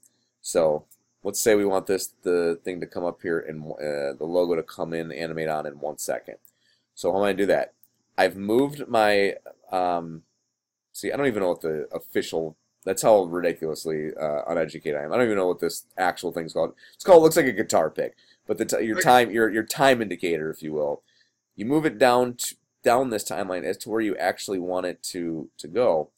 So 0.41 0.85
let's 1.23 1.39
say 1.39 1.55
we 1.55 1.65
want 1.65 1.87
this 1.87 2.13
the 2.23 2.59
thing 2.63 2.81
to 2.81 2.87
come 2.87 3.05
up 3.05 3.21
here 3.21 3.39
and 3.39 3.71
uh, 3.73 4.17
the 4.17 4.25
logo 4.25 4.55
to 4.55 4.63
come 4.63 4.93
in, 4.93 5.11
animate 5.11 5.49
on 5.49 5.65
in 5.65 5.79
one 5.79 5.97
second. 5.97 6.35
So 6.95 7.11
how 7.11 7.19
am 7.19 7.23
I 7.23 7.27
going 7.27 7.37
to 7.37 7.43
do 7.43 7.47
that? 7.47 7.73
I've 8.17 8.35
moved 8.35 8.87
my, 8.87 9.35
um, 9.71 10.23
see, 10.93 11.11
I 11.11 11.17
don't 11.17 11.27
even 11.27 11.43
know 11.43 11.49
what 11.49 11.61
the 11.61 11.87
official, 11.93 12.57
that's 12.83 13.03
how 13.03 13.23
ridiculously 13.23 14.11
uh, 14.19 14.41
uneducated 14.47 14.99
I 14.99 15.03
am. 15.03 15.13
I 15.13 15.17
don't 15.17 15.25
even 15.25 15.37
know 15.37 15.47
what 15.47 15.59
this 15.59 15.85
actual 15.97 16.31
thing's 16.31 16.53
called. 16.53 16.73
It's 16.95 17.03
called, 17.03 17.19
it 17.19 17.23
looks 17.23 17.37
like 17.37 17.45
a 17.45 17.51
guitar 17.51 17.89
pick, 17.89 18.15
but 18.47 18.57
the 18.57 18.83
your 18.83 18.99
time, 18.99 19.29
your, 19.29 19.49
your 19.49 19.63
time 19.63 20.01
indicator, 20.01 20.49
if 20.49 20.63
you 20.63 20.73
will, 20.73 21.03
you 21.55 21.65
move 21.65 21.85
it 21.85 21.99
down 21.99 22.35
to, 22.35 22.55
down 22.83 23.09
this 23.09 23.29
timeline 23.29 23.63
as 23.63 23.77
to 23.77 23.89
where 23.89 24.01
you 24.01 24.15
actually 24.17 24.59
want 24.59 24.85
it 24.85 25.01
to, 25.03 25.49
to 25.57 25.67
go. 25.67 26.09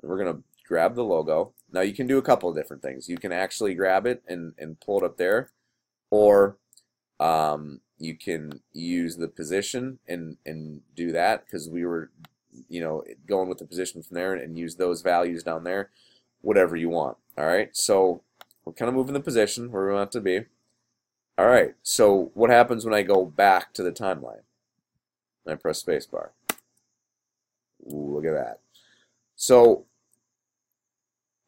And 0.00 0.10
we're 0.10 0.22
going 0.22 0.36
to 0.36 0.42
grab 0.66 0.94
the 0.94 1.04
logo. 1.04 1.52
Now 1.72 1.80
you 1.80 1.94
can 1.94 2.06
do 2.06 2.18
a 2.18 2.22
couple 2.22 2.48
of 2.48 2.56
different 2.56 2.82
things. 2.82 3.08
You 3.08 3.16
can 3.16 3.32
actually 3.32 3.74
grab 3.74 4.06
it 4.06 4.22
and, 4.28 4.54
and 4.58 4.80
pull 4.80 4.98
it 4.98 5.04
up 5.04 5.16
there, 5.16 5.50
or 6.10 6.56
um, 7.20 7.80
you 7.98 8.16
can 8.16 8.60
use 8.72 9.16
the 9.16 9.28
position 9.28 9.98
and, 10.06 10.36
and 10.46 10.82
do 10.94 11.12
that 11.12 11.44
because 11.44 11.68
we 11.68 11.84
were 11.84 12.10
you 12.68 12.80
know 12.80 13.04
going 13.26 13.48
with 13.48 13.58
the 13.58 13.64
position 13.64 14.02
from 14.02 14.14
there 14.14 14.32
and, 14.32 14.42
and 14.42 14.58
use 14.58 14.76
those 14.76 15.02
values 15.02 15.42
down 15.42 15.64
there, 15.64 15.90
whatever 16.40 16.76
you 16.76 16.88
want. 16.88 17.16
All 17.36 17.46
right, 17.46 17.74
so 17.76 18.22
we're 18.64 18.72
kind 18.72 18.88
of 18.88 18.94
moving 18.94 19.14
the 19.14 19.20
position 19.20 19.70
where 19.70 19.86
we 19.86 19.92
want 19.92 20.10
it 20.10 20.12
to 20.12 20.20
be. 20.20 20.40
All 21.36 21.46
right, 21.46 21.74
so 21.82 22.30
what 22.34 22.50
happens 22.50 22.84
when 22.84 22.94
I 22.94 23.02
go 23.02 23.24
back 23.24 23.72
to 23.74 23.82
the 23.82 23.92
timeline? 23.92 24.42
And 25.48 25.54
I 25.54 25.56
press 25.56 25.82
spacebar. 25.82 26.28
Look 27.86 28.26
at 28.26 28.34
that. 28.34 28.60
So 29.34 29.86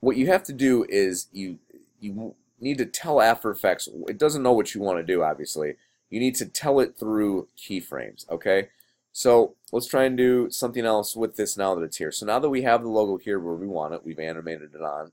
what 0.00 0.16
you 0.16 0.28
have 0.28 0.42
to 0.44 0.54
do 0.54 0.86
is 0.88 1.28
you 1.32 1.58
you 2.00 2.34
need 2.58 2.78
to 2.78 2.86
tell 2.86 3.20
After 3.20 3.50
Effects. 3.50 3.90
It 4.08 4.16
doesn't 4.16 4.42
know 4.42 4.52
what 4.52 4.74
you 4.74 4.80
want 4.80 4.98
to 4.98 5.02
do, 5.02 5.22
obviously. 5.22 5.74
You 6.08 6.18
need 6.18 6.34
to 6.36 6.46
tell 6.46 6.80
it 6.80 6.96
through 6.98 7.48
keyframes. 7.58 8.28
Okay. 8.30 8.68
So 9.12 9.56
let's 9.70 9.86
try 9.86 10.04
and 10.04 10.16
do 10.16 10.48
something 10.50 10.86
else 10.86 11.14
with 11.14 11.36
this 11.36 11.58
now 11.58 11.74
that 11.74 11.82
it's 11.82 11.98
here. 11.98 12.12
So 12.12 12.24
now 12.24 12.38
that 12.38 12.48
we 12.48 12.62
have 12.62 12.82
the 12.82 12.88
logo 12.88 13.18
here 13.18 13.38
where 13.38 13.54
we 13.54 13.66
want 13.66 13.92
it, 13.92 14.04
we've 14.04 14.18
animated 14.18 14.74
it 14.74 14.80
on. 14.80 15.12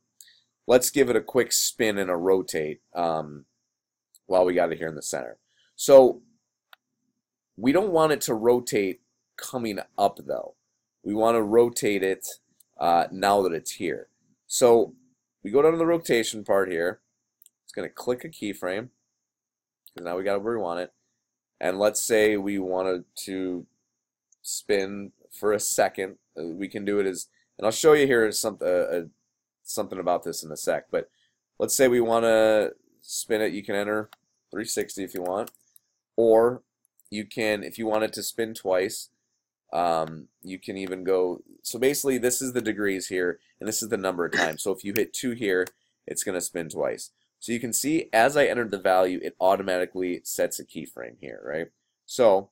Let's 0.65 0.91
give 0.91 1.09
it 1.09 1.15
a 1.15 1.21
quick 1.21 1.51
spin 1.51 1.97
and 1.97 2.09
a 2.09 2.15
rotate 2.15 2.79
um, 2.93 3.45
while 4.27 4.45
we 4.45 4.53
got 4.53 4.71
it 4.71 4.77
here 4.77 4.87
in 4.87 4.95
the 4.95 5.01
center. 5.01 5.39
So 5.75 6.21
we 7.57 7.71
don't 7.71 7.91
want 7.91 8.11
it 8.11 8.21
to 8.21 8.35
rotate 8.35 9.01
coming 9.35 9.79
up 9.97 10.19
though. 10.25 10.53
We 11.03 11.13
want 11.13 11.35
to 11.35 11.41
rotate 11.41 12.03
it 12.03 12.27
uh, 12.79 13.05
now 13.11 13.41
that 13.41 13.53
it's 13.53 13.71
here. 13.71 14.07
So 14.45 14.93
we 15.43 15.51
go 15.51 15.61
down 15.61 15.71
to 15.71 15.77
the 15.77 15.85
rotation 15.85 16.43
part 16.43 16.71
here. 16.71 17.01
It's 17.63 17.73
going 17.73 17.87
to 17.87 17.93
click 17.93 18.23
a 18.23 18.29
keyframe 18.29 18.89
because 19.93 20.05
now 20.05 20.17
we 20.17 20.23
got 20.23 20.41
where 20.41 20.55
we 20.55 20.61
want 20.61 20.81
it. 20.81 20.93
And 21.59 21.79
let's 21.79 22.01
say 22.01 22.37
we 22.37 22.59
wanted 22.59 23.05
to 23.25 23.65
spin 24.43 25.11
for 25.31 25.53
a 25.53 25.59
second. 25.59 26.17
Uh, 26.39 26.47
we 26.47 26.67
can 26.67 26.85
do 26.85 26.99
it 26.99 27.07
as, 27.07 27.27
and 27.57 27.65
I'll 27.65 27.71
show 27.71 27.93
you 27.93 28.05
here 28.05 28.31
uh, 28.43 28.65
uh, 28.65 29.01
something 29.63 29.99
about 29.99 30.23
this 30.23 30.43
in 30.43 30.51
a 30.51 30.57
sec. 30.57 30.85
But 30.91 31.09
let's 31.59 31.75
say 31.75 31.87
we 31.87 32.01
want 32.01 32.23
to 32.23 32.73
spin 33.01 33.41
it. 33.41 33.53
You 33.53 33.63
can 33.63 33.75
enter 33.75 34.09
360 34.51 35.03
if 35.03 35.13
you 35.13 35.23
want, 35.23 35.51
or 36.15 36.61
you 37.09 37.25
can, 37.25 37.63
if 37.63 37.77
you 37.77 37.87
want 37.87 38.03
it 38.03 38.13
to 38.13 38.23
spin 38.23 38.53
twice, 38.53 39.09
um, 39.73 40.27
you 40.41 40.59
can 40.59 40.77
even 40.77 41.03
go, 41.03 41.41
so 41.61 41.77
basically 41.77 42.17
this 42.17 42.41
is 42.41 42.53
the 42.53 42.61
degrees 42.61 43.07
here, 43.07 43.39
and 43.59 43.67
this 43.67 43.83
is 43.83 43.89
the 43.89 43.97
number 43.97 44.25
of 44.25 44.31
times. 44.33 44.63
So 44.63 44.71
if 44.71 44.83
you 44.83 44.93
hit 44.95 45.13
2 45.13 45.31
here, 45.31 45.67
it's 46.05 46.23
going 46.23 46.35
to 46.35 46.41
spin 46.41 46.69
twice. 46.69 47.11
So 47.39 47.51
you 47.51 47.59
can 47.59 47.73
see 47.73 48.09
as 48.13 48.37
I 48.37 48.45
entered 48.45 48.71
the 48.71 48.79
value, 48.79 49.19
it 49.21 49.35
automatically 49.39 50.21
sets 50.23 50.59
a 50.59 50.65
keyframe 50.65 51.17
here, 51.19 51.41
right? 51.45 51.67
So 52.05 52.49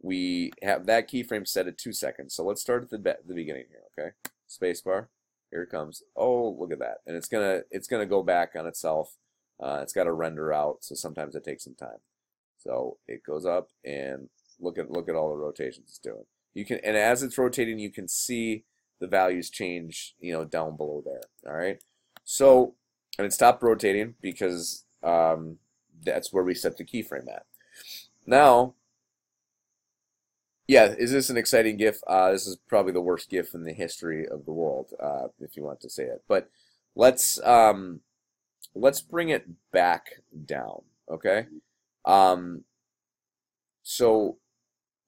we 0.00 0.52
have 0.62 0.86
that 0.86 1.10
keyframe 1.10 1.46
set 1.46 1.66
at 1.66 1.78
2 1.78 1.92
seconds. 1.92 2.34
So 2.34 2.44
let's 2.44 2.60
start 2.60 2.84
at 2.84 2.90
the, 2.90 2.98
be 2.98 3.12
the 3.26 3.34
beginning 3.34 3.66
here, 3.70 3.82
okay? 3.98 4.14
Spacebar. 4.48 5.08
Here 5.50 5.62
it 5.62 5.70
comes. 5.70 6.02
Oh, 6.16 6.56
look 6.58 6.72
at 6.72 6.78
that. 6.80 6.98
And 7.06 7.16
it's 7.16 7.28
gonna 7.28 7.62
it's 7.70 7.86
gonna 7.86 8.06
go 8.06 8.22
back 8.22 8.52
on 8.56 8.66
itself 8.66 9.16
Uh, 9.60 9.78
it's 9.82 9.92
got 9.92 10.04
to 10.04 10.12
render 10.12 10.52
out, 10.52 10.78
so 10.82 10.96
sometimes 10.96 11.36
it 11.36 11.44
takes 11.44 11.64
some 11.64 11.76
time. 11.76 11.98
So 12.64 12.98
it 13.06 13.22
goes 13.24 13.44
up 13.46 13.68
and 13.84 14.28
look 14.60 14.78
at 14.78 14.90
look 14.90 15.08
at 15.08 15.14
all 15.14 15.30
the 15.30 15.36
rotations 15.36 15.86
it's 15.88 15.98
doing. 15.98 16.24
You 16.54 16.64
can 16.64 16.78
and 16.84 16.96
as 16.96 17.22
it's 17.22 17.38
rotating, 17.38 17.78
you 17.78 17.90
can 17.90 18.08
see 18.08 18.64
the 19.00 19.06
values 19.06 19.50
change, 19.50 20.14
you 20.18 20.32
know, 20.32 20.44
down 20.44 20.76
below 20.76 21.02
there. 21.04 21.22
All 21.46 21.58
right. 21.58 21.82
So 22.24 22.74
and 23.18 23.26
it 23.26 23.32
stopped 23.32 23.62
rotating 23.62 24.14
because 24.20 24.84
um, 25.02 25.58
that's 26.04 26.32
where 26.32 26.44
we 26.44 26.54
set 26.54 26.76
the 26.76 26.84
keyframe 26.84 27.28
at. 27.32 27.46
Now, 28.26 28.74
yeah, 30.66 30.94
is 30.98 31.12
this 31.12 31.28
an 31.28 31.36
exciting 31.36 31.76
GIF? 31.76 32.00
Uh, 32.06 32.32
this 32.32 32.46
is 32.46 32.56
probably 32.68 32.92
the 32.92 33.00
worst 33.00 33.28
GIF 33.28 33.54
in 33.54 33.64
the 33.64 33.72
history 33.72 34.26
of 34.26 34.46
the 34.46 34.52
world, 34.52 34.92
uh, 35.00 35.28
if 35.40 35.56
you 35.56 35.62
want 35.62 35.80
to 35.80 35.90
say 35.90 36.04
it. 36.04 36.22
But 36.26 36.48
let's 36.96 37.40
um, 37.44 38.00
let's 38.74 39.00
bring 39.02 39.28
it 39.28 39.46
back 39.72 40.22
down, 40.46 40.82
okay? 41.10 41.46
Um, 42.04 42.64
so 43.82 44.38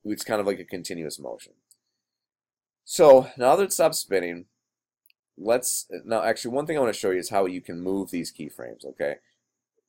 it's 0.04 0.24
kind 0.24 0.40
of 0.40 0.46
like 0.46 0.60
a 0.60 0.64
continuous 0.64 1.18
motion. 1.18 1.52
So 2.84 3.28
now 3.36 3.56
that 3.56 3.64
it 3.64 3.72
stops 3.72 3.98
spinning, 3.98 4.46
let's 5.36 5.86
now 6.04 6.22
actually 6.22 6.54
one 6.54 6.66
thing 6.66 6.76
I 6.76 6.80
want 6.80 6.94
to 6.94 6.98
show 6.98 7.10
you 7.10 7.18
is 7.18 7.30
how 7.30 7.46
you 7.46 7.60
can 7.60 7.80
move 7.80 8.10
these 8.10 8.32
keyframes. 8.32 8.84
Okay, 8.84 9.16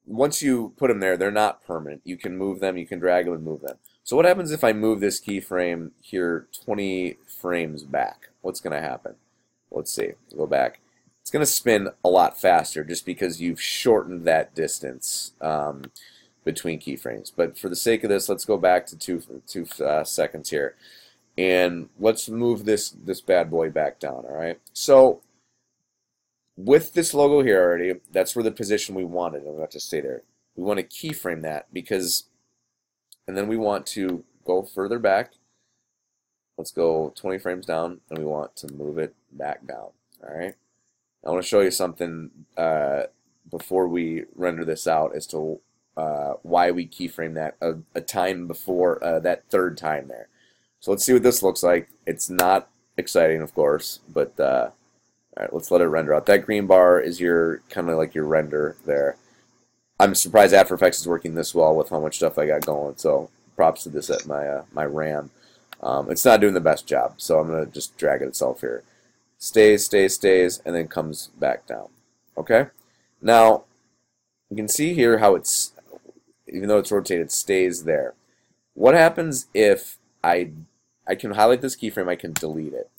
once 0.05 0.41
you 0.41 0.73
put 0.77 0.87
them 0.87 0.99
there, 0.99 1.17
they're 1.17 1.31
not 1.31 1.63
permanent. 1.63 2.01
You 2.03 2.17
can 2.17 2.37
move 2.37 2.59
them, 2.59 2.77
you 2.77 2.87
can 2.87 2.99
drag 2.99 3.25
them 3.25 3.35
and 3.35 3.43
move 3.43 3.61
them. 3.61 3.77
So 4.03 4.15
what 4.15 4.25
happens 4.25 4.51
if 4.51 4.63
I 4.63 4.71
move 4.71 5.01
this 5.01 5.19
keyframe 5.19 5.91
here 6.01 6.47
20 6.63 7.17
frames 7.27 7.83
back? 7.83 8.29
What's 8.41 8.61
going 8.61 8.73
to 8.73 8.87
happen? 8.87 9.15
Let's 9.69 9.91
see. 9.91 10.11
Go 10.35 10.47
back. 10.47 10.79
It's 11.21 11.29
going 11.29 11.45
to 11.45 11.51
spin 11.51 11.89
a 12.05 12.09
lot 12.09 12.39
faster 12.39 12.85
just 12.85 13.05
because 13.05 13.41
you've 13.41 13.61
shortened 13.61 14.23
that 14.23 14.55
distance 14.55 15.33
um, 15.41 15.91
between 16.47 16.79
keyframes. 16.79 17.29
But 17.35 17.59
for 17.59 17.67
the 17.67 17.75
sake 17.75 18.05
of 18.05 18.09
this, 18.09 18.29
let's 18.29 18.45
go 18.45 18.57
back 18.57 18.87
to 18.87 18.97
two 18.97 19.21
two 19.45 19.67
uh, 19.83 20.05
seconds 20.05 20.49
here, 20.49 20.75
and 21.37 21.89
let's 21.99 22.29
move 22.29 22.63
this 22.63 22.89
this 22.89 23.19
bad 23.19 23.51
boy 23.51 23.69
back 23.69 23.99
down. 23.99 24.23
All 24.25 24.35
right. 24.35 24.57
So 24.71 25.21
with 26.55 26.93
this 26.93 27.13
logo 27.13 27.43
here 27.43 27.61
already, 27.61 27.99
that's 28.11 28.33
where 28.33 28.43
the 28.43 28.51
position 28.51 28.95
we 28.95 29.03
wanted. 29.03 29.39
I'm 29.45 29.57
going 29.57 29.67
to 29.67 29.79
stay 29.79 29.99
there. 29.99 30.23
We 30.55 30.63
want 30.63 30.79
to 30.79 30.85
keyframe 30.85 31.41
that 31.41 31.67
because, 31.73 32.23
and 33.27 33.37
then 33.37 33.47
we 33.47 33.57
want 33.57 33.85
to 33.87 34.23
go 34.45 34.63
further 34.63 34.99
back. 34.99 35.33
Let's 36.57 36.71
go 36.71 37.13
20 37.15 37.37
frames 37.39 37.65
down, 37.65 37.99
and 38.09 38.17
we 38.17 38.25
want 38.25 38.55
to 38.55 38.73
move 38.73 38.97
it 38.97 39.13
back 39.31 39.67
down. 39.67 39.89
All 40.23 40.35
right. 40.35 40.55
I 41.25 41.29
want 41.29 41.43
to 41.43 41.47
show 41.47 41.59
you 41.59 41.71
something 41.71 42.31
uh, 42.55 43.03
before 43.51 43.87
we 43.87 44.23
render 44.33 44.63
this 44.63 44.87
out 44.87 45.13
as 45.13 45.27
to 45.27 45.59
uh, 45.97 46.35
why 46.43 46.69
we 46.71 46.87
keyframe 46.87 47.33
that 47.33 47.55
a, 47.59 47.75
a 47.95 48.01
time 48.01 48.47
before 48.47 49.03
uh, 49.03 49.19
that 49.19 49.43
third 49.49 49.77
time 49.77 50.07
there. 50.07 50.27
So 50.79 50.91
let's 50.91 51.03
see 51.03 51.13
what 51.13 51.23
this 51.23 51.41
looks 51.41 51.63
like. 51.63 51.89
It's 52.05 52.29
not 52.29 52.69
exciting, 52.97 53.41
of 53.41 53.53
course, 53.55 53.99
but 54.07 54.39
uh, 54.39 54.69
all 55.35 55.43
right, 55.43 55.53
let's 55.53 55.71
let 55.71 55.81
it 55.81 55.87
render 55.87 56.13
out. 56.13 56.27
That 56.27 56.45
green 56.45 56.67
bar 56.67 56.99
is 56.99 57.19
your 57.19 57.61
kind 57.69 57.89
of 57.89 57.97
like 57.97 58.13
your 58.13 58.25
render 58.25 58.77
there. 58.85 59.17
I'm 59.99 60.13
surprised 60.13 60.53
After 60.53 60.75
Effects 60.75 60.99
is 60.99 61.07
working 61.07 61.33
this 61.33 61.55
well 61.55 61.75
with 61.75 61.89
how 61.89 61.99
much 61.99 62.17
stuff 62.17 62.37
I 62.37 62.45
got 62.45 62.65
going. 62.65 62.97
So 62.97 63.31
props 63.55 63.83
to 63.83 63.89
this 63.89 64.11
at 64.11 64.27
my 64.27 64.47
uh, 64.47 64.63
my 64.71 64.85
RAM. 64.85 65.31
Um, 65.81 66.11
it's 66.11 66.25
not 66.25 66.41
doing 66.41 66.53
the 66.53 66.59
best 66.59 66.85
job, 66.87 67.15
so 67.17 67.39
I'm 67.39 67.47
gonna 67.47 67.65
just 67.65 67.97
drag 67.97 68.21
it 68.21 68.27
itself 68.27 68.61
here. 68.61 68.83
Stays, 69.39 69.85
stays, 69.85 70.13
stays, 70.13 70.61
and 70.65 70.75
then 70.75 70.87
comes 70.87 71.27
back 71.39 71.65
down. 71.65 71.89
Okay. 72.37 72.67
Now 73.19 73.63
you 74.49 74.55
can 74.55 74.67
see 74.67 74.93
here 74.93 75.17
how 75.17 75.35
it's 75.35 75.73
even 76.47 76.67
though 76.67 76.77
it's 76.77 76.91
rotated, 76.91 77.31
stays 77.31 77.83
there. 77.83 78.13
What 78.73 78.93
happens 78.93 79.47
if 79.53 79.97
I 80.23 80.51
I 81.07 81.15
can 81.15 81.31
highlight 81.31 81.61
this 81.61 81.75
keyframe, 81.75 82.09
I 82.09 82.15
can 82.15 82.33
delete 82.33 82.73
it. 82.73 82.89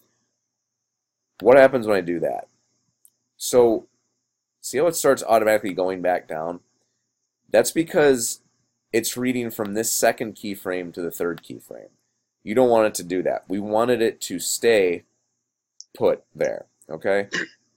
What 1.41 1.59
happens 1.59 1.87
when 1.87 1.97
I 1.97 2.01
do 2.01 2.19
that? 2.21 2.49
So, 3.37 3.87
see 4.61 4.79
how 4.79 4.87
it 4.87 4.97
starts 4.97 5.23
automatically 5.23 5.73
going 5.73 6.01
back 6.01 6.27
down? 6.27 6.61
That's 7.51 7.71
because 7.71 8.41
it's 8.93 9.17
reading 9.17 9.51
from 9.51 9.75
this 9.75 9.93
second 9.93 10.35
keyframe 10.35 10.93
to 10.95 11.03
the 11.03 11.11
third 11.11 11.43
keyframe. 11.43 11.91
You 12.43 12.55
don't 12.55 12.71
want 12.71 12.87
it 12.87 12.95
to 12.95 13.05
do 13.05 13.23
that. 13.23 13.45
We 13.49 13.61
wanted 13.61 14.01
it 14.01 14.21
to 14.23 14.39
stay 14.39 15.05
put 15.97 16.25
there, 16.35 16.65
okay? 16.89 17.29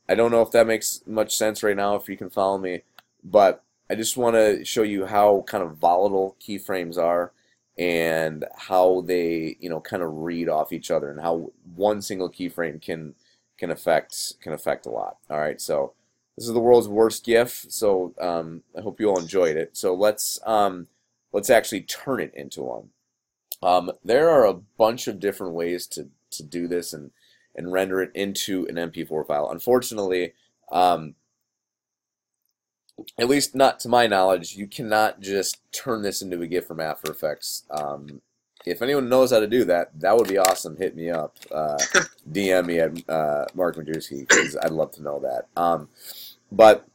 I 0.08 0.16
don't 0.16 0.32
know 0.32 0.42
if 0.42 0.52
that 0.52 0.68
makes 0.68 1.02
much 1.06 1.36
sense 1.36 1.62
right 1.62 1.76
now, 1.76 1.96
if 1.96 2.08
you 2.08 2.18
can 2.18 2.30
follow 2.30 2.58
me, 2.58 2.84
but 3.24 3.64
I 3.92 3.96
just 3.96 4.16
want 4.16 4.38
to 4.38 4.64
show 4.64 4.84
you 4.84 5.06
how 5.06 5.44
kind 5.48 5.62
of 5.62 5.76
volatile 5.76 6.38
keyframes 6.40 6.98
are 6.98 7.34
and 7.78 8.46
how 8.56 9.02
they, 9.02 9.58
you 9.60 9.70
know, 9.70 9.82
kind 9.82 10.02
of 10.02 10.14
read 10.14 10.48
off 10.48 10.72
each 10.72 10.90
other 10.90 11.12
and 11.12 11.20
how 11.20 11.52
one 11.76 12.02
single 12.02 12.30
keyframe 12.30 12.82
can 12.82 13.16
can 13.58 13.70
affect 13.70 14.40
can 14.40 14.54
affect 14.54 14.86
a 14.86 14.90
lot. 14.90 15.18
All 15.30 15.42
right, 15.42 15.60
so 15.60 15.92
this 16.38 16.48
is 16.48 16.54
the 16.54 16.62
world's 16.62 16.88
worst 16.88 17.26
GIF. 17.26 17.66
So 17.68 18.14
um, 18.22 18.64
I 18.78 18.80
hope 18.80 19.02
you 19.02 19.10
all 19.10 19.20
enjoyed 19.20 19.58
it. 19.58 19.76
So 19.76 19.94
let's 19.94 20.40
um, 20.46 20.88
let's 21.34 21.50
actually 21.50 21.82
turn 21.82 22.22
it 22.22 22.34
into 22.34 22.62
one. 22.62 22.92
Um, 23.62 23.92
there 24.06 24.30
are 24.30 24.46
a 24.46 24.54
bunch 24.54 25.10
of 25.10 25.20
different 25.20 25.54
ways 25.54 25.86
to 25.88 26.08
to 26.32 26.44
do 26.44 26.70
this 26.70 26.94
and 26.94 27.12
and 27.58 27.74
render 27.74 28.02
it 28.02 28.12
into 28.16 28.66
an 28.70 28.76
MP4 28.76 29.28
file. 29.28 29.50
Unfortunately, 29.52 30.32
um, 30.72 31.16
at 33.18 33.30
least 33.30 33.56
not 33.56 33.80
to 33.82 33.90
my 33.90 34.08
knowledge, 34.08 34.56
you 34.56 34.68
cannot 34.68 35.22
just 35.22 35.60
turn 35.72 36.02
this 36.02 36.22
into 36.22 36.42
a 36.42 36.48
GIF 36.48 36.66
from 36.66 36.80
After 36.80 37.12
Effects. 37.12 37.64
Um, 37.72 38.22
if 38.66 38.82
anyone 38.82 39.10
knows 39.10 39.32
how 39.32 39.40
to 39.40 39.48
do 39.48 39.64
that, 39.66 40.00
that 40.00 40.16
would 40.16 40.28
be 40.28 40.38
awesome. 40.38 40.78
Hit 40.78 40.96
me 40.96 41.10
up. 41.10 41.38
Uh, 41.52 41.78
DM 42.32 42.66
me 42.66 42.80
at 42.80 43.10
uh, 43.10 43.46
Mark 43.54 43.76
Majewski 43.76 44.28
because 44.28 44.56
I'd 44.62 44.72
love 44.72 44.92
to 44.92 45.02
know 45.02 45.20
that. 45.20 45.48
Um, 45.60 45.90
but 46.52 46.88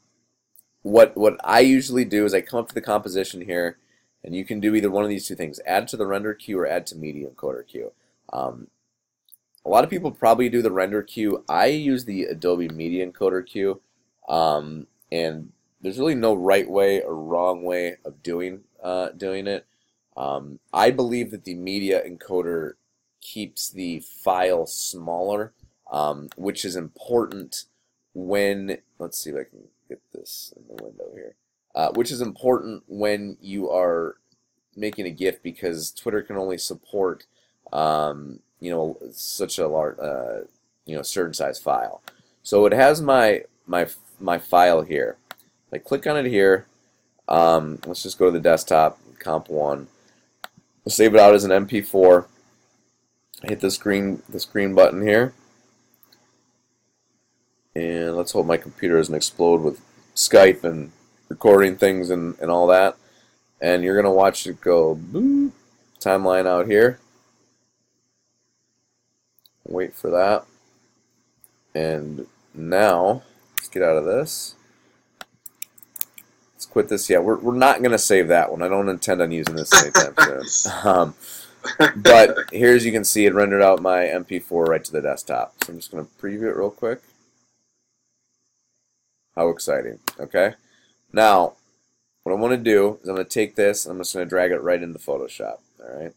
what 0.83 1.17
what 1.17 1.37
I 1.43 1.61
usually 1.61 2.05
do 2.05 2.25
is 2.25 2.35
I 2.35 2.41
come 2.41 2.61
up 2.61 2.69
to 2.69 2.75
the 2.75 2.81
composition 2.81 3.41
here, 3.41 3.79
and 4.23 4.35
you 4.37 4.45
can 4.45 4.61
do 4.61 4.75
either 4.75 4.91
one 4.91 5.03
of 5.03 5.11
these 5.11 5.27
two 5.27 5.35
things: 5.35 5.59
add 5.67 5.89
to 5.89 5.97
the 5.97 6.07
render 6.07 6.35
queue 6.35 6.61
or 6.61 6.67
add 6.67 6.87
to 6.89 6.97
media 6.97 7.29
encoder 7.29 7.67
queue. 7.67 7.93
Um, 8.33 8.69
a 9.65 9.69
lot 9.69 9.83
of 9.83 9.91
people 9.91 10.13
probably 10.13 10.49
do 10.49 10.63
the 10.63 10.71
render 10.71 11.03
queue. 11.03 11.45
I 11.49 11.67
use 11.67 12.05
the 12.05 12.25
Adobe 12.25 12.69
Media 12.69 13.05
Encoder 13.05 13.45
queue, 13.45 13.81
um, 14.29 14.87
and 15.11 15.51
there's 15.87 16.01
really 16.01 16.17
no 16.17 16.35
right 16.35 16.69
way 16.69 17.01
or 17.01 17.15
wrong 17.15 17.63
way 17.63 17.95
of 18.05 18.21
doing 18.21 18.63
uh, 18.83 19.11
doing 19.11 19.47
it. 19.47 19.65
Um, 20.17 20.59
I 20.73 20.91
believe 20.91 21.31
that 21.31 21.45
the 21.45 21.55
media 21.55 22.03
encoder 22.05 22.73
keeps 23.21 23.71
the 23.71 24.01
file 24.01 24.67
smaller, 24.67 25.53
um, 25.93 26.31
which 26.35 26.65
is 26.65 26.75
important 26.75 27.67
when, 28.15 28.79
let's 28.99 29.17
see 29.17 29.31
if 29.31 29.37
I 29.37 29.45
can 29.49 29.69
get 29.89 30.01
this 30.13 30.53
in 30.57 30.65
the 30.67 30.83
window 30.83 31.05
here, 31.15 31.37
uh, 31.77 31.91
which 31.93 32.11
is 32.11 32.21
important 32.21 32.83
when 32.89 33.37
you 33.41 33.71
are 33.71 34.17
making 34.75 35.07
a 35.07 35.11
GIF 35.11 35.41
because 35.41 35.93
Twitter 35.93 36.21
can 36.21 36.37
only 36.37 36.59
support, 36.59 37.27
um, 37.73 38.41
you 38.59 38.73
know, 38.73 38.99
such 39.13 39.57
a 39.57 39.69
large, 39.69 40.01
uh, 40.01 40.41
you 40.85 40.97
know, 40.97 41.03
certain 41.03 41.35
size 41.35 41.61
file. 41.61 42.03
So 42.43 42.67
it 42.67 42.73
has 42.73 43.01
my, 43.01 43.45
my, 43.69 43.87
my 44.19 44.39
file 44.39 44.83
here. 44.83 45.19
I 45.77 45.79
click 45.79 46.07
on 46.07 46.17
it 46.17 46.25
here. 46.25 46.67
Um, 47.29 47.81
let's 47.85 48.03
just 48.03 48.19
go 48.19 48.25
to 48.27 48.31
the 48.31 48.41
desktop, 48.41 48.99
comp 49.19 49.51
one. 49.51 49.89
We'll 50.83 50.91
save 50.91 51.15
it 51.15 51.21
out 51.21 51.35
as 51.35 51.45
an 51.45 51.51
MP4. 51.51 52.25
Hit 53.43 53.61
this 53.61 53.77
green 53.77 54.23
this 54.27 54.47
green 54.47 54.75
button 54.75 55.07
here. 55.07 55.35
And 57.75 58.17
let's 58.17 58.33
hope 58.33 58.47
my 58.47 58.57
computer 58.57 58.97
doesn't 58.97 59.15
explode 59.15 59.61
with 59.61 59.83
Skype 60.15 60.65
and 60.65 60.93
recording 61.29 61.77
things 61.77 62.09
and, 62.09 62.39
and 62.41 62.51
all 62.51 62.67
that. 62.69 62.97
And 63.61 63.85
you're 63.85 64.01
to 64.01 64.11
watch 64.11 64.47
it 64.47 64.63
go 64.63 64.97
boop, 64.97 65.51
timeline 66.01 66.47
out 66.47 66.69
here. 66.69 67.01
Wait 69.67 69.93
for 69.93 70.09
that. 70.09 70.47
And 71.75 72.27
now, 72.55 73.25
let's 73.59 73.69
get 73.69 73.83
out 73.83 73.99
of 73.99 74.07
this 74.07 74.56
quit 76.77 76.91
this 76.91 77.09
yet. 77.09 77.25
We're, 77.25 77.39
we're 77.39 77.55
not 77.55 77.79
going 77.79 77.93
to 77.93 77.99
save 77.99 78.29
that 78.29 78.51
one. 78.51 78.61
I 78.61 78.69
don't 78.69 78.91
intend 78.91 79.23
on 79.23 79.31
using 79.31 79.57
this 79.57 79.73
anytime 79.83 80.13
soon. 80.47 80.73
Um, 80.85 81.15
but 81.97 82.37
here, 82.53 82.75
as 82.75 82.85
you 82.85 82.93
can 82.93 83.03
see, 83.03 83.25
it 83.25 83.33
rendered 83.33 83.63
out 83.63 83.81
my 83.81 84.01
MP4 84.01 84.69
right 84.69 84.85
to 84.85 84.93
the 84.93 85.01
desktop. 85.01 85.55
So 85.65 85.73
I'm 85.73 85.79
just 85.79 85.91
going 85.91 86.05
to 86.05 86.13
preview 86.23 86.51
it 86.51 86.57
real 86.57 86.69
quick. 86.69 87.01
How 89.35 89.49
exciting. 89.49 90.01
Okay. 90.21 90.53
Now, 91.15 91.55
what 92.25 92.33
I 92.33 92.35
want 92.35 92.53
to 92.53 92.59
do 92.59 92.99
is 93.03 93.09
I'm 93.09 93.15
going 93.15 93.27
to 93.27 93.33
take 93.33 93.55
this 93.55 93.87
and 93.87 93.93
I'm 93.93 94.01
just 94.01 94.13
going 94.13 94.27
to 94.27 94.29
drag 94.29 94.51
it 94.51 94.61
right 94.61 94.83
into 94.83 94.99
Photoshop. 94.99 95.61
All 95.81 95.99
right. 95.99 96.13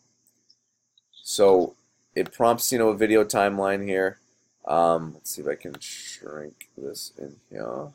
So 1.13 1.75
it 2.15 2.33
prompts, 2.33 2.69
you 2.73 2.79
know, 2.79 2.89
a 2.89 2.97
video 2.97 3.23
timeline 3.23 3.85
here. 3.85 4.19
Um, 4.67 5.13
let's 5.13 5.31
see 5.31 5.41
if 5.41 5.47
I 5.47 5.55
can 5.55 5.79
shrink 5.79 6.67
this 6.77 7.13
in 7.17 7.37
here. 7.49 7.93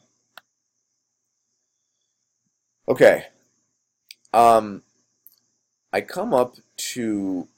Okay. 2.88 3.26
Um, 4.32 4.82
I 5.92 6.00
come 6.00 6.34
up 6.34 6.56
to 6.76 7.48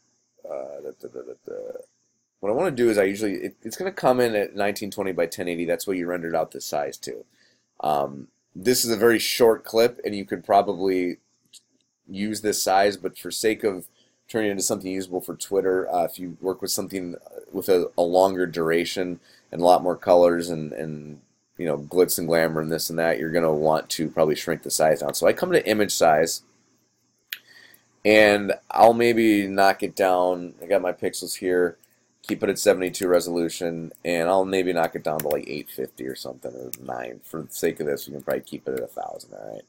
uh, 0.44 0.80
da, 0.82 1.08
da, 1.08 1.20
da, 1.46 1.54
what 2.40 2.50
I 2.50 2.54
want 2.54 2.76
to 2.76 2.82
do 2.82 2.90
is 2.90 2.98
I 2.98 3.04
usually 3.04 3.34
it, 3.34 3.56
it's 3.62 3.76
going 3.76 3.90
to 3.90 3.96
come 3.96 4.20
in 4.20 4.34
at 4.34 4.54
1920 4.54 5.12
by 5.12 5.24
1080. 5.24 5.64
That's 5.64 5.86
what 5.86 5.96
you 5.96 6.06
rendered 6.06 6.34
out 6.34 6.50
the 6.52 6.60
size 6.60 6.96
to. 6.98 7.24
Um, 7.80 8.28
this 8.54 8.84
is 8.84 8.90
a 8.90 8.96
very 8.96 9.18
short 9.18 9.64
clip, 9.64 10.00
and 10.04 10.14
you 10.14 10.24
could 10.24 10.44
probably 10.44 11.18
use 12.08 12.42
this 12.42 12.62
size, 12.62 12.96
but 12.96 13.18
for 13.18 13.30
sake 13.30 13.64
of 13.64 13.88
turning 14.28 14.48
it 14.48 14.52
into 14.52 14.62
something 14.62 14.90
usable 14.90 15.20
for 15.20 15.34
Twitter, 15.34 15.92
uh, 15.92 16.04
if 16.04 16.18
you 16.18 16.36
work 16.40 16.62
with 16.62 16.70
something 16.70 17.16
with 17.52 17.68
a, 17.68 17.90
a 17.98 18.02
longer 18.02 18.46
duration 18.46 19.20
and 19.50 19.60
a 19.60 19.64
lot 19.64 19.82
more 19.82 19.96
colors 19.96 20.48
and, 20.48 20.72
and 20.72 21.20
you 21.59 21.66
know 21.66 21.78
glitz 21.78 22.18
and 22.18 22.26
glamour 22.26 22.61
and 22.61 22.70
this 22.70 22.90
and 22.90 22.98
that, 22.98 23.18
you're 23.18 23.30
going 23.30 23.44
to 23.44 23.52
want 23.52 23.88
to 23.90 24.09
probably 24.09 24.36
shrink 24.36 24.62
the 24.62 24.70
size 24.70 25.00
down. 25.00 25.14
So 25.14 25.26
I 25.26 25.32
come 25.32 25.52
to 25.52 25.68
image 25.68 25.92
size, 25.92 26.42
and 28.04 28.52
I'll 28.70 28.94
maybe 28.94 29.46
knock 29.46 29.82
it 29.82 29.96
down. 29.96 30.54
I 30.62 30.66
got 30.66 30.82
my 30.82 30.92
pixels 30.92 31.36
here 31.36 31.78
keep 32.26 32.42
it 32.42 32.50
at 32.50 32.59
72 32.59 33.07
resolution, 33.07 33.92
and 34.04 34.28
I'll 34.28 34.44
maybe 34.44 34.72
knock 34.72 34.94
it 34.94 35.04
down 35.04 35.20
to 35.20 35.28
like 35.28 35.46
850 35.46 36.07
or 36.07 36.16
something, 36.16 36.52
or 36.52 36.70
9. 36.80 37.20
For 37.24 37.42
the 37.42 37.52
sake 37.52 37.80
of 37.80 37.86
this, 37.86 38.07
we 38.07 38.14
can 38.14 38.22
probably 38.22 38.42
keep 38.42 38.66
it 38.68 38.74
at 38.74 38.94
1000, 38.94 39.32
alright? 39.32 39.62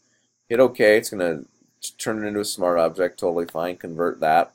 Hit 0.50 0.60
OK, 0.60 0.98
it's 0.98 1.10
going 1.10 1.46
to 1.82 1.92
turn 1.98 2.24
it 2.24 2.28
into 2.28 2.40
a 2.40 2.46
smart 2.46 2.80
object, 2.80 3.20
totally 3.20 3.46
fine, 3.46 3.78
convert 3.78 4.20
that. 4.22 4.54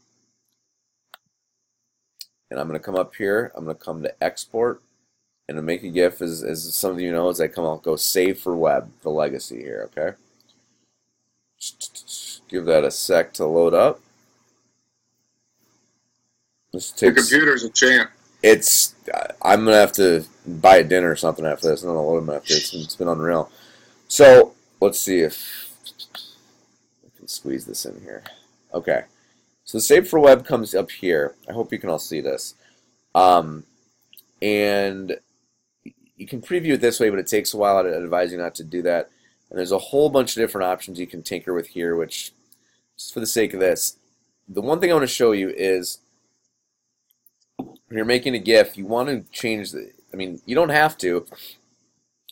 And 2.51 2.59
I'm 2.59 2.68
going 2.68 2.78
to 2.78 2.85
come 2.85 2.97
up 2.97 3.14
here, 3.14 3.53
I'm 3.55 3.64
going 3.64 3.76
to 3.76 3.83
come 3.83 4.03
to 4.03 4.22
export, 4.22 4.83
and 5.49 5.57
to 5.57 5.62
make 5.62 5.82
a 5.82 5.88
GIF, 5.88 6.22
as, 6.22 6.43
as 6.43 6.74
some 6.74 6.93
of 6.93 7.01
you 7.01 7.12
know, 7.12 7.28
as 7.28 7.40
I 7.40 7.49
come 7.49 7.64
out, 7.64 7.82
go 7.82 7.97
save 7.97 8.38
for 8.38 8.57
web, 8.57 8.90
the 9.03 9.11
legacy 9.11 9.61
here, 9.61 9.90
okay? 9.90 10.16
Give 12.49 12.64
that 12.66 12.84
a 12.84 12.90
sec 12.90 13.32
to 13.34 13.47
load 13.47 13.74
up. 13.74 14.01
This 16.72 16.90
takes, 16.90 17.14
the 17.14 17.36
computer's 17.36 17.64
a 17.64 17.70
champ. 17.70 18.11
It's. 18.43 18.95
I'm 19.43 19.64
gonna 19.64 19.76
have 19.76 19.93
to 19.93 20.24
buy 20.47 20.76
a 20.78 20.84
dinner 20.84 21.11
or 21.11 21.16
something 21.16 21.47
after 21.47 21.68
this. 21.68 21.82
I 21.82 21.86
don't 21.86 21.95
know 21.95 22.03
what 22.03 22.18
I'm 22.18 22.26
gonna 22.26 22.38
have 22.38 22.47
to. 22.47 22.55
It's, 22.55 22.74
it's 22.74 22.97
been 22.97 23.09
unreal. 23.09 23.51
So 24.09 24.55
let's 24.80 24.99
see 24.99 25.20
if 25.20 25.70
I 27.05 27.16
can 27.16 27.28
squeeze 27.28 27.66
this 27.66 27.84
in 27.84 28.01
here. 28.01 28.24
Okay. 28.74 29.05
So 29.64 29.78
the 29.78 29.82
save 29.82 30.09
for 30.09 30.18
web 30.18 30.45
comes 30.45 30.74
up 30.74 30.90
here. 30.90 31.34
I 31.49 31.53
hope 31.53 31.72
you 31.72 31.78
can 31.78 31.90
all 31.90 31.99
see 31.99 32.20
this. 32.20 32.55
Um, 33.14 33.64
and 34.40 35.18
you 36.23 36.29
can 36.29 36.41
preview 36.41 36.75
it 36.75 36.81
this 36.81 37.01
way, 37.01 37.11
but 37.11 37.18
it 37.18 37.27
takes 37.27 37.53
a 37.53 37.57
while. 37.57 37.79
I'd 37.79 37.87
advise 37.87 38.31
you 38.31 38.39
not 38.39 38.55
to 38.55 38.64
do 38.64 38.81
that. 38.83 39.11
And 39.51 39.59
there's 39.59 39.73
a 39.73 39.79
whole 39.79 40.09
bunch 40.09 40.37
of 40.37 40.41
different 40.41 40.68
options 40.68 41.01
you 41.01 41.07
can 41.09 41.25
tinker 41.25 41.53
with 41.53 41.66
here, 41.66 41.97
which, 41.97 42.31
just 42.97 43.12
for 43.12 43.18
the 43.18 43.27
sake 43.27 43.53
of 43.53 43.59
this, 43.59 43.97
the 44.49 44.61
one 44.61 44.79
thing 44.79 44.91
I 44.91 44.95
want 44.95 45.03
to 45.03 45.09
show 45.09 45.33
you 45.33 45.51
is 45.51 45.99
when 47.57 47.97
you're 47.97 48.05
making 48.05 48.37
a 48.37 48.39
GIF, 48.39 48.79
you 48.79 48.87
want 48.87 49.09
to 49.09 49.25
change 49.33 49.73
the. 49.73 49.91
I 50.12 50.16
mean, 50.16 50.41
you 50.47 50.55
don't 50.55 50.68
have 50.68 50.97
to. 50.99 51.27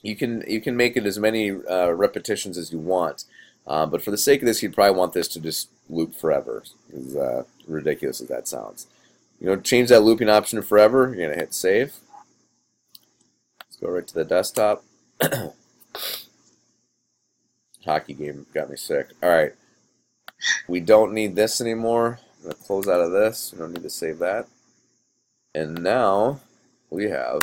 You 0.03 0.15
can 0.15 0.45
you 0.47 0.61
can 0.61 0.77
make 0.77 0.97
it 0.97 1.05
as 1.05 1.19
many 1.19 1.51
uh, 1.51 1.91
repetitions 1.91 2.57
as 2.57 2.71
you 2.71 2.79
want, 2.79 3.25
uh, 3.67 3.87
but 3.87 4.03
for 4.03 4.13
the 4.13 4.19
sake 4.19 4.41
of 4.41 4.47
this, 4.47 4.63
you'd 4.63 4.75
probably 4.75 4.97
want 4.97 5.15
this 5.15 5.29
to 5.29 5.41
just 5.41 5.69
loop 5.89 6.15
forever. 6.15 6.63
As 6.97 7.17
uh, 7.17 7.43
ridiculous 7.67 8.21
as 8.21 8.29
that 8.29 8.47
sounds, 8.47 8.87
you 9.41 9.49
know, 9.49 9.57
change 9.57 9.89
that 9.89 10.03
looping 10.03 10.29
option 10.29 10.61
to 10.61 10.63
forever. 10.63 11.13
You're 11.13 11.29
gonna 11.29 11.41
hit 11.41 11.55
save. 11.55 11.95
Go 13.81 13.91
right 13.91 14.07
to 14.07 14.15
the 14.15 14.25
desktop. 14.25 14.85
Hockey 17.85 18.15
game 18.15 18.47
got 18.53 18.71
me 18.71 18.77
sick. 18.77 19.09
All 19.23 19.31
right, 19.31 19.53
we 20.69 20.81
don't 20.81 21.13
need 21.13 21.35
this 21.35 21.61
anymore. 21.61 22.21
I'm 22.39 22.51
gonna 22.51 22.55
close 22.55 22.89
out 22.89 23.01
of 23.01 23.13
this. 23.13 23.53
We 23.53 23.59
don't 23.59 23.73
need 23.73 23.83
to 23.83 23.91
save 23.91 24.19
that. 24.19 24.47
And 25.55 25.83
now 25.83 26.41
we 26.91 27.05
have 27.05 27.41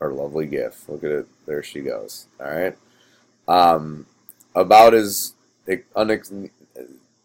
our 0.00 0.12
lovely 0.12 0.46
GIF. 0.46 0.88
Look 0.88 1.04
at 1.04 1.10
it. 1.10 1.26
There 1.46 1.62
she 1.62 1.80
goes. 1.80 2.26
All 2.40 2.50
right. 2.50 2.76
Um, 3.46 4.06
about 4.54 4.94
as 4.94 5.34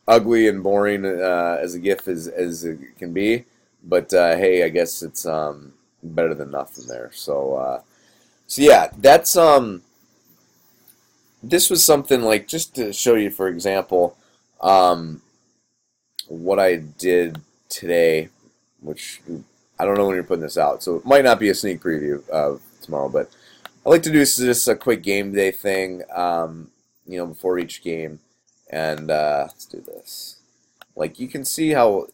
ugly 0.07 0.47
and 0.47 0.63
boring 0.63 1.05
uh, 1.05 1.57
as 1.61 1.75
a 1.75 1.79
GIF 1.79 2.07
as, 2.07 2.27
as 2.27 2.63
it 2.63 2.79
can 2.97 3.13
be. 3.13 3.45
But 3.85 4.13
uh, 4.13 4.35
hey, 4.35 4.63
I 4.63 4.69
guess 4.69 5.03
it's 5.03 5.25
um, 5.25 5.73
better 6.03 6.33
than 6.33 6.51
nothing 6.51 6.87
there. 6.87 7.11
So, 7.13 7.55
uh, 7.55 7.81
so 8.47 8.61
yeah, 8.61 8.89
that's 8.97 9.35
um, 9.35 9.83
this 11.43 11.69
was 11.69 11.83
something 11.83 12.21
like 12.21 12.47
just 12.47 12.75
to 12.75 12.91
show 12.91 13.15
you, 13.15 13.29
for 13.29 13.47
example, 13.47 14.17
um, 14.61 15.21
what 16.27 16.59
I 16.59 16.77
did 16.77 17.39
today, 17.69 18.29
which 18.81 19.21
I 19.79 19.85
don't 19.85 19.97
know 19.97 20.07
when 20.07 20.15
you're 20.15 20.23
putting 20.23 20.41
this 20.41 20.57
out, 20.57 20.81
so 20.81 20.95
it 20.95 21.05
might 21.05 21.23
not 21.23 21.39
be 21.39 21.49
a 21.49 21.55
sneak 21.55 21.81
preview 21.81 22.27
of 22.29 22.61
tomorrow, 22.81 23.09
but 23.09 23.29
I 23.85 23.89
like 23.89 24.03
to 24.03 24.11
do 24.11 24.19
just 24.19 24.67
a 24.67 24.75
quick 24.75 25.03
game 25.03 25.31
day 25.31 25.51
thing, 25.51 26.01
um, 26.13 26.71
you 27.05 27.17
know, 27.17 27.27
before 27.27 27.59
each 27.59 27.83
game, 27.83 28.19
and 28.71 29.11
uh, 29.11 29.45
let's 29.47 29.65
do 29.65 29.79
this. 29.81 30.37
Like 30.95 31.19
you 31.19 31.27
can 31.27 31.45
see 31.45 31.71
how 31.71 32.07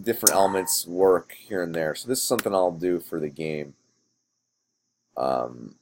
different 0.00 0.34
elements 0.34 0.86
work 0.86 1.32
here 1.32 1.62
and 1.62 1.74
there. 1.74 1.94
So 1.94 2.08
this 2.08 2.18
is 2.18 2.24
something 2.24 2.54
I'll 2.54 2.72
do 2.72 3.00
for 3.00 3.18
the 3.18 3.28
game. 3.28 3.74
Um, 5.16 5.76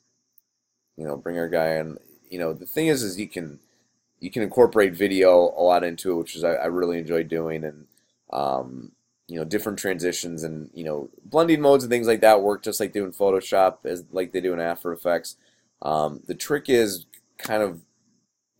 you 0.97 1.05
know, 1.05 1.17
bring 1.17 1.39
our 1.39 1.49
guy 1.49 1.75
in. 1.75 1.99
You 2.29 2.39
know, 2.39 2.53
the 2.53 2.67
thing 2.67 2.89
is, 2.89 3.03
is 3.03 3.19
you 3.19 3.29
can 3.29 3.61
you 4.21 4.31
can 4.31 4.43
incorporate 4.43 4.95
video 4.95 5.55
a 5.57 5.63
lot 5.63 5.85
into 5.85 6.13
it, 6.13 6.17
which 6.17 6.37
is 6.37 6.45
I, 6.45 6.55
I 6.55 6.67
really 6.67 6.99
enjoy 6.99 7.23
doing, 7.23 7.65
and 7.65 7.87
um, 8.33 8.93
you 9.29 9.39
know, 9.39 9.45
different 9.45 9.79
transitions 9.79 10.43
and 10.43 10.71
you 10.75 10.85
know, 10.85 11.09
blending 11.25 11.61
modes 11.61 11.85
and 11.85 11.91
things 11.91 12.07
like 12.07 12.21
that 12.21 12.43
work 12.43 12.63
just 12.63 12.81
like 12.81 12.93
doing 12.93 13.13
Photoshop 13.13 13.79
as 13.85 14.05
like 14.11 14.33
they 14.33 14.41
do 14.41 14.53
in 14.53 14.61
After 14.61 14.93
Effects. 14.93 15.37
Um, 15.83 16.23
the 16.27 16.35
trick 16.35 16.69
is 16.69 17.07
kind 17.39 17.63
of 17.63 17.83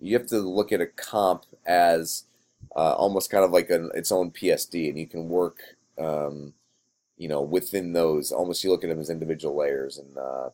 you 0.01 0.17
have 0.17 0.29
to 0.29 0.39
look 0.39 0.73
at 0.73 0.81
a 0.81 0.87
comp 0.87 1.45
as 1.67 2.25
uh, 2.77 2.93
almost 2.95 3.31
kind 3.31 3.45
of 3.45 3.51
like 3.51 3.71
an, 3.71 3.91
its 3.95 4.13
own 4.13 4.31
PSD, 4.31 4.89
and 4.89 4.99
you 4.99 5.07
can 5.07 5.29
work, 5.29 5.59
um, 5.99 6.53
you 7.17 7.29
know, 7.29 7.43
within 7.43 7.93
those. 7.93 8.33
Almost 8.33 8.65
you 8.65 8.71
look 8.71 8.85
at 8.85 8.91
them 8.91 9.01
as 9.01 9.11
individual 9.11 9.57
layers, 9.57 9.99
and 9.99 10.17
uh, 10.17 10.51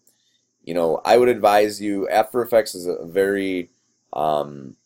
you 0.64 0.74
know, 0.74 1.00
I 1.04 1.16
would 1.18 1.28
advise 1.28 1.80
you. 1.80 2.08
After 2.08 2.42
Effects 2.42 2.74
is 2.74 2.86
a 2.86 3.04
very, 3.04 3.70
um, 4.12 4.76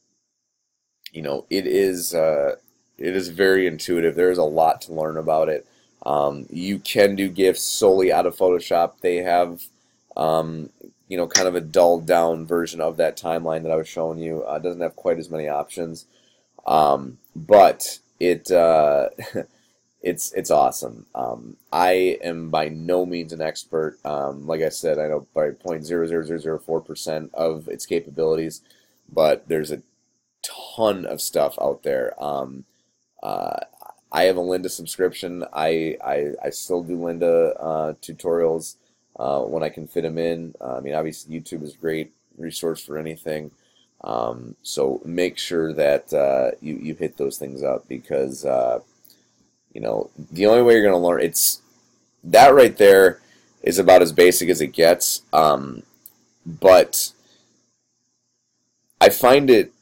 you 1.12 1.22
know, 1.22 1.46
it 1.50 1.66
is. 1.66 2.14
Uh, 2.14 2.56
it 2.98 3.14
is 3.14 3.28
very 3.28 3.66
intuitive. 3.66 4.16
There 4.16 4.30
is 4.30 4.38
a 4.38 4.44
lot 4.44 4.80
to 4.82 4.92
learn 4.92 5.16
about 5.16 5.48
it. 5.48 5.66
Um, 6.04 6.46
you 6.50 6.78
can 6.78 7.14
do 7.14 7.28
GIFs 7.28 7.62
solely 7.62 8.12
out 8.12 8.26
of 8.26 8.36
Photoshop. 8.36 9.00
They 9.00 9.16
have, 9.16 9.62
um, 10.16 10.70
you 11.08 11.16
know, 11.16 11.26
kind 11.26 11.48
of 11.48 11.54
a 11.54 11.60
dulled 11.60 12.06
down 12.06 12.44
version 12.46 12.80
of 12.80 12.96
that 12.96 13.16
timeline 13.16 13.62
that 13.62 13.72
I 13.72 13.76
was 13.76 13.88
showing 13.88 14.18
you. 14.18 14.42
Uh, 14.42 14.58
doesn't 14.58 14.80
have 14.80 14.96
quite 14.96 15.18
as 15.18 15.30
many 15.30 15.48
options, 15.48 16.06
um, 16.68 17.18
but 17.34 17.98
it 18.20 18.50
uh, 18.52 19.08
it's 20.02 20.32
it's 20.32 20.50
awesome. 20.50 21.06
Um, 21.14 21.56
I 21.72 22.18
am 22.22 22.50
by 22.50 22.68
no 22.68 23.06
means 23.06 23.32
an 23.32 23.40
expert. 23.40 23.98
Um, 24.04 24.46
like 24.46 24.60
I 24.62 24.68
said, 24.68 24.98
I 24.98 25.08
know 25.08 25.26
by 25.34 25.50
point 25.50 25.84
zero 25.84 26.06
zero 26.06 26.22
zero 26.24 26.38
zero 26.38 26.58
four 26.58 26.80
percent 26.80 27.34
of 27.34 27.68
its 27.68 27.86
capabilities, 27.86 28.60
but 29.12 29.48
there's 29.48 29.72
a 29.72 29.82
ton 30.42 31.06
of 31.06 31.20
stuff 31.20 31.58
out 31.60 31.82
there. 31.82 32.12
Um, 32.22 32.64
uh, 33.22 33.60
I 34.10 34.24
have 34.24 34.36
a 34.36 34.40
Lynda 34.40 34.70
subscription. 34.70 35.44
I, 35.52 35.96
I, 36.02 36.32
I 36.42 36.50
still 36.50 36.82
do 36.82 36.96
Lynda 36.96 37.54
uh, 37.58 37.92
tutorials 38.00 38.76
uh, 39.18 39.40
when 39.40 39.62
I 39.62 39.68
can 39.68 39.86
fit 39.86 40.02
them 40.02 40.16
in. 40.16 40.54
I 40.60 40.80
mean, 40.80 40.94
obviously, 40.94 41.38
YouTube 41.38 41.62
is 41.62 41.74
a 41.74 41.78
great 41.78 42.12
resource 42.38 42.82
for 42.82 42.96
anything. 42.96 43.50
Um, 44.04 44.54
so 44.62 45.00
make 45.04 45.38
sure 45.38 45.72
that 45.72 46.12
uh, 46.12 46.52
you, 46.60 46.76
you 46.76 46.94
hit 46.94 47.16
those 47.16 47.36
things 47.36 47.62
up 47.62 47.88
because, 47.88 48.44
uh, 48.44 48.80
you 49.72 49.80
know, 49.80 50.10
the 50.30 50.46
only 50.46 50.62
way 50.62 50.74
you're 50.74 50.82
going 50.82 50.92
to 50.92 51.06
learn, 51.06 51.20
it's 51.20 51.60
that 52.24 52.54
right 52.54 52.76
there 52.76 53.20
is 53.62 53.78
about 53.78 54.02
as 54.02 54.12
basic 54.12 54.48
as 54.48 54.60
it 54.60 54.68
gets. 54.68 55.22
Um, 55.32 55.82
but 56.46 57.12
I 59.00 59.08
find 59.08 59.50
it 59.50 59.72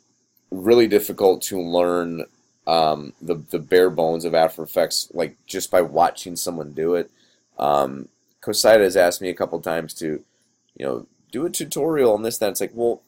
really 0.50 0.86
difficult 0.86 1.42
to 1.42 1.60
learn 1.60 2.24
um, 2.66 3.12
the 3.22 3.36
the 3.50 3.58
bare 3.58 3.90
bones 3.90 4.24
of 4.24 4.34
After 4.34 4.62
Effects, 4.62 5.08
like 5.14 5.36
just 5.46 5.70
by 5.70 5.80
watching 5.82 6.36
someone 6.36 6.72
do 6.72 6.94
it. 6.94 7.10
Um, 7.58 8.08
CoSIDA 8.42 8.80
has 8.80 8.96
asked 8.96 9.22
me 9.22 9.28
a 9.28 9.34
couple 9.34 9.60
times 9.60 9.94
to, 9.94 10.22
you 10.76 10.86
know, 10.86 11.06
do 11.32 11.46
a 11.46 11.50
tutorial 11.50 12.12
on 12.12 12.22
this. 12.22 12.38
That 12.38 12.50
it's 12.50 12.60
like, 12.60 12.72
well, 12.74 13.02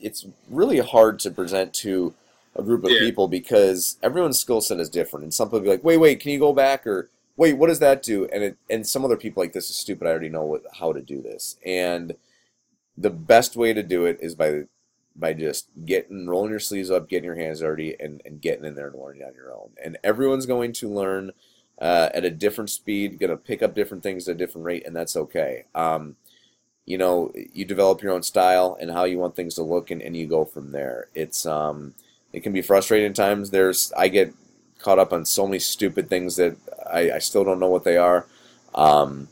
it's 0.00 0.26
really 0.48 0.78
hard 0.78 1.18
to 1.20 1.30
present 1.30 1.72
to 1.74 2.14
a 2.56 2.62
group 2.62 2.84
of 2.84 2.90
yeah. 2.90 2.98
people 2.98 3.28
because 3.28 3.96
everyone's 4.02 4.38
skill 4.38 4.60
set 4.60 4.80
is 4.80 4.88
different, 4.88 5.24
and 5.24 5.34
some 5.34 5.48
people 5.48 5.60
be 5.60 5.68
like, 5.68 5.84
wait, 5.84 5.98
wait, 5.98 6.20
can 6.20 6.32
you 6.32 6.38
go 6.38 6.52
back 6.52 6.86
or 6.86 7.08
wait, 7.36 7.54
what 7.54 7.68
does 7.68 7.78
that 7.78 8.02
do? 8.02 8.26
And 8.32 8.42
it, 8.42 8.56
and 8.68 8.86
some 8.86 9.04
other 9.04 9.16
people 9.16 9.42
like 9.42 9.52
this 9.52 9.70
is 9.70 9.76
stupid. 9.76 10.06
I 10.06 10.10
already 10.10 10.28
know 10.28 10.44
what, 10.44 10.64
how 10.78 10.92
to 10.92 11.00
do 11.00 11.22
this, 11.22 11.56
and 11.64 12.14
the 12.96 13.10
best 13.10 13.56
way 13.56 13.72
to 13.72 13.82
do 13.82 14.04
it 14.04 14.18
is 14.20 14.34
by 14.34 14.64
by 15.16 15.32
just 15.32 15.68
getting 15.84 16.26
rolling 16.26 16.50
your 16.50 16.60
sleeves 16.60 16.90
up, 16.90 17.08
getting 17.08 17.24
your 17.24 17.34
hands 17.34 17.60
dirty, 17.60 17.96
and, 17.98 18.22
and 18.24 18.40
getting 18.40 18.64
in 18.64 18.74
there 18.74 18.88
and 18.88 19.00
learning 19.00 19.22
on 19.22 19.34
your 19.34 19.52
own. 19.52 19.70
And 19.82 19.98
everyone's 20.04 20.46
going 20.46 20.72
to 20.74 20.88
learn 20.88 21.32
uh, 21.80 22.10
at 22.14 22.24
a 22.24 22.30
different 22.30 22.70
speed, 22.70 23.18
going 23.18 23.30
to 23.30 23.36
pick 23.36 23.62
up 23.62 23.74
different 23.74 24.02
things 24.02 24.28
at 24.28 24.36
a 24.36 24.38
different 24.38 24.64
rate, 24.64 24.86
and 24.86 24.94
that's 24.94 25.16
okay. 25.16 25.64
Um, 25.74 26.16
you 26.90 26.98
know, 26.98 27.32
you 27.54 27.64
develop 27.64 28.02
your 28.02 28.12
own 28.12 28.22
style 28.22 28.76
and 28.80 28.90
how 28.90 29.04
you 29.04 29.18
want 29.18 29.36
things 29.36 29.54
to 29.54 29.62
look, 29.62 29.90
and, 29.92 30.02
and 30.02 30.16
you 30.16 30.26
go 30.26 30.44
from 30.44 30.72
there. 30.72 31.06
It's 31.14 31.46
um, 31.46 31.94
it 32.32 32.40
can 32.42 32.52
be 32.52 32.62
frustrating 32.62 33.10
at 33.10 33.14
times. 33.16 33.50
There's 33.50 33.92
I 33.96 34.08
get 34.08 34.34
caught 34.80 34.98
up 34.98 35.12
on 35.12 35.24
so 35.24 35.46
many 35.46 35.60
stupid 35.60 36.08
things 36.08 36.36
that 36.36 36.56
I, 36.90 37.12
I 37.12 37.18
still 37.18 37.44
don't 37.44 37.60
know 37.60 37.68
what 37.68 37.84
they 37.84 37.96
are. 37.96 38.26
Um, 38.74 39.28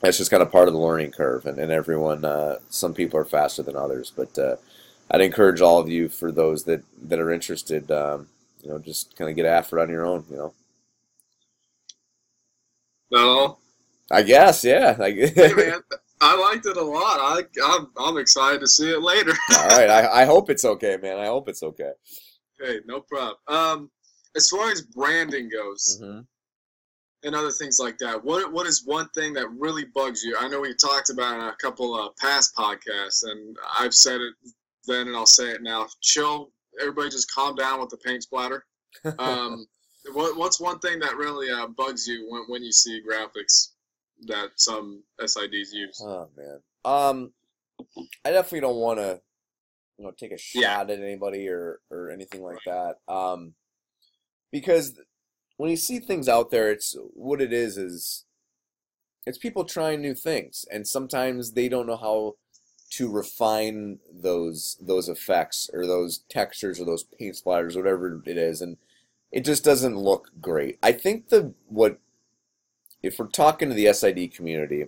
that's 0.00 0.18
just 0.18 0.30
kind 0.30 0.42
of 0.42 0.52
part 0.52 0.68
of 0.68 0.74
the 0.74 0.80
learning 0.80 1.12
curve, 1.12 1.46
and, 1.46 1.58
and 1.58 1.72
everyone, 1.72 2.24
uh, 2.24 2.58
some 2.68 2.92
people 2.94 3.18
are 3.20 3.24
faster 3.24 3.62
than 3.62 3.76
others, 3.76 4.12
but 4.14 4.36
uh, 4.38 4.56
I'd 5.10 5.20
encourage 5.22 5.60
all 5.60 5.78
of 5.78 5.88
you 5.88 6.08
for 6.08 6.32
those 6.32 6.64
that 6.64 6.82
that 7.08 7.20
are 7.20 7.32
interested, 7.32 7.90
um, 7.90 8.28
you 8.62 8.70
know, 8.70 8.78
just 8.78 9.16
kind 9.16 9.30
of 9.30 9.36
get 9.36 9.46
after 9.46 9.78
it 9.78 9.82
on 9.82 9.90
your 9.90 10.06
own, 10.06 10.24
you 10.30 10.36
know. 10.36 10.54
No. 13.10 13.58
I 14.10 14.22
guess, 14.22 14.64
yeah. 14.64 14.96
Like, 14.98 15.16
hey 15.34 15.54
man, 15.54 15.80
I 16.22 16.36
liked 16.36 16.66
it 16.66 16.76
a 16.76 16.82
lot. 16.82 17.18
I 17.20 17.42
I'm, 17.64 17.88
I'm 17.98 18.16
excited 18.16 18.60
to 18.60 18.68
see 18.68 18.90
it 18.90 19.02
later. 19.02 19.32
all 19.58 19.68
right, 19.68 19.90
I, 19.90 20.22
I 20.22 20.24
hope 20.24 20.50
it's 20.50 20.64
okay, 20.64 20.96
man. 21.02 21.18
I 21.18 21.26
hope 21.26 21.48
it's 21.48 21.62
okay. 21.62 21.90
Hey, 22.60 22.78
no 22.86 23.00
problem. 23.00 23.36
Um, 23.48 23.90
as 24.36 24.48
far 24.48 24.70
as 24.70 24.82
branding 24.82 25.50
goes, 25.50 26.00
hmm 26.02 26.20
and 27.24 27.34
other 27.34 27.50
things 27.50 27.78
like 27.78 27.98
that. 27.98 28.22
What 28.22 28.52
what 28.52 28.66
is 28.66 28.84
one 28.84 29.08
thing 29.10 29.32
that 29.34 29.48
really 29.50 29.84
bugs 29.84 30.22
you? 30.22 30.36
I 30.38 30.48
know 30.48 30.60
we 30.60 30.74
talked 30.74 31.10
about 31.10 31.34
in 31.34 31.40
a 31.40 31.56
couple 31.60 31.98
of 31.98 32.16
past 32.16 32.54
podcasts, 32.56 33.24
and 33.24 33.56
I've 33.78 33.94
said 33.94 34.20
it 34.20 34.34
then, 34.86 35.08
and 35.08 35.16
I'll 35.16 35.26
say 35.26 35.50
it 35.50 35.62
now. 35.62 35.86
Chill, 36.00 36.50
everybody, 36.80 37.10
just 37.10 37.32
calm 37.32 37.54
down 37.54 37.80
with 37.80 37.90
the 37.90 37.98
paint 37.98 38.22
splatter. 38.22 38.64
Um, 39.18 39.66
what 40.12 40.36
what's 40.36 40.60
one 40.60 40.78
thing 40.80 40.98
that 41.00 41.16
really 41.16 41.50
uh, 41.50 41.66
bugs 41.68 42.06
you 42.06 42.26
when 42.28 42.42
when 42.48 42.62
you 42.62 42.72
see 42.72 43.00
graphics 43.00 43.68
that 44.26 44.50
some 44.56 45.02
SIDs 45.20 45.72
use? 45.72 46.00
Oh 46.04 46.28
man. 46.36 46.60
Um, 46.84 47.32
I 48.24 48.30
definitely 48.30 48.60
don't 48.60 48.76
want 48.76 48.98
to, 48.98 49.20
you 49.98 50.04
know, 50.04 50.12
take 50.12 50.32
a 50.32 50.38
shot 50.38 50.60
Yeah. 50.60 50.80
at 50.80 50.90
anybody 50.90 51.48
or 51.48 51.80
or 51.90 52.10
anything 52.10 52.42
like 52.42 52.58
that. 52.66 52.96
Um, 53.08 53.54
because 54.50 55.00
when 55.56 55.70
you 55.70 55.76
see 55.76 55.98
things 55.98 56.28
out 56.28 56.50
there, 56.50 56.70
it's 56.70 56.96
what 57.14 57.40
it 57.40 57.52
is 57.52 57.76
is 57.78 58.24
it's 59.26 59.38
people 59.38 59.64
trying 59.64 60.00
new 60.00 60.14
things, 60.14 60.64
and 60.70 60.86
sometimes 60.86 61.52
they 61.52 61.68
don't 61.68 61.86
know 61.86 61.96
how 61.96 62.34
to 62.90 63.10
refine 63.10 63.98
those 64.12 64.76
those 64.80 65.08
effects 65.08 65.70
or 65.72 65.86
those 65.86 66.18
textures 66.28 66.80
or 66.80 66.84
those 66.84 67.04
paint 67.04 67.36
splatters, 67.36 67.76
whatever 67.76 68.20
it 68.26 68.36
is, 68.36 68.60
and 68.60 68.76
it 69.30 69.44
just 69.44 69.64
doesn't 69.64 69.96
look 69.96 70.30
great. 70.40 70.78
I 70.82 70.92
think 70.92 71.28
the 71.28 71.54
what 71.68 71.98
if 73.02 73.18
we're 73.18 73.26
talking 73.26 73.68
to 73.68 73.74
the 73.74 73.92
SID 73.92 74.34
community, 74.34 74.86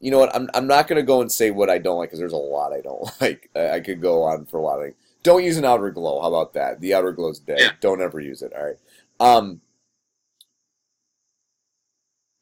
you 0.00 0.10
know 0.10 0.18
what? 0.18 0.34
I'm, 0.34 0.50
I'm 0.54 0.66
not 0.66 0.86
going 0.86 1.00
to 1.00 1.06
go 1.06 1.20
and 1.20 1.32
say 1.32 1.50
what 1.50 1.70
I 1.70 1.78
don't 1.78 1.98
like 1.98 2.10
because 2.10 2.18
there's 2.18 2.32
a 2.32 2.36
lot 2.36 2.72
I 2.72 2.80
don't 2.80 3.08
like. 3.20 3.50
I, 3.56 3.70
I 3.70 3.80
could 3.80 4.00
go 4.00 4.22
on 4.24 4.46
for 4.46 4.58
a 4.58 4.62
lot 4.62 4.78
of 4.78 4.84
things. 4.84 4.96
Don't 5.22 5.44
use 5.44 5.56
an 5.56 5.64
outer 5.64 5.90
glow. 5.90 6.20
How 6.20 6.28
about 6.28 6.52
that? 6.52 6.80
The 6.80 6.92
outer 6.92 7.12
glow's 7.12 7.38
dead. 7.38 7.58
Yeah. 7.58 7.70
Don't 7.80 8.02
ever 8.02 8.20
use 8.20 8.42
it. 8.42 8.52
All 8.54 8.64
right. 8.64 8.76
Um, 9.18 9.62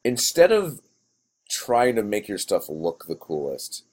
instead 0.03 0.51
of 0.51 0.81
trying 1.49 1.95
to 1.95 2.03
make 2.03 2.27
your 2.27 2.37
stuff 2.37 2.67
look 2.67 3.05
the 3.07 3.15
coolest 3.15 3.85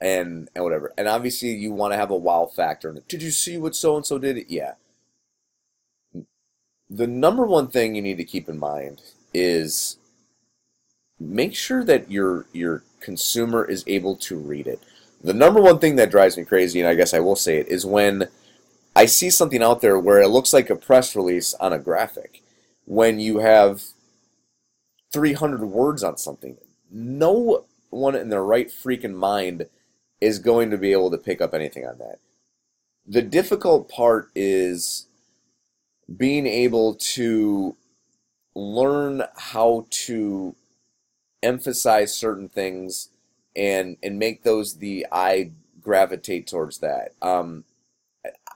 and 0.00 0.48
and 0.54 0.64
whatever, 0.64 0.92
and 0.98 1.06
obviously 1.06 1.50
you 1.50 1.72
want 1.72 1.92
to 1.92 1.96
have 1.96 2.10
a 2.10 2.16
wow 2.16 2.46
factor. 2.46 2.88
And 2.88 3.06
did 3.06 3.22
you 3.22 3.30
see 3.30 3.56
what 3.56 3.76
so 3.76 3.94
and 3.94 4.04
so 4.04 4.18
did? 4.18 4.36
It? 4.36 4.46
Yeah. 4.48 4.72
The 6.90 7.06
number 7.06 7.46
one 7.46 7.68
thing 7.68 7.94
you 7.94 8.02
need 8.02 8.18
to 8.18 8.24
keep 8.24 8.48
in 8.48 8.58
mind 8.58 9.00
is 9.34 9.96
make 11.18 11.54
sure 11.54 11.84
that 11.84 12.10
your 12.10 12.46
your 12.52 12.82
consumer 13.00 13.64
is 13.64 13.84
able 13.86 14.16
to 14.16 14.36
read 14.36 14.66
it. 14.66 14.80
The 15.22 15.32
number 15.32 15.60
one 15.60 15.78
thing 15.78 15.96
that 15.96 16.10
drives 16.10 16.36
me 16.36 16.44
crazy, 16.44 16.80
and 16.80 16.88
I 16.88 16.94
guess 16.94 17.14
I 17.14 17.20
will 17.20 17.36
say 17.36 17.58
it, 17.58 17.68
is 17.68 17.86
when 17.86 18.28
I 18.94 19.06
see 19.06 19.30
something 19.30 19.62
out 19.62 19.80
there 19.80 19.98
where 19.98 20.20
it 20.20 20.28
looks 20.28 20.52
like 20.52 20.68
a 20.68 20.76
press 20.76 21.14
release 21.14 21.54
on 21.54 21.72
a 21.72 21.78
graphic. 21.78 22.42
When 22.84 23.20
you 23.20 23.38
have 23.38 23.84
300 25.12 25.64
words 25.64 26.02
on 26.02 26.16
something, 26.16 26.56
no 26.90 27.64
one 27.90 28.16
in 28.16 28.28
their 28.28 28.42
right 28.42 28.68
freaking 28.68 29.14
mind 29.14 29.66
is 30.20 30.38
going 30.38 30.70
to 30.70 30.78
be 30.78 30.92
able 30.92 31.10
to 31.10 31.18
pick 31.18 31.40
up 31.40 31.54
anything 31.54 31.86
on 31.86 31.98
that. 31.98 32.18
The 33.06 33.22
difficult 33.22 33.88
part 33.88 34.30
is 34.34 35.06
being 36.16 36.46
able 36.46 36.94
to 36.94 37.76
learn 38.54 39.22
how 39.36 39.86
to 39.90 40.54
emphasize 41.42 42.14
certain 42.14 42.48
things 42.48 43.10
and 43.56 43.96
and 44.02 44.18
make 44.18 44.42
those 44.42 44.78
the 44.78 45.06
I 45.10 45.52
gravitate 45.80 46.46
towards 46.46 46.78
that. 46.78 47.12
Um, 47.20 47.64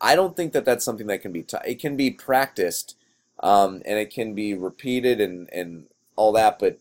I 0.01 0.15
don't 0.15 0.37
think 0.37 0.53
that 0.53 0.65
that's 0.65 0.85
something 0.85 1.07
that 1.09 1.23
can 1.23 1.33
be 1.33 1.43
ta 1.43 1.61
it 1.67 1.81
can 1.81 1.97
be 1.97 2.11
practiced 2.11 2.97
um, 3.41 3.83
and 3.85 3.99
it 3.99 4.11
can 4.11 4.35
be 4.35 4.55
repeated 4.55 5.21
and 5.21 5.49
and 5.53 5.87
all 6.17 6.33
that, 6.33 6.59
but 6.59 6.79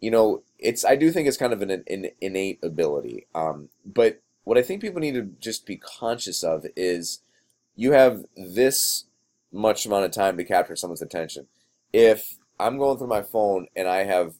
you 0.00 0.10
know 0.10 0.42
it's 0.58 0.84
I 0.84 0.96
do 0.96 1.10
think 1.10 1.28
it's 1.28 1.36
kind 1.36 1.52
of 1.52 1.62
an, 1.62 1.70
an 1.70 2.10
innate 2.20 2.58
ability. 2.62 3.26
Um, 3.34 3.68
but 3.84 4.20
what 4.44 4.58
I 4.58 4.62
think 4.62 4.80
people 4.80 5.00
need 5.00 5.14
to 5.14 5.30
just 5.40 5.66
be 5.66 5.76
conscious 5.76 6.42
of 6.42 6.66
is 6.76 7.20
you 7.76 7.92
have 7.92 8.24
this 8.36 9.04
much 9.52 9.86
amount 9.86 10.04
of 10.04 10.10
time 10.10 10.36
to 10.36 10.44
capture 10.44 10.76
someone's 10.76 11.02
attention. 11.02 11.46
If 11.92 12.37
I'm 12.58 12.78
going 12.78 12.98
through 12.98 13.08
my 13.08 13.22
phone 13.22 13.66
and 13.76 13.88
I 13.88 14.04
have 14.04 14.34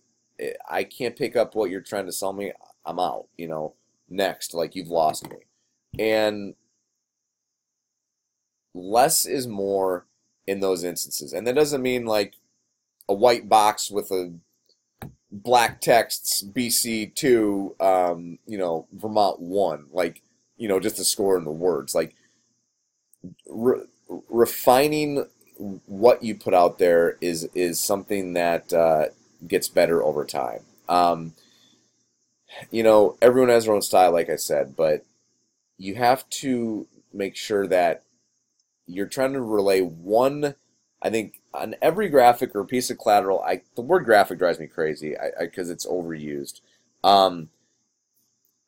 I 0.68 0.84
can't 0.84 1.16
pick 1.16 1.36
up 1.36 1.54
what 1.54 1.70
you're 1.70 1.80
trying 1.80 2.06
to 2.06 2.12
sell 2.12 2.32
me, 2.32 2.52
I'm 2.84 2.98
out, 2.98 3.26
you 3.36 3.48
know. 3.48 3.74
Next, 4.10 4.54
like 4.54 4.74
you've 4.74 4.88
lost 4.88 5.28
me. 5.28 5.36
And 5.98 6.54
less 8.74 9.26
is 9.26 9.46
more 9.46 10.06
in 10.46 10.60
those 10.60 10.82
instances. 10.82 11.32
And 11.32 11.46
that 11.46 11.54
doesn't 11.54 11.82
mean 11.82 12.06
like 12.06 12.36
a 13.06 13.14
white 13.14 13.48
box 13.48 13.90
with 13.90 14.10
a 14.10 14.32
black 15.30 15.82
texts 15.82 16.42
BC2 16.42 17.80
um, 17.82 18.38
you 18.46 18.56
know, 18.56 18.86
Vermont 18.92 19.40
1, 19.40 19.88
like, 19.92 20.22
you 20.56 20.68
know, 20.68 20.80
just 20.80 20.96
the 20.96 21.04
score 21.04 21.36
and 21.36 21.46
the 21.46 21.50
words. 21.50 21.94
Like 21.94 22.14
re- 23.46 23.84
refining 24.30 25.26
what 25.58 26.22
you 26.22 26.34
put 26.34 26.54
out 26.54 26.78
there 26.78 27.16
is 27.20 27.48
is 27.54 27.80
something 27.80 28.34
that 28.34 28.72
uh, 28.72 29.06
gets 29.46 29.68
better 29.68 30.02
over 30.02 30.24
time. 30.24 30.60
Um, 30.88 31.34
you 32.70 32.82
know, 32.82 33.16
everyone 33.20 33.50
has 33.50 33.64
their 33.64 33.74
own 33.74 33.82
style, 33.82 34.12
like 34.12 34.30
I 34.30 34.36
said, 34.36 34.76
but 34.76 35.04
you 35.76 35.96
have 35.96 36.28
to 36.30 36.86
make 37.12 37.36
sure 37.36 37.66
that 37.66 38.02
you're 38.86 39.06
trying 39.06 39.32
to 39.34 39.40
relay 39.40 39.80
one. 39.80 40.54
I 41.02 41.10
think 41.10 41.40
on 41.52 41.76
every 41.82 42.08
graphic 42.08 42.54
or 42.54 42.64
piece 42.64 42.90
of 42.90 42.98
collateral, 42.98 43.42
I 43.42 43.62
the 43.74 43.82
word 43.82 44.04
graphic 44.04 44.38
drives 44.38 44.58
me 44.58 44.66
crazy 44.66 45.14
because 45.38 45.70
it's 45.70 45.86
overused. 45.86 46.60
Um, 47.02 47.50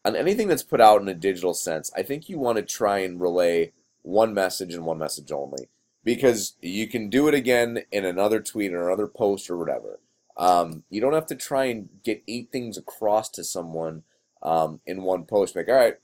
on 0.04 0.16
anything 0.16 0.48
that's 0.48 0.62
put 0.62 0.80
out 0.80 1.02
in 1.02 1.08
a 1.08 1.14
digital 1.14 1.54
sense, 1.54 1.92
I 1.96 2.02
think 2.02 2.28
you 2.28 2.38
want 2.38 2.56
to 2.56 2.62
try 2.62 2.98
and 2.98 3.20
relay 3.20 3.72
one 4.02 4.32
message 4.32 4.74
and 4.74 4.84
one 4.84 4.98
message 4.98 5.30
only 5.30 5.68
because 6.04 6.54
you 6.60 6.88
can 6.88 7.08
do 7.08 7.28
it 7.28 7.34
again 7.34 7.84
in 7.92 8.04
another 8.04 8.40
tweet 8.40 8.72
or 8.72 8.88
another 8.88 9.06
post 9.06 9.50
or 9.50 9.56
whatever. 9.56 10.00
Um, 10.36 10.84
you 10.88 11.00
don't 11.00 11.12
have 11.12 11.26
to 11.26 11.34
try 11.34 11.66
and 11.66 11.88
get 12.02 12.22
eight 12.26 12.50
things 12.50 12.78
across 12.78 13.28
to 13.30 13.44
someone 13.44 14.04
um, 14.42 14.80
in 14.86 15.02
one 15.02 15.24
post. 15.24 15.54
Like, 15.54 15.68
all 15.68 15.74
right, 15.74 15.96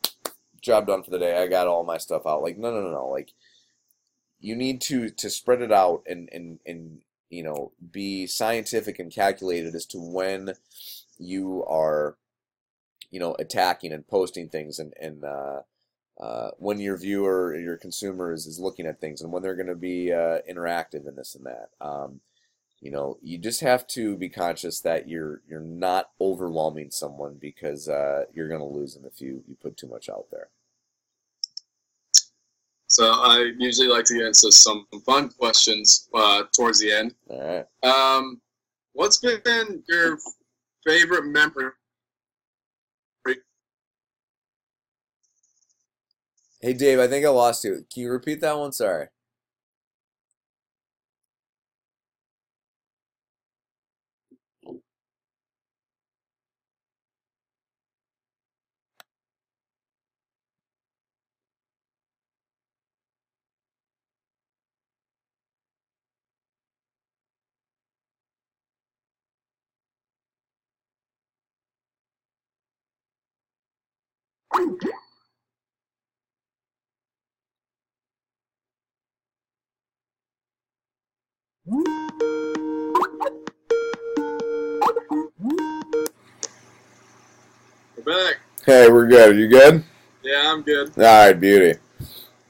job 0.60 0.86
done 0.86 1.02
for 1.02 1.10
the 1.10 1.18
day. 1.18 1.40
I 1.40 1.46
got 1.46 1.66
all 1.66 1.84
my 1.84 1.96
stuff 1.96 2.26
out. 2.26 2.42
Like, 2.42 2.58
no, 2.58 2.70
no, 2.70 2.82
no, 2.82 2.90
no. 2.90 3.08
Like, 3.08 3.32
you 4.40 4.54
need 4.54 4.80
to 4.82 5.10
to 5.10 5.30
spread 5.30 5.62
it 5.62 5.72
out 5.72 6.02
and 6.06 6.28
and 6.32 6.60
and 6.66 7.00
you 7.30 7.42
know 7.42 7.72
be 7.90 8.26
scientific 8.26 8.98
and 8.98 9.12
calculated 9.12 9.74
as 9.74 9.86
to 9.86 9.98
when 9.98 10.52
you 11.18 11.64
are 11.64 12.16
you 13.10 13.18
know 13.18 13.34
attacking 13.38 13.92
and 13.92 14.06
posting 14.06 14.48
things 14.48 14.78
and 14.78 14.92
and 15.00 15.24
uh, 15.24 15.60
uh, 16.18 16.50
when 16.58 16.78
your 16.78 16.96
viewer 16.96 17.46
or 17.48 17.58
your 17.58 17.76
consumer 17.76 18.32
is, 18.32 18.46
is 18.46 18.58
looking 18.58 18.86
at 18.86 19.00
things 19.00 19.20
and 19.20 19.30
when 19.30 19.42
they're 19.42 19.54
going 19.54 19.66
to 19.66 19.74
be 19.74 20.12
uh, 20.12 20.38
interactive 20.50 21.06
in 21.06 21.14
this 21.14 21.34
and 21.34 21.46
that. 21.46 21.70
Um, 21.80 22.20
you 22.80 22.90
know, 22.90 23.18
you 23.22 23.38
just 23.38 23.60
have 23.60 23.86
to 23.88 24.16
be 24.16 24.28
conscious 24.28 24.80
that 24.80 25.08
you're 25.08 25.40
you're 25.48 25.60
not 25.60 26.10
overwhelming 26.20 26.90
someone 26.90 27.36
because 27.40 27.88
uh, 27.88 28.24
you're 28.34 28.48
going 28.48 28.60
to 28.60 28.66
lose 28.66 28.94
them 28.94 29.04
if 29.06 29.20
you 29.20 29.42
you 29.48 29.56
put 29.60 29.76
too 29.76 29.88
much 29.88 30.08
out 30.08 30.26
there. 30.30 30.48
So 32.88 33.04
I 33.04 33.52
usually 33.58 33.88
like 33.88 34.04
to 34.06 34.14
get 34.14 34.26
into 34.26 34.52
some 34.52 34.86
fun 35.04 35.30
questions 35.30 36.08
uh, 36.14 36.44
towards 36.54 36.78
the 36.80 36.92
end. 36.92 37.14
All 37.28 37.42
right. 37.42 37.66
Um, 37.82 38.40
what's 38.92 39.18
been 39.18 39.82
your 39.88 40.18
favorite 40.86 41.26
memory 41.26 41.72
Hey, 46.60 46.74
Dave, 46.74 46.98
I 47.00 47.08
think 47.08 47.26
I 47.26 47.30
lost 47.30 47.64
you. 47.64 47.86
Can 47.92 48.02
you 48.04 48.10
repeat 48.12 48.40
that 48.42 48.58
one? 48.58 48.72
Sorry. 48.72 49.08
We're 81.68 81.82
back. 88.04 88.36
Hey, 88.64 88.88
we're 88.88 89.08
good. 89.08 89.36
You 89.36 89.48
good? 89.48 89.82
Yeah, 90.22 90.52
I'm 90.52 90.62
good. 90.62 90.90
All 90.96 91.02
right, 91.02 91.32
beauty. 91.32 91.76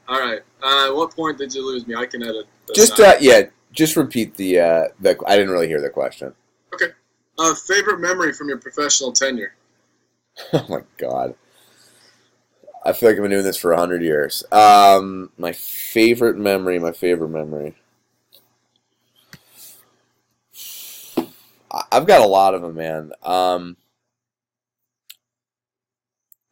All 0.07 0.19
right. 0.19 0.41
Uh, 0.61 0.89
at 0.89 0.95
what 0.95 1.15
point 1.15 1.39
did 1.39 1.51
you 1.51 1.65
lose 1.65 1.87
me? 1.87 1.95
I 1.95 2.05
can 2.05 2.21
edit. 2.21 2.45
Just 2.75 2.99
uh, 2.99 3.15
yeah, 3.19 3.43
just 3.71 3.95
repeat 3.95 4.35
the 4.35 4.59
uh, 4.59 4.83
the. 4.99 5.17
I 5.25 5.35
didn't 5.35 5.51
really 5.51 5.67
hear 5.67 5.81
the 5.81 5.89
question. 5.89 6.31
Okay. 6.75 6.91
Uh, 7.39 7.55
favorite 7.55 7.99
memory 7.99 8.33
from 8.33 8.49
your 8.49 8.59
professional 8.59 9.11
tenure? 9.11 9.53
Oh 10.53 10.65
my 10.69 10.81
god. 10.97 11.33
I 12.85 12.93
feel 12.93 13.09
like 13.09 13.15
I've 13.17 13.23
been 13.23 13.31
doing 13.31 13.43
this 13.43 13.57
for 13.57 13.71
a 13.71 13.77
hundred 13.77 14.03
years. 14.03 14.43
Um, 14.51 15.31
my 15.39 15.53
favorite 15.53 16.37
memory. 16.37 16.77
My 16.77 16.91
favorite 16.91 17.29
memory. 17.29 17.75
I've 21.91 22.07
got 22.07 22.21
a 22.21 22.27
lot 22.27 22.53
of 22.53 22.61
them, 22.61 22.75
man. 22.75 23.11
Um, 23.23 23.77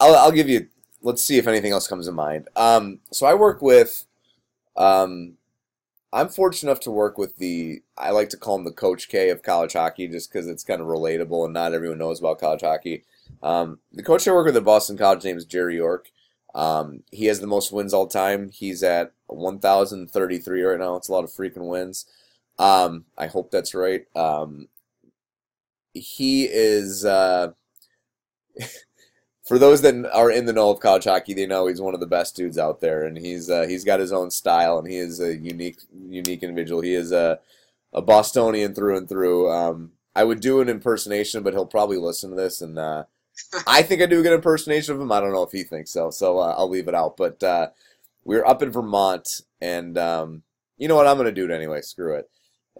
I'll, 0.00 0.14
I'll 0.14 0.32
give 0.32 0.48
you. 0.48 0.68
Let's 1.00 1.22
see 1.22 1.38
if 1.38 1.46
anything 1.46 1.72
else 1.72 1.86
comes 1.86 2.06
to 2.06 2.12
mind. 2.12 2.48
Um, 2.56 3.00
so 3.12 3.26
I 3.26 3.34
work 3.34 3.62
with. 3.62 4.04
Um, 4.76 5.34
I'm 6.12 6.28
fortunate 6.28 6.70
enough 6.70 6.82
to 6.84 6.90
work 6.90 7.18
with 7.18 7.36
the. 7.36 7.82
I 7.96 8.10
like 8.10 8.30
to 8.30 8.36
call 8.36 8.56
him 8.56 8.64
the 8.64 8.72
Coach 8.72 9.08
K 9.08 9.30
of 9.30 9.42
college 9.42 9.74
hockey, 9.74 10.08
just 10.08 10.32
because 10.32 10.48
it's 10.48 10.64
kind 10.64 10.80
of 10.80 10.88
relatable 10.88 11.44
and 11.44 11.54
not 11.54 11.74
everyone 11.74 11.98
knows 11.98 12.18
about 12.18 12.40
college 12.40 12.62
hockey. 12.62 13.04
Um, 13.42 13.78
the 13.92 14.02
coach 14.02 14.26
I 14.26 14.32
work 14.32 14.46
with 14.46 14.56
at 14.56 14.64
Boston 14.64 14.96
College 14.96 15.24
name 15.24 15.36
is 15.36 15.44
Jerry 15.44 15.76
York. 15.76 16.10
Um, 16.54 17.02
he 17.12 17.26
has 17.26 17.40
the 17.40 17.46
most 17.46 17.72
wins 17.72 17.94
all 17.94 18.06
time. 18.06 18.50
He's 18.50 18.82
at 18.82 19.12
1,033 19.26 20.62
right 20.62 20.78
now. 20.78 20.96
It's 20.96 21.08
a 21.08 21.12
lot 21.12 21.24
of 21.24 21.30
freaking 21.30 21.68
wins. 21.68 22.06
Um, 22.58 23.04
I 23.16 23.26
hope 23.26 23.50
that's 23.50 23.74
right. 23.74 24.04
Um, 24.16 24.68
he 25.94 26.44
is. 26.44 27.04
Uh, 27.04 27.52
for 29.48 29.58
those 29.58 29.80
that 29.80 29.94
are 30.12 30.30
in 30.30 30.44
the 30.44 30.52
know 30.52 30.70
of 30.70 30.80
college 30.80 31.04
hockey, 31.04 31.32
they 31.32 31.46
know 31.46 31.66
he's 31.66 31.80
one 31.80 31.94
of 31.94 32.00
the 32.00 32.06
best 32.06 32.36
dudes 32.36 32.58
out 32.58 32.80
there, 32.80 33.04
and 33.04 33.16
he's 33.16 33.48
uh, 33.48 33.66
he's 33.66 33.84
got 33.84 34.00
his 34.00 34.12
own 34.12 34.30
style, 34.30 34.78
and 34.78 34.86
he 34.86 34.98
is 34.98 35.20
a 35.20 35.36
unique 35.36 35.78
unique 35.92 36.42
individual. 36.42 36.82
He 36.82 36.94
is 36.94 37.12
a 37.12 37.38
a 37.92 38.02
Bostonian 38.02 38.74
through 38.74 38.96
and 38.98 39.08
through. 39.08 39.50
Um, 39.50 39.92
I 40.14 40.24
would 40.24 40.40
do 40.40 40.60
an 40.60 40.68
impersonation, 40.68 41.42
but 41.42 41.54
he'll 41.54 41.66
probably 41.66 41.96
listen 41.96 42.30
to 42.30 42.36
this, 42.36 42.60
and 42.60 42.78
uh, 42.78 43.04
I 43.66 43.82
think 43.82 44.02
I 44.02 44.06
do 44.06 44.20
a 44.20 44.22
good 44.22 44.32
impersonation 44.32 44.94
of 44.94 45.00
him. 45.00 45.12
I 45.12 45.20
don't 45.20 45.32
know 45.32 45.42
if 45.42 45.52
he 45.52 45.62
thinks 45.62 45.92
so, 45.92 46.10
so 46.10 46.38
uh, 46.38 46.54
I'll 46.56 46.68
leave 46.68 46.88
it 46.88 46.94
out. 46.94 47.16
But 47.16 47.42
uh, 47.42 47.68
we 48.24 48.36
were 48.36 48.46
up 48.46 48.62
in 48.62 48.70
Vermont, 48.70 49.26
and 49.60 49.96
um, 49.96 50.42
you 50.76 50.88
know 50.88 50.96
what? 50.96 51.06
I'm 51.06 51.16
gonna 51.16 51.32
do 51.32 51.44
it 51.44 51.50
anyway. 51.50 51.80
Screw 51.80 52.14
it. 52.14 52.30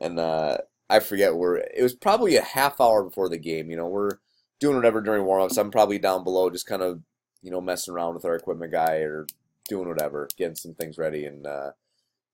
And 0.00 0.18
uh, 0.18 0.58
I 0.88 1.00
forget 1.00 1.36
where 1.36 1.56
it 1.56 1.82
was. 1.82 1.94
Probably 1.94 2.36
a 2.36 2.42
half 2.42 2.80
hour 2.80 3.02
before 3.02 3.28
the 3.28 3.38
game. 3.38 3.70
You 3.70 3.76
know, 3.76 3.86
we're 3.88 4.18
doing 4.60 4.76
whatever 4.76 5.00
during 5.00 5.24
warm-ups. 5.24 5.56
I'm 5.56 5.70
probably 5.70 5.98
down 5.98 6.24
below, 6.24 6.50
just 6.50 6.66
kind 6.66 6.82
of 6.82 7.00
you 7.42 7.50
know 7.50 7.60
messing 7.60 7.94
around 7.94 8.14
with 8.14 8.24
our 8.24 8.34
equipment 8.34 8.72
guy 8.72 8.96
or 8.96 9.26
doing 9.68 9.88
whatever, 9.88 10.28
getting 10.36 10.56
some 10.56 10.74
things 10.74 10.98
ready. 10.98 11.24
And 11.24 11.46
uh, 11.46 11.72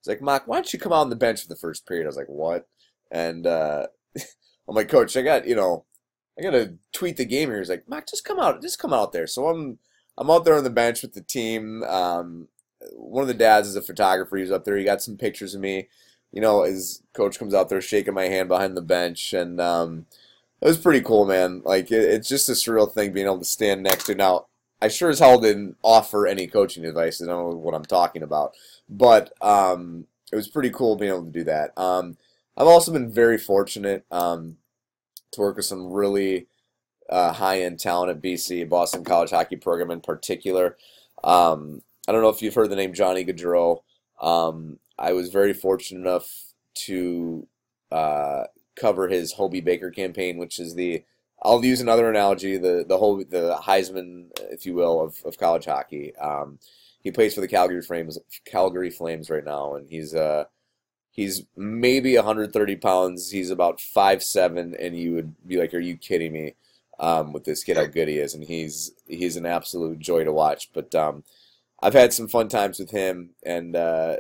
like, 0.07 0.23
"Mark, 0.23 0.47
why 0.47 0.57
don't 0.57 0.73
you 0.73 0.79
come 0.79 0.93
out 0.93 1.03
on 1.03 1.11
the 1.11 1.17
bench 1.17 1.43
for 1.43 1.49
the 1.49 1.57
first 1.57 1.87
period?" 1.87 2.05
I 2.05 2.09
was 2.09 2.17
like, 2.17 2.29
"What?" 2.29 2.69
And 3.11 3.47
uh, 3.47 3.87
I'm 4.17 4.75
like, 4.75 4.89
"Coach, 4.89 5.17
I 5.17 5.23
got 5.23 5.47
you 5.47 5.55
know, 5.55 5.85
I 6.39 6.43
got 6.43 6.51
to 6.51 6.75
tweet 6.93 7.17
the 7.17 7.25
game 7.25 7.49
here." 7.49 7.59
He's 7.59 7.71
like, 7.71 7.89
"Mark, 7.89 8.09
just 8.09 8.25
come 8.25 8.41
out, 8.41 8.63
just 8.63 8.79
come 8.79 8.93
out 8.93 9.13
there." 9.13 9.27
So 9.27 9.49
I'm 9.49 9.79
I'm 10.17 10.31
out 10.31 10.45
there 10.45 10.57
on 10.57 10.65
the 10.65 10.71
bench 10.71 11.03
with 11.03 11.15
the 11.15 11.21
team. 11.21 11.83
Um, 11.85 12.49
one 12.93 13.23
of 13.23 13.29
the 13.29 13.35
dads 13.35 13.69
is 13.69 13.77
a 13.77 13.83
photographer. 13.83 14.37
He's 14.37 14.51
up 14.51 14.65
there. 14.65 14.77
He 14.77 14.85
got 14.85 15.03
some 15.03 15.17
pictures 15.17 15.55
of 15.55 15.61
me. 15.61 15.89
You 16.33 16.41
know, 16.41 16.65
his 16.65 17.03
coach 17.13 17.39
comes 17.39 17.55
out 17.55 17.69
there 17.69 17.81
shaking 17.81 18.15
my 18.15 18.25
hand 18.25 18.49
behind 18.49 18.77
the 18.77 18.83
bench, 18.83 19.33
and 19.33 19.61
um, 19.61 20.07
it 20.61 20.67
was 20.67 20.79
pretty 20.79 21.01
cool, 21.01 21.25
man. 21.25 21.63
Like 21.65 21.91
it, 21.91 22.03
it's 22.03 22.29
just 22.29 22.49
a 22.49 22.53
surreal 22.53 22.91
thing 22.91 23.13
being 23.13 23.27
able 23.27 23.39
to 23.39 23.45
stand 23.45 23.83
next 23.83 24.05
to. 24.07 24.15
Now, 24.15 24.47
I 24.83 24.89
sure 24.89 25.11
as 25.11 25.21
hell 25.21 25.39
didn't 25.41 25.77
offer 25.83 26.27
any 26.27 26.47
coaching 26.47 26.85
advice. 26.85 27.23
I 27.23 27.27
don't 27.27 27.51
know 27.51 27.57
what 27.57 27.75
I'm 27.75 27.85
talking 27.85 28.23
about, 28.23 28.55
but 28.89 29.33
um, 29.41 30.07
it 30.33 30.37
was 30.37 30.49
pretty 30.49 30.71
cool 30.71 30.97
being 30.97 31.13
able 31.13 31.25
to 31.25 31.31
do 31.31 31.45
that. 31.45 31.77
Um, 31.79 32.17
I've 32.57 32.67
also 32.67 32.93
been 32.93 33.11
very 33.11 33.39
fortunate 33.39 34.05
um, 34.11 34.59
to 35.35 35.41
work 35.41 35.57
with 35.57 35.67
some 35.67 35.93
really 35.93 36.47
uh, 37.09 37.33
high 37.33 37.63
end 37.63 37.79
talent 37.79 38.11
at 38.11 38.23
BC, 38.23 38.69
Boston 38.69 39.05
College 39.05 39.31
Hockey 39.31 39.57
Program 39.57 39.91
in 39.91 40.01
particular. 40.01 40.77
Um, 41.23 41.83
I 42.07 42.13
don't 42.13 42.23
know 42.23 42.29
if 42.29 42.43
you've 42.43 42.55
heard 42.55 42.71
the 42.71 42.77
name 42.77 42.95
Johnny 42.95 43.25
Gaudreau. 43.25 43.83
Um, 44.21 44.79
I 44.99 45.13
was 45.13 45.31
very 45.31 45.53
fortunate 45.53 46.01
enough 46.01 46.29
to 46.87 47.47
uh, 47.91 48.45
cover 48.77 49.09
his 49.09 49.33
Hobey 49.33 49.61
Baker 49.61 49.91
campaign, 49.91 50.39
which 50.39 50.59
is 50.59 50.75
the 50.75 51.05
I'll 51.43 51.65
use 51.65 51.81
another 51.81 52.09
analogy 52.09 52.57
the 52.57 52.85
the 52.87 52.99
whole 52.99 53.19
the 53.19 53.59
Heisman, 53.63 54.29
if 54.51 54.65
you 54.67 54.75
will, 54.75 55.01
of, 55.01 55.21
of 55.25 55.39
college 55.39 55.67
hockey. 55.67 56.15
Um, 56.17 56.59
he 57.01 57.11
plays 57.11 57.35
for 57.35 57.43
the 57.43 57.49
Calgary 57.49 57.83
Flames 57.83 58.19
Calgary 58.45 58.91
Flames 58.91 59.31
right 59.31 59.45
now, 59.45 59.75
and 59.75 59.89
he's 59.89 60.15
uh 60.15 60.45
he's 61.15 61.45
maybe 61.57 62.17
130 62.17 62.77
pounds. 62.77 63.31
He's 63.31 63.51
about 63.51 63.81
five 63.81 64.23
seven, 64.23 64.75
and 64.79 64.99
you 64.99 65.15
would 65.15 65.35
be 65.47 65.57
like, 65.59 65.73
"Are 65.75 65.81
you 65.81 65.97
kidding 65.97 66.33
me?" 66.33 66.55
Um, 67.01 67.33
with 67.33 67.45
this 67.45 67.65
kid, 67.65 67.77
how 67.79 67.87
good 67.87 68.09
he 68.09 68.19
is, 68.19 68.35
and 68.35 68.45
he's 68.45 68.93
he's 69.07 69.37
an 69.37 69.47
absolute 69.47 69.99
joy 69.99 70.25
to 70.25 70.33
watch. 70.33 70.71
But 70.75 70.95
um, 70.95 71.25
I've 71.83 71.95
had 71.95 72.13
some 72.13 72.29
fun 72.29 72.49
times 72.49 72.79
with 72.79 72.91
him, 72.91 73.31
and 73.45 73.77
uh, 73.77 74.17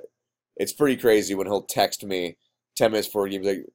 it's 0.56 0.72
pretty 0.72 0.96
crazy 0.96 1.34
when 1.34 1.46
he'll 1.46 1.62
text 1.62 2.04
me 2.04 2.36
10 2.76 2.90
minutes 2.92 3.08
before 3.08 3.26
a 3.26 3.30
game, 3.30 3.42
like, 3.42 3.66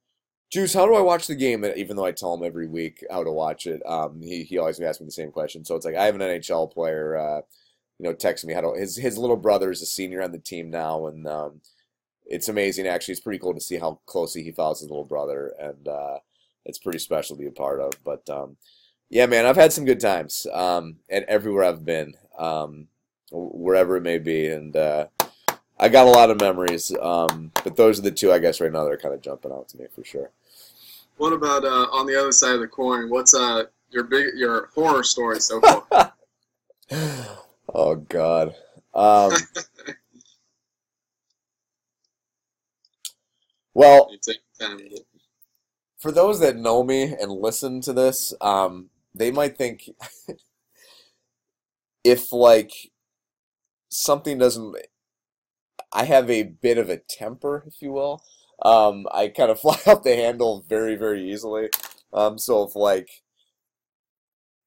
Juice, 0.51 0.74
how 0.74 0.86
do 0.86 0.95
I 0.95 1.01
watch 1.01 1.28
the 1.28 1.36
game? 1.36 1.63
And 1.63 1.78
even 1.78 1.95
though 1.95 2.05
I 2.05 2.11
tell 2.11 2.34
him 2.34 2.43
every 2.43 2.67
week 2.67 3.05
how 3.11 3.24
to 3.24 3.32
watch 3.32 3.67
it, 3.67 3.82
um, 3.86 4.22
he, 4.22 4.43
he 4.43 4.57
always 4.57 4.80
asks 4.80 4.99
me 4.99 5.05
the 5.05 5.11
same 5.11 5.32
question. 5.32 5.63
So 5.63 5.76
it's 5.76 5.86
like 5.86 5.95
I 5.95 6.05
have 6.05 6.15
an 6.15 6.22
NHL 6.22 6.72
player, 6.72 7.17
uh, 7.17 7.41
you 7.99 8.05
know, 8.05 8.13
text 8.13 8.45
me 8.45 8.53
how 8.53 8.61
to. 8.61 8.74
His 8.80 8.95
his 8.95 9.17
little 9.17 9.38
brother 9.38 9.70
is 9.72 9.82
a 9.82 9.86
senior 9.86 10.24
on 10.24 10.32
the 10.32 10.39
team 10.39 10.70
now, 10.72 11.07
and 11.07 11.28
um, 11.28 11.61
it's 12.30 12.47
amazing. 12.47 12.88
Actually, 12.88 13.13
it's 13.13 13.21
pretty 13.21 13.39
cool 13.39 13.55
to 13.55 13.59
see 13.59 13.77
how 13.77 13.99
closely 14.05 14.43
he 14.43 14.51
follows 14.51 14.80
his 14.80 14.89
little 14.89 15.03
brother, 15.03 15.53
and 15.59 15.88
uh, 15.88 16.19
it's 16.63 16.77
pretty 16.77 16.99
special 16.99 17.36
to 17.36 17.41
be 17.41 17.47
a 17.47 17.51
part 17.51 17.82
of. 17.82 17.91
But 18.03 18.30
um, 18.30 18.55
yeah, 19.09 19.25
man, 19.25 19.45
I've 19.45 19.55
had 19.55 19.73
some 19.73 19.86
good 19.86 19.99
times 19.99 20.45
um, 20.53 20.97
at 21.09 21.23
everywhere 21.23 21.63
I've 21.63 21.84
been, 21.84 22.13
um, 22.38 22.88
wherever 23.32 23.97
it 23.97 24.03
may 24.03 24.19
be, 24.19 24.47
and 24.47 24.75
uh, 24.75 25.07
I 25.80 25.89
got 25.89 26.07
a 26.07 26.11
lot 26.11 26.30
of 26.30 26.39
memories. 26.39 26.95
Um, 27.01 27.51
but 27.63 27.75
those 27.75 27.97
are 27.97 28.03
the 28.03 28.11
two, 28.11 28.32
I 28.32 28.38
guess, 28.38 28.61
right 28.61 28.71
now 28.71 28.84
that 28.84 28.91
are 28.91 28.97
kind 28.97 29.15
of 29.15 29.21
jumping 29.21 29.51
out 29.51 29.67
to 29.69 29.77
me 29.77 29.88
for 29.93 30.03
sure. 30.03 30.30
What 31.17 31.34
about 31.34 31.65
uh, 31.65 31.88
on 31.91 32.05
the 32.05 32.17
other 32.17 32.32
side 32.32 32.53
of 32.53 32.61
the 32.61 32.67
coin? 32.67 33.09
What's 33.09 33.34
uh 33.34 33.63
your 33.89 34.03
big 34.03 34.36
your 34.36 34.67
horror 34.75 35.03
story 35.03 35.39
so 35.41 35.59
far? 35.59 36.13
oh 37.73 37.95
God. 37.95 38.53
well, 43.80 44.09
You 44.11 44.17
take 44.21 44.39
time 44.59 44.77
with 44.77 44.93
it. 44.93 45.05
for 45.99 46.11
those 46.11 46.39
that 46.39 46.55
know 46.55 46.84
me 46.84 47.03
and 47.03 47.32
listen 47.32 47.82
to 47.82 47.93
this, 47.93 48.34
um, 48.41 48.89
they 49.13 49.32
might 49.32 49.57
think 49.57 49.89
if 52.03 52.32
like 52.32 52.71
something 53.89 54.38
doesn't, 54.38 54.75
I 55.91 56.05
have 56.05 56.30
a 56.30 56.43
bit 56.43 56.77
of 56.77 56.89
a 56.89 56.97
temper, 56.97 57.63
if 57.67 57.82
you 57.82 57.91
will. 57.91 58.23
Um, 58.63 59.07
I 59.11 59.27
kind 59.30 59.51
of 59.51 59.59
fly 59.61 59.77
off 59.88 60.03
the 60.03 60.15
handle 60.15 60.65
very, 60.67 60.95
very 60.95 61.32
easily. 61.32 61.69
Um, 62.13 62.38
so 62.38 62.63
if 62.63 62.75
like, 62.75 63.09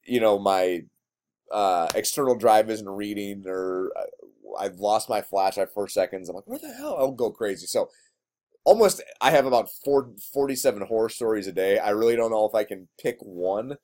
you 0.05 0.21
know, 0.21 0.39
my 0.39 0.83
uh, 1.53 1.89
external 1.95 2.37
drive 2.37 2.71
isn't 2.71 2.89
reading 2.89 3.45
or 3.47 3.93
uh, 3.99 4.05
I've 4.61 4.77
lost 4.81 5.09
my 5.09 5.23
flash 5.23 5.59
at 5.59 5.73
four 5.73 5.89
seconds, 5.89 6.29
I'm 6.29 6.37
like, 6.37 6.47
where 6.47 6.59
the 6.59 6.73
hell? 6.75 6.97
I'll 6.99 7.13
go 7.13 7.31
crazy. 7.31 7.67
So 7.67 7.91
almost 8.65 9.03
I 9.21 9.31
have 9.31 9.47
about 9.47 9.71
four, 9.85 10.13
47 10.33 10.83
horror 10.83 11.09
stories 11.09 11.47
a 11.47 11.53
day. 11.53 11.79
I 11.79 11.91
really 11.91 12.17
don't 12.17 12.31
know 12.31 12.47
if 12.47 12.55
I 12.55 12.65
can 12.65 12.89
pick 13.01 13.17
one. 13.21 13.77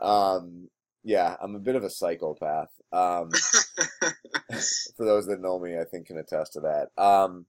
Um, 0.00 0.68
yeah, 1.02 1.36
I'm 1.40 1.54
a 1.54 1.60
bit 1.60 1.76
of 1.76 1.84
a 1.84 1.90
psychopath. 1.90 2.70
Um, 2.92 3.30
for 4.96 5.04
those 5.04 5.26
that 5.26 5.40
know 5.40 5.58
me, 5.58 5.78
I 5.78 5.84
think 5.84 6.06
can 6.06 6.18
attest 6.18 6.54
to 6.54 6.60
that. 6.60 7.02
Um, 7.02 7.46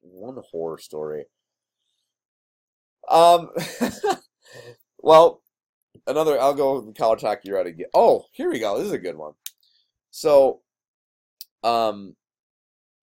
one 0.00 0.38
horror 0.50 0.78
story. 0.78 1.24
Um, 3.08 3.50
well, 4.98 5.42
another. 6.06 6.40
I'll 6.40 6.54
go 6.54 6.80
with 6.80 6.96
college 6.96 7.20
hockey 7.20 7.52
right 7.52 7.66
again. 7.66 7.86
Oh, 7.94 8.24
here 8.32 8.50
we 8.50 8.58
go. 8.58 8.76
This 8.76 8.88
is 8.88 8.92
a 8.92 8.98
good 8.98 9.16
one. 9.16 9.34
So, 10.10 10.62
um, 11.62 12.16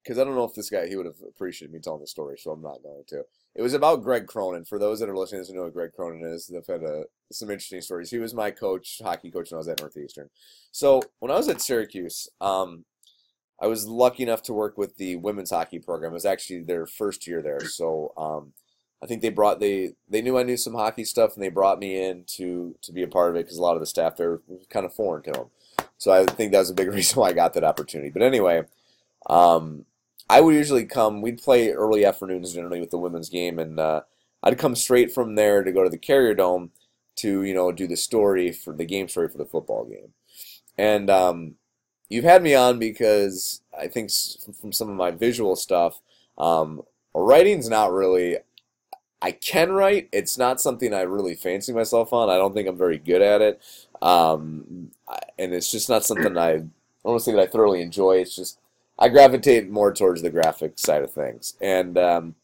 because 0.04 0.20
I 0.20 0.24
don't 0.24 0.36
know 0.36 0.44
if 0.44 0.54
this 0.54 0.70
guy 0.70 0.88
he 0.88 0.96
would 0.96 1.06
have 1.06 1.22
appreciated 1.28 1.74
me 1.74 1.80
telling 1.80 2.02
the 2.02 2.08
story, 2.08 2.38
so 2.38 2.52
I'm 2.52 2.62
not 2.62 2.84
going 2.84 3.04
to. 3.08 3.24
It 3.56 3.62
was 3.62 3.74
about 3.74 4.04
Greg 4.04 4.28
Cronin. 4.28 4.66
For 4.66 4.80
those 4.80 5.00
that 5.00 5.10
are 5.10 5.18
listening 5.18 5.46
to 5.46 5.54
know 5.54 5.64
what 5.64 5.74
Greg 5.74 5.92
Cronin 5.94 6.26
is, 6.26 6.48
they've 6.48 6.66
had 6.66 6.84
a, 6.84 7.04
some 7.32 7.50
interesting 7.50 7.82
stories. 7.82 8.12
He 8.12 8.18
was 8.18 8.34
my 8.34 8.52
coach, 8.52 9.00
hockey 9.04 9.32
coach, 9.32 9.52
when 9.52 9.58
I 9.58 9.60
was 9.60 9.68
at 9.68 9.80
Northeastern. 9.80 10.30
So 10.72 11.02
when 11.20 11.32
I 11.32 11.36
was 11.36 11.48
at 11.48 11.62
Syracuse, 11.62 12.28
um, 12.42 12.86
I 13.62 13.68
was 13.68 13.88
lucky 13.88 14.24
enough 14.24 14.42
to 14.44 14.54
work 14.54 14.78
with 14.78 14.98
the 14.98 15.16
women's 15.16 15.52
hockey 15.52 15.80
program. 15.80 16.12
It 16.12 16.16
was 16.16 16.26
actually 16.26 16.64
their 16.64 16.86
first 16.86 17.28
year 17.28 17.42
there, 17.42 17.62
so 17.62 18.14
um, 18.18 18.54
I 19.02 19.06
think 19.06 19.22
they 19.22 19.30
brought 19.30 19.60
they 19.60 19.94
they 20.10 20.22
knew 20.22 20.38
I 20.38 20.44
knew 20.44 20.58
some 20.58 20.74
hockey 20.74 21.06
stuff, 21.06 21.36
and 21.36 21.44
they 21.44 21.50
brought 21.50 21.80
me 21.80 22.02
in 22.02 22.24
to 22.36 22.76
to 22.82 22.92
be 22.92 23.04
a 23.04 23.08
part 23.08 23.30
of 23.30 23.36
it 23.36 23.46
because 23.46 23.58
a 23.58 23.62
lot 23.62 23.76
of 23.76 23.80
the 23.80 23.86
staff 23.86 24.16
there 24.16 24.42
was 24.48 24.66
kind 24.70 24.86
of 24.86 24.94
foreign 24.94 25.24
to 25.24 25.32
them. 25.32 25.46
So 25.98 26.12
I 26.12 26.26
think 26.26 26.52
that 26.52 26.60
was 26.60 26.70
a 26.70 26.74
big 26.74 26.88
reason 26.94 27.20
why 27.20 27.30
I 27.30 27.34
got 27.34 27.54
that 27.54 27.64
opportunity. 27.64 28.10
But 28.10 28.22
anyway, 28.22 28.64
um, 29.28 29.86
I 30.30 30.42
would 30.42 30.56
usually 30.56 30.86
come. 30.86 31.22
We'd 31.22 31.42
play 31.42 31.72
early 31.72 32.06
afternoons 32.06 32.54
generally 32.54 32.80
with 32.80 32.92
the 32.92 32.98
women's 32.98 33.30
game, 33.30 33.60
and 33.60 33.80
uh, 33.80 34.02
I'd 34.42 34.58
come 34.58 34.76
straight 34.76 35.14
from 35.14 35.36
there 35.36 35.64
to 35.64 35.72
go 35.72 35.84
to 35.84 35.90
the 35.90 35.98
Carrier 35.98 36.34
Dome 36.34 36.72
to 37.16 37.44
you 37.44 37.54
know 37.54 37.72
do 37.72 37.88
the 37.88 37.98
story 37.98 38.52
for 38.52 38.74
the 38.74 38.86
game 38.86 39.08
story 39.08 39.30
for 39.30 39.38
the 39.38 39.46
football 39.46 39.86
game. 39.86 40.14
And 40.78 41.10
um, 41.10 41.56
you've 42.10 42.24
had 42.24 42.44
me 42.44 42.56
on 42.56 42.80
because 42.80 43.62
I 43.78 43.88
think 43.88 44.10
from 44.60 44.72
some 44.72 44.90
of 44.90 44.96
my 44.96 45.12
visual 45.12 45.56
stuff, 45.56 46.00
um, 46.38 46.82
writing's 47.14 47.70
not 47.70 47.92
really. 47.92 48.38
I 49.22 49.32
can 49.32 49.72
write. 49.72 50.10
It's 50.12 50.38
not 50.38 50.60
something 50.60 50.94
I 50.94 51.02
really 51.02 51.36
fancy 51.36 51.72
myself 51.72 52.12
on. 52.12 52.30
I 52.30 52.36
don't 52.36 52.54
think 52.54 52.68
I'm 52.68 52.78
very 52.78 52.98
good 52.98 53.22
at 53.22 53.42
it, 53.42 53.62
um, 54.02 54.92
and 55.40 55.54
it's 55.54 55.72
just 55.72 55.90
not 55.90 56.04
something 56.04 56.38
I. 56.38 56.52
I 57.06 57.06
don't 57.06 57.16
want 57.16 57.20
to 57.20 57.26
say 57.26 57.32
that 57.34 57.42
I 57.42 57.48
thoroughly 57.48 57.82
enjoy. 57.82 58.18
It's 58.18 58.36
just 58.36 58.60
I 58.98 59.10
gravitate 59.10 59.70
more 59.70 59.94
towards 59.94 60.22
the 60.22 60.30
graphic 60.30 60.78
side 60.78 61.04
of 61.04 61.12
things, 61.12 61.56
and 61.60 61.98
um, 61.98 62.36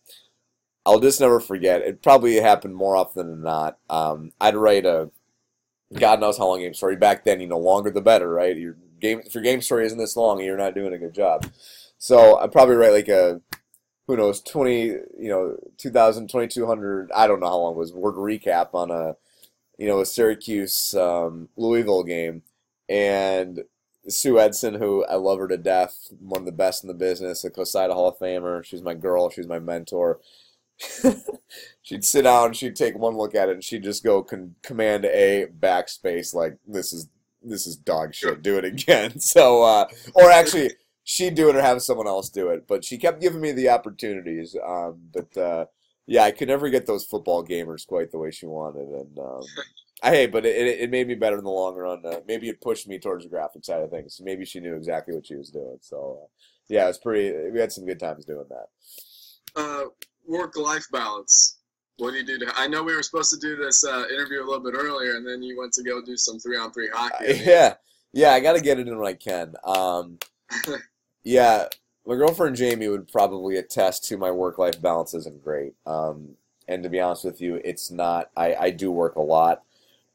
I'll 0.85 0.99
just 0.99 1.21
never 1.21 1.39
forget. 1.39 1.81
It 1.81 2.01
probably 2.01 2.35
happened 2.35 2.75
more 2.75 2.95
often 2.95 3.27
than 3.29 3.41
not. 3.41 3.77
Um, 3.89 4.31
I'd 4.41 4.55
write 4.55 4.85
a 4.85 5.11
God 5.93 6.19
knows 6.19 6.37
how 6.37 6.47
long 6.47 6.59
game 6.59 6.73
story 6.73 6.95
back 6.95 7.23
then. 7.23 7.39
You 7.39 7.47
know, 7.47 7.59
longer 7.59 7.91
the 7.91 8.01
better, 8.01 8.29
right? 8.29 8.57
Your 8.57 8.75
game 8.99 9.21
if 9.25 9.33
your 9.33 9.43
game 9.43 9.61
story 9.61 9.85
isn't 9.85 9.97
this 9.97 10.17
long, 10.17 10.41
you're 10.41 10.57
not 10.57 10.75
doing 10.75 10.93
a 10.93 10.97
good 10.97 11.13
job. 11.13 11.45
So 11.97 12.37
I'd 12.39 12.51
probably 12.51 12.75
write 12.75 12.93
like 12.93 13.09
a 13.09 13.41
who 14.09 14.17
knows 14.17 14.41
20 14.41 14.85
you 14.85 15.05
know 15.19 15.55
2000 15.77 16.27
2200 16.27 17.11
i 17.11 17.27
don't 17.27 17.39
know 17.39 17.45
how 17.45 17.57
long 17.57 17.73
it 17.73 17.77
was 17.77 17.93
word 17.93 18.15
recap 18.15 18.69
on 18.73 18.89
a 18.89 19.15
you 19.77 19.87
know 19.87 19.99
a 19.99 20.05
syracuse 20.05 20.95
um, 20.95 21.47
louisville 21.55 22.03
game 22.03 22.41
and 22.89 23.63
Sue 24.07 24.39
Edson, 24.39 24.75
who 24.75 25.05
I 25.05 25.15
love 25.15 25.39
her 25.39 25.47
to 25.47 25.57
death, 25.57 26.09
one 26.19 26.41
of 26.41 26.45
the 26.45 26.51
best 26.51 26.83
in 26.83 26.87
the 26.87 26.93
business, 26.93 27.43
a 27.43 27.49
COSIDA 27.49 27.93
Hall 27.93 28.09
of 28.09 28.17
Famer. 28.17 28.63
She's 28.63 28.81
my 28.81 28.93
girl. 28.93 29.29
She's 29.29 29.47
my 29.47 29.59
mentor. 29.59 30.19
she'd 31.81 32.05
sit 32.05 32.23
down, 32.23 32.53
she'd 32.53 32.75
take 32.75 32.97
one 32.97 33.17
look 33.17 33.35
at 33.35 33.49
it, 33.49 33.53
and 33.53 33.63
she'd 33.63 33.83
just 33.83 34.03
go 34.03 34.23
con- 34.23 34.55
command 34.63 35.05
A 35.05 35.47
backspace 35.59 36.33
like 36.33 36.57
this 36.67 36.93
is 36.93 37.09
this 37.41 37.67
is 37.67 37.75
dog 37.75 38.13
shit. 38.13 38.41
Do 38.41 38.57
it 38.57 38.65
again. 38.65 39.13
So, 39.19 39.63
uh, 39.63 39.87
or 40.13 40.31
actually, 40.31 40.71
she'd 41.03 41.35
do 41.35 41.49
it 41.49 41.55
or 41.55 41.61
have 41.61 41.81
someone 41.81 42.07
else 42.07 42.29
do 42.29 42.49
it. 42.49 42.67
But 42.67 42.83
she 42.83 42.97
kept 42.97 43.21
giving 43.21 43.41
me 43.41 43.51
the 43.51 43.69
opportunities. 43.69 44.55
Um, 44.65 44.99
but 45.13 45.37
uh, 45.37 45.65
yeah, 46.05 46.23
I 46.23 46.31
could 46.31 46.47
never 46.47 46.69
get 46.69 46.85
those 46.85 47.05
football 47.05 47.45
gamers 47.45 47.85
quite 47.85 48.11
the 48.11 48.17
way 48.17 48.31
she 48.31 48.45
wanted, 48.45 48.87
and 48.87 49.19
um, 49.19 49.43
hey, 50.03 50.27
but 50.27 50.45
it, 50.45 50.79
it 50.79 50.89
made 50.89 51.07
me 51.07 51.15
better 51.15 51.37
in 51.37 51.43
the 51.43 51.49
long 51.49 51.75
run. 51.75 52.05
Uh, 52.05 52.19
maybe 52.27 52.49
it 52.49 52.61
pushed 52.61 52.87
me 52.87 52.99
towards 52.99 53.23
the 53.23 53.29
graphic 53.29 53.65
side 53.65 53.81
of 53.81 53.89
things. 53.89 54.19
Maybe 54.23 54.45
she 54.45 54.59
knew 54.59 54.75
exactly 54.75 55.13
what 55.13 55.25
she 55.25 55.35
was 55.35 55.49
doing. 55.49 55.77
So, 55.81 56.19
uh, 56.23 56.27
yeah, 56.67 56.87
it's 56.87 56.97
pretty. 56.97 57.49
We 57.51 57.59
had 57.59 57.71
some 57.71 57.85
good 57.85 57.99
times 57.99 58.25
doing 58.25 58.45
that. 58.49 58.67
Uh, 59.55 59.85
work-life 60.27 60.85
balance. 60.91 61.57
What 61.97 62.11
do 62.11 62.17
you 62.17 62.25
do? 62.25 62.37
To, 62.39 62.53
I 62.55 62.67
know 62.67 62.83
we 62.83 62.95
were 62.95 63.03
supposed 63.03 63.31
to 63.31 63.39
do 63.39 63.57
this 63.57 63.83
uh, 63.83 64.05
interview 64.13 64.41
a 64.41 64.47
little 64.47 64.63
bit 64.63 64.75
earlier, 64.75 65.15
and 65.15 65.27
then 65.27 65.41
you 65.41 65.57
went 65.57 65.73
to 65.73 65.83
go 65.83 66.01
do 66.01 66.15
some 66.15 66.39
three-on-three 66.39 66.89
hockey. 66.93 67.41
yeah, 67.43 67.75
yeah, 68.13 68.31
I 68.31 68.39
got 68.39 68.53
to 68.53 68.61
get 68.61 68.79
it 68.79 68.87
in 68.87 68.97
when 68.97 69.07
I 69.07 69.13
can. 69.13 69.55
Um, 69.65 70.19
yeah, 71.23 71.65
my 72.05 72.15
girlfriend 72.15 72.55
Jamie 72.55 72.87
would 72.87 73.11
probably 73.11 73.57
attest 73.57 74.05
to 74.05 74.17
my 74.17 74.31
work-life 74.31 74.81
balance 74.81 75.13
isn't 75.13 75.43
great. 75.43 75.73
Um, 75.85 76.35
and 76.67 76.83
to 76.83 76.89
be 76.89 76.99
honest 76.99 77.25
with 77.25 77.41
you, 77.41 77.59
it's 77.65 77.91
not. 77.91 78.29
I, 78.37 78.55
I 78.55 78.69
do 78.69 78.91
work 78.91 79.15
a 79.15 79.21
lot. 79.21 79.63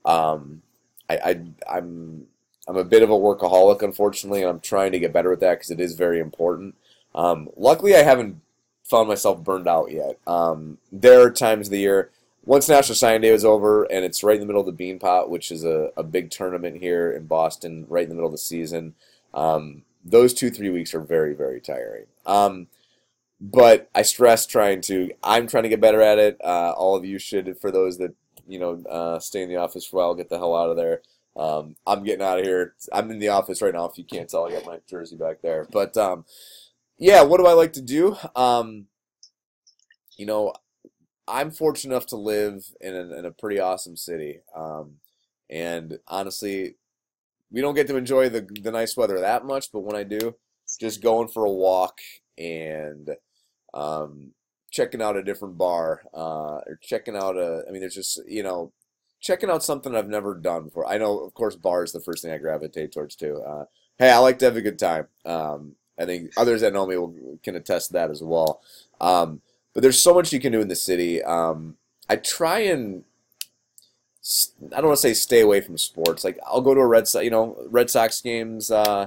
Um, 0.05 0.63
I, 1.09 1.17
I 1.17 1.77
I'm 1.77 2.27
I'm 2.67 2.77
a 2.77 2.85
bit 2.85 3.03
of 3.03 3.11
a 3.11 3.15
workaholic, 3.15 3.83
unfortunately, 3.83 4.43
and 4.43 4.51
I'm 4.51 4.61
trying 4.61 4.93
to 4.93 4.99
get 4.99 5.13
better 5.13 5.33
at 5.33 5.41
that 5.41 5.55
because 5.55 5.71
it 5.71 5.81
is 5.81 5.95
very 5.95 6.19
important. 6.19 6.75
Um, 7.15 7.49
luckily, 7.57 7.95
I 7.95 8.03
haven't 8.03 8.41
found 8.85 9.09
myself 9.09 9.43
burned 9.43 9.69
out 9.69 9.91
yet. 9.91 10.19
Um, 10.27 10.79
there 10.91 11.21
are 11.23 11.31
times 11.31 11.69
of 11.69 11.73
the 11.73 11.81
year 11.81 12.11
once 12.45 12.69
National 12.69 12.95
Signing 12.95 13.23
Day 13.23 13.29
is 13.29 13.45
over 13.45 13.85
and 13.85 14.05
it's 14.05 14.23
right 14.23 14.35
in 14.35 14.41
the 14.41 14.47
middle 14.47 14.67
of 14.67 14.77
the 14.77 14.93
Beanpot, 14.93 15.29
which 15.29 15.51
is 15.51 15.65
a, 15.65 15.91
a 15.97 16.03
big 16.03 16.31
tournament 16.31 16.77
here 16.77 17.11
in 17.13 17.27
Boston, 17.27 17.87
right 17.89 18.03
in 18.03 18.09
the 18.11 18.15
middle 18.15 18.29
of 18.29 18.33
the 18.33 18.39
season. 18.39 18.95
Um, 19.33 19.83
those 20.05 20.35
two 20.35 20.51
three 20.51 20.71
weeks 20.71 20.95
are 20.95 21.01
very 21.01 21.35
very 21.35 21.61
tiring. 21.61 22.07
Um, 22.27 22.69
but 23.41 23.91
I 23.95 24.03
stress 24.03 24.47
trying 24.47 24.81
to. 24.83 25.13
I'm 25.23 25.47
trying 25.47 25.65
to 25.65 25.69
get 25.69 25.81
better 25.81 26.01
at 26.01 26.19
it. 26.19 26.41
Uh, 26.43 26.73
all 26.77 26.97
of 26.97 27.05
you 27.05 27.19
should. 27.19 27.59
For 27.59 27.71
those 27.71 27.99
that 27.99 28.15
you 28.47 28.59
know, 28.59 28.83
uh, 28.89 29.19
stay 29.19 29.43
in 29.43 29.49
the 29.49 29.57
office 29.57 29.87
for 29.87 29.97
a 29.97 30.01
while, 30.01 30.15
get 30.15 30.29
the 30.29 30.39
hell 30.39 30.55
out 30.55 30.71
of 30.71 30.77
there. 30.77 31.03
Um, 31.37 31.77
I'm 31.87 32.05
getting 32.05 32.25
out 32.25 32.39
of 32.39 32.45
here. 32.45 32.75
I'm 32.93 33.11
in 33.11 33.19
the 33.19 33.29
office 33.29 33.61
right 33.61 33.75
now. 33.75 33.87
If 33.87 33.99
you 33.99 34.05
can't 34.05 34.29
tell, 34.29 34.47
I 34.47 34.53
got 34.53 34.67
my 34.67 34.79
jersey 34.89 35.17
back 35.17 35.43
there. 35.43 35.67
But 35.71 35.97
um, 35.97 36.25
yeah, 36.99 37.23
what 37.23 37.39
do 37.39 37.47
I 37.47 37.53
like 37.53 37.73
to 37.75 37.83
do? 37.83 38.17
Um, 38.37 38.87
you 40.17 40.27
know, 40.27 40.53
I'm 41.27 41.51
fortunate 41.51 41.95
enough 41.95 42.07
to 42.09 42.17
live 42.17 42.65
in 42.81 42.95
a, 42.95 43.19
in 43.19 43.25
a 43.25 43.31
pretty 43.31 43.59
awesome 43.59 43.97
city. 43.97 44.41
Um, 44.55 44.97
and 45.51 45.99
honestly, 46.07 46.77
we 47.51 47.61
don't 47.61 47.75
get 47.75 47.87
to 47.89 47.97
enjoy 47.97 48.29
the 48.29 48.47
the 48.63 48.73
nice 48.73 48.97
weather 48.97 49.21
that 49.21 49.45
much, 49.45 49.73
but 49.73 49.81
when 49.81 49.97
I 49.97 50.05
do, 50.05 50.37
just 50.81 51.03
going 51.03 51.29
for 51.29 51.45
a 51.45 51.51
walk 51.53 51.99
and 52.39 53.11
um, 53.73 54.33
checking 54.75 55.01
out 55.01 55.17
a 55.17 55.23
different 55.23 55.57
bar 55.57 56.03
uh, 56.13 56.59
or 56.67 56.79
checking 56.83 57.15
out 57.15 57.37
a. 57.37 57.63
I 57.69 57.71
mean, 57.71 57.81
there's 57.81 57.95
just 57.95 58.21
you 58.27 58.43
know 58.43 58.73
checking 59.21 59.49
out 59.49 59.63
something 59.63 59.95
I've 59.95 60.09
never 60.09 60.35
done 60.35 60.65
before. 60.65 60.85
I 60.87 60.99
know, 60.99 61.21
of 61.21 61.33
course, 61.33 61.55
bar 61.55 61.85
is 61.85 61.93
the 61.93 62.01
first 62.01 62.23
thing 62.23 62.33
I 62.33 62.39
gravitate 62.39 62.93
towards 62.93 63.15
too. 63.15 63.41
Uh, 63.41 63.67
hey, 63.99 64.11
I 64.11 64.19
like 64.19 64.41
to 64.41 64.47
have 64.47 64.57
a 64.57 64.61
good 64.61 64.79
time. 64.79 65.07
Um, 65.25 65.77
I 65.97 66.05
think 66.07 66.33
others 66.37 66.61
that 66.63 66.73
know 66.73 66.87
me 66.87 66.97
will, 66.97 67.15
can 67.45 67.55
attest 67.55 67.89
to 67.89 67.93
that 67.95 68.11
as 68.11 68.21
well. 68.21 68.61
Um, 69.01 69.41
but 69.73 69.83
there's 69.83 70.03
so 70.03 70.13
much 70.13 70.33
you 70.33 70.41
can 70.41 70.53
do 70.53 70.61
in 70.61 70.69
the 70.69 70.77
city. 70.77 71.23
Um, 71.23 71.77
I 72.09 72.17
try 72.17 72.61
and 72.61 73.05
I 74.73 74.77
don't 74.77 74.87
want 74.87 74.97
to 74.97 75.03
say 75.03 75.15
stay 75.15 75.41
away 75.41 75.61
from 75.61 75.79
sports. 75.79 76.25
Like 76.25 76.39
I'll 76.45 76.61
go 76.61 76.75
to 76.75 76.81
a 76.81 76.87
Red 76.87 77.07
Sox, 77.07 77.25
you 77.25 77.31
know, 77.31 77.57
Red 77.69 77.91
Sox 77.91 78.21
games, 78.21 78.73
uh, 78.73 79.07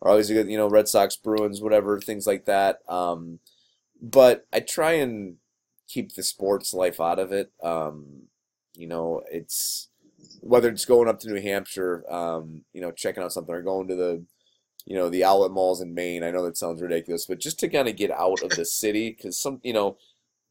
or 0.00 0.10
always 0.10 0.28
a 0.28 0.34
good, 0.34 0.50
you 0.50 0.58
know, 0.58 0.68
Red 0.68 0.88
Sox, 0.88 1.16
Bruins, 1.16 1.62
whatever, 1.62 1.98
things 2.00 2.26
like 2.26 2.44
that. 2.44 2.80
Um, 2.86 3.38
but 4.10 4.46
I 4.52 4.60
try 4.60 4.92
and 4.92 5.36
keep 5.88 6.14
the 6.14 6.22
sports 6.22 6.72
life 6.72 7.00
out 7.00 7.18
of 7.18 7.32
it. 7.32 7.52
Um, 7.62 8.28
you 8.74 8.86
know, 8.86 9.22
it's 9.30 9.88
whether 10.40 10.68
it's 10.68 10.84
going 10.84 11.08
up 11.08 11.18
to 11.20 11.28
New 11.28 11.40
Hampshire, 11.40 12.04
um, 12.12 12.64
you 12.72 12.80
know, 12.80 12.92
checking 12.92 13.22
out 13.22 13.32
something, 13.32 13.54
or 13.54 13.62
going 13.62 13.88
to 13.88 13.94
the, 13.94 14.24
you 14.84 14.96
know, 14.96 15.08
the 15.08 15.24
outlet 15.24 15.50
malls 15.50 15.80
in 15.80 15.94
Maine. 15.94 16.22
I 16.22 16.30
know 16.30 16.44
that 16.44 16.56
sounds 16.56 16.82
ridiculous, 16.82 17.26
but 17.26 17.40
just 17.40 17.58
to 17.60 17.68
kind 17.68 17.88
of 17.88 17.96
get 17.96 18.10
out 18.10 18.42
of 18.42 18.50
the 18.50 18.64
city, 18.64 19.10
because 19.10 19.38
some, 19.38 19.60
you 19.62 19.72
know, 19.72 19.96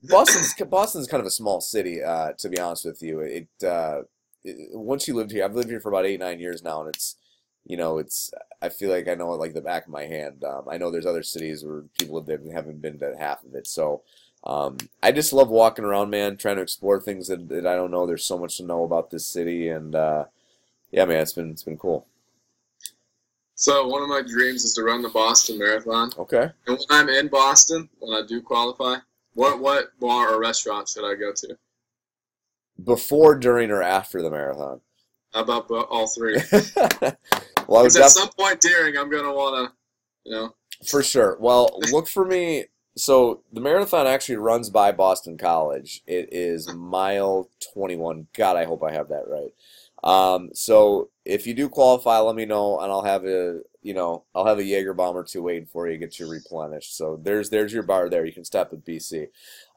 Boston's 0.03 0.53
Boston's 0.69 1.07
kind 1.07 1.21
of 1.21 1.27
a 1.27 1.31
small 1.31 1.61
city. 1.61 2.03
Uh, 2.03 2.33
to 2.33 2.49
be 2.49 2.59
honest 2.59 2.85
with 2.85 3.01
you, 3.01 3.21
it, 3.21 3.47
uh, 3.63 4.01
it 4.43 4.69
once 4.73 5.07
you 5.07 5.13
lived 5.13 5.31
here, 5.31 5.45
I've 5.45 5.55
lived 5.55 5.69
here 5.69 5.79
for 5.79 5.89
about 5.89 6.05
eight 6.05 6.19
nine 6.19 6.39
years 6.39 6.61
now, 6.61 6.81
and 6.81 6.93
it's 6.93 7.15
you 7.65 7.77
know, 7.77 7.97
it's 7.97 8.31
I 8.61 8.69
feel 8.69 8.89
like 8.89 9.07
I 9.07 9.15
know 9.15 9.33
it 9.33 9.37
like 9.37 9.53
the 9.53 9.61
back 9.61 9.85
of 9.85 9.91
my 9.91 10.05
hand. 10.05 10.43
Um, 10.43 10.65
I 10.69 10.77
know 10.77 10.91
there's 10.91 11.05
other 11.05 11.23
cities 11.23 11.63
where 11.63 11.83
people 11.99 12.17
have 12.19 12.27
been, 12.27 12.51
haven't 12.51 12.81
been 12.81 12.99
to 12.99 13.15
half 13.17 13.43
of 13.43 13.55
it, 13.55 13.67
so 13.67 14.01
um, 14.45 14.77
I 15.01 15.11
just 15.11 15.33
love 15.33 15.49
walking 15.49 15.85
around, 15.85 16.11
man, 16.11 16.37
trying 16.37 16.57
to 16.57 16.61
explore 16.61 17.01
things 17.01 17.27
that, 17.27 17.49
that 17.49 17.65
I 17.65 17.75
don't 17.75 17.91
know. 17.91 18.05
There's 18.05 18.23
so 18.23 18.37
much 18.37 18.57
to 18.57 18.63
know 18.63 18.83
about 18.83 19.09
this 19.09 19.25
city, 19.25 19.69
and 19.69 19.95
uh, 19.95 20.25
yeah, 20.91 21.05
man, 21.05 21.21
it's 21.21 21.33
been 21.33 21.51
it's 21.51 21.63
been 21.63 21.77
cool. 21.77 22.05
So 23.55 23.87
one 23.87 24.03
of 24.03 24.09
my 24.09 24.21
dreams 24.21 24.63
is 24.65 24.73
to 24.73 24.83
run 24.83 25.01
the 25.01 25.09
Boston 25.09 25.57
Marathon. 25.57 26.11
Okay. 26.17 26.51
And 26.67 26.77
when 26.77 26.77
I'm 26.89 27.09
in 27.09 27.29
Boston, 27.29 27.89
when 27.99 28.21
I 28.21 28.27
do 28.27 28.41
qualify, 28.41 28.97
what 29.33 29.59
what 29.59 29.97
bar 29.99 30.33
or 30.33 30.39
restaurant 30.39 30.89
should 30.89 31.09
I 31.09 31.15
go 31.15 31.31
to? 31.33 31.57
Before, 32.83 33.35
during, 33.35 33.71
or 33.71 33.81
after 33.81 34.21
the 34.21 34.29
marathon? 34.29 34.81
How 35.33 35.41
about 35.41 35.71
all 35.71 36.07
three? 36.07 36.37
well, 37.67 37.85
at 37.85 37.91
def- 37.91 38.09
some 38.09 38.29
point 38.29 38.61
during, 38.61 38.97
I'm 38.97 39.09
gonna 39.09 39.33
wanna, 39.33 39.73
you 40.23 40.33
know, 40.33 40.55
for 40.87 41.03
sure. 41.03 41.37
Well, 41.39 41.79
look 41.91 42.07
for 42.07 42.25
me. 42.25 42.65
So 42.97 43.41
the 43.51 43.59
marathon 43.59 44.07
actually 44.07 44.37
runs 44.37 44.69
by 44.69 44.91
Boston 44.93 45.37
College. 45.37 46.01
It 46.07 46.29
is 46.31 46.73
mile 46.73 47.49
21. 47.73 48.27
God, 48.33 48.55
I 48.55 48.63
hope 48.63 48.83
I 48.83 48.93
have 48.93 49.09
that 49.09 49.27
right. 49.27 49.51
Um, 50.03 50.51
so 50.53 51.09
if 51.25 51.47
you 51.47 51.53
do 51.53 51.67
qualify, 51.67 52.19
let 52.19 52.35
me 52.35 52.45
know, 52.45 52.79
and 52.79 52.91
I'll 52.91 53.03
have 53.03 53.25
a 53.25 53.61
you 53.81 53.93
know 53.93 54.23
I'll 54.33 54.45
have 54.45 54.59
a 54.59 54.63
Jaeger 54.63 54.93
bomb 54.93 55.17
or 55.17 55.23
two 55.23 55.41
waiting 55.41 55.65
for 55.65 55.87
you, 55.87 55.97
get 55.97 56.19
you 56.19 56.29
replenished. 56.29 56.95
So 56.95 57.19
there's 57.21 57.49
there's 57.49 57.73
your 57.73 57.83
bar 57.83 58.09
there. 58.09 58.25
You 58.25 58.33
can 58.33 58.45
stop 58.45 58.71
at 58.71 58.85
BC. 58.85 59.27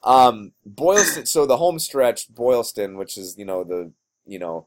Um, 0.02 0.52
Boylston. 0.66 1.26
So 1.26 1.46
the 1.46 1.56
home 1.56 1.78
stretch, 1.78 2.28
Boylston, 2.28 2.98
which 2.98 3.16
is 3.16 3.36
you 3.38 3.46
know 3.46 3.64
the 3.64 3.90
you 4.26 4.38
know 4.38 4.66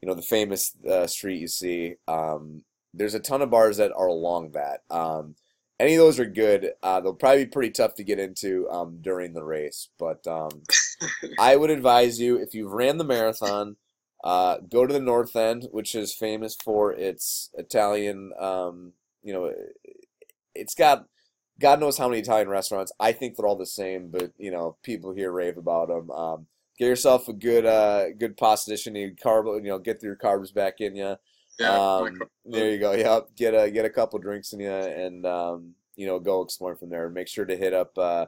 you 0.00 0.08
know 0.08 0.14
the 0.14 0.22
famous 0.22 0.74
uh, 0.88 1.06
street 1.06 1.40
you 1.40 1.48
see. 1.48 1.94
Um, 2.06 2.62
there's 2.94 3.14
a 3.14 3.20
ton 3.20 3.42
of 3.42 3.50
bars 3.50 3.76
that 3.76 3.92
are 3.92 4.06
along 4.06 4.52
that. 4.52 4.82
Um, 4.90 5.34
any 5.80 5.94
of 5.94 6.00
those 6.00 6.18
are 6.18 6.26
good. 6.26 6.72
Uh, 6.82 7.00
they'll 7.00 7.14
probably 7.14 7.44
be 7.44 7.50
pretty 7.50 7.70
tough 7.70 7.94
to 7.94 8.04
get 8.04 8.18
into 8.18 8.68
um, 8.70 8.98
during 9.00 9.32
the 9.32 9.44
race, 9.44 9.88
but 9.98 10.26
um, 10.26 10.62
I 11.38 11.56
would 11.56 11.70
advise 11.70 12.18
you 12.20 12.36
if 12.36 12.54
you've 12.54 12.72
ran 12.72 12.98
the 12.98 13.04
marathon, 13.04 13.76
uh, 14.24 14.58
go 14.68 14.86
to 14.86 14.92
the 14.92 15.00
North 15.00 15.36
End, 15.36 15.68
which 15.70 15.94
is 15.94 16.12
famous 16.12 16.56
for 16.56 16.92
its 16.92 17.50
Italian. 17.54 18.32
Um, 18.38 18.92
you 19.22 19.32
know, 19.32 19.52
it's 20.54 20.74
got 20.74 21.06
God 21.60 21.80
knows 21.80 21.98
how 21.98 22.08
many 22.08 22.20
Italian 22.20 22.48
restaurants. 22.48 22.92
I 23.00 23.12
think 23.12 23.36
they're 23.36 23.46
all 23.46 23.56
the 23.56 23.66
same, 23.66 24.08
but 24.10 24.32
you 24.38 24.50
know, 24.50 24.76
people 24.82 25.12
here 25.12 25.30
rave 25.30 25.58
about 25.58 25.88
them. 25.88 26.10
Um, 26.10 26.46
get 26.78 26.86
yourself 26.86 27.28
a 27.28 27.32
good, 27.32 27.66
uh, 27.66 28.10
good 28.18 28.36
pasta 28.36 28.70
dish. 28.70 28.86
You 28.86 29.14
carb. 29.14 29.62
You 29.62 29.70
know, 29.70 29.78
get 29.78 30.02
your 30.02 30.16
carbs 30.16 30.52
back 30.52 30.80
in 30.80 30.96
you. 30.96 31.16
yeah. 31.58 31.70
Um, 31.70 32.20
there 32.44 32.70
you 32.70 32.78
go. 32.78 32.92
Yep. 32.92 33.36
Get 33.36 33.54
a 33.54 33.70
get 33.70 33.84
a 33.84 33.90
couple 33.90 34.18
drinks 34.18 34.52
in 34.52 34.60
you, 34.60 34.70
and 34.70 35.26
um, 35.26 35.74
you 35.96 36.06
know, 36.06 36.18
go 36.18 36.42
explore 36.42 36.76
from 36.76 36.90
there. 36.90 37.10
Make 37.10 37.28
sure 37.28 37.44
to 37.44 37.56
hit 37.56 37.74
up 37.74 37.98
uh, 37.98 38.26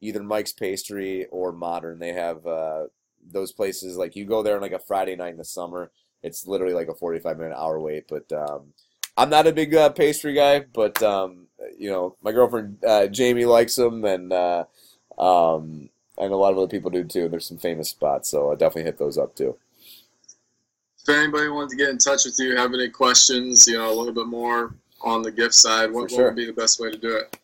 either 0.00 0.22
Mike's 0.22 0.52
Pastry 0.52 1.26
or 1.26 1.52
Modern. 1.52 1.98
They 1.98 2.12
have 2.12 2.46
uh, 2.46 2.84
those 3.24 3.52
places. 3.52 3.96
Like 3.96 4.16
you 4.16 4.24
go 4.24 4.42
there 4.42 4.56
on 4.56 4.62
like 4.62 4.72
a 4.72 4.78
Friday 4.78 5.16
night 5.16 5.32
in 5.32 5.38
the 5.38 5.44
summer. 5.44 5.90
It's 6.22 6.46
literally 6.46 6.74
like 6.74 6.88
a 6.88 6.94
forty-five 6.94 7.38
minute 7.38 7.56
hour 7.56 7.78
wait. 7.80 8.08
But 8.08 8.32
um, 8.32 8.72
I'm 9.16 9.30
not 9.30 9.46
a 9.46 9.52
big 9.52 9.74
uh, 9.74 9.90
pastry 9.90 10.34
guy, 10.34 10.60
but 10.60 11.02
um, 11.02 11.46
you 11.78 11.90
know, 11.90 12.16
my 12.22 12.32
girlfriend 12.32 12.78
uh, 12.84 13.06
Jamie 13.06 13.44
likes 13.44 13.76
them, 13.76 14.04
and 14.04 14.32
uh, 14.32 14.64
um, 15.18 15.90
and 16.18 16.32
a 16.32 16.36
lot 16.36 16.52
of 16.52 16.58
other 16.58 16.68
people 16.68 16.90
do 16.90 17.04
too. 17.04 17.28
There's 17.28 17.46
some 17.46 17.58
famous 17.58 17.88
spots, 17.90 18.30
so 18.30 18.52
I 18.52 18.54
definitely 18.54 18.84
hit 18.84 18.98
those 18.98 19.18
up 19.18 19.34
too. 19.34 19.56
if 21.02 21.08
anybody 21.08 21.48
wanted 21.48 21.70
to 21.70 21.76
get 21.76 21.90
in 21.90 21.98
touch 21.98 22.24
with 22.24 22.36
you, 22.38 22.56
have 22.56 22.72
any 22.72 22.88
questions, 22.88 23.66
you 23.66 23.78
know, 23.78 23.92
a 23.92 23.94
little 23.94 24.12
bit 24.14 24.26
more 24.26 24.74
on 25.02 25.22
the 25.22 25.30
gift 25.30 25.54
side, 25.54 25.92
what, 25.92 26.10
For 26.10 26.16
what 26.16 26.24
would 26.26 26.36
be 26.36 26.46
the 26.46 26.52
best 26.52 26.80
way 26.80 26.90
to 26.90 26.96
do 26.98 27.16
it? 27.16 27.38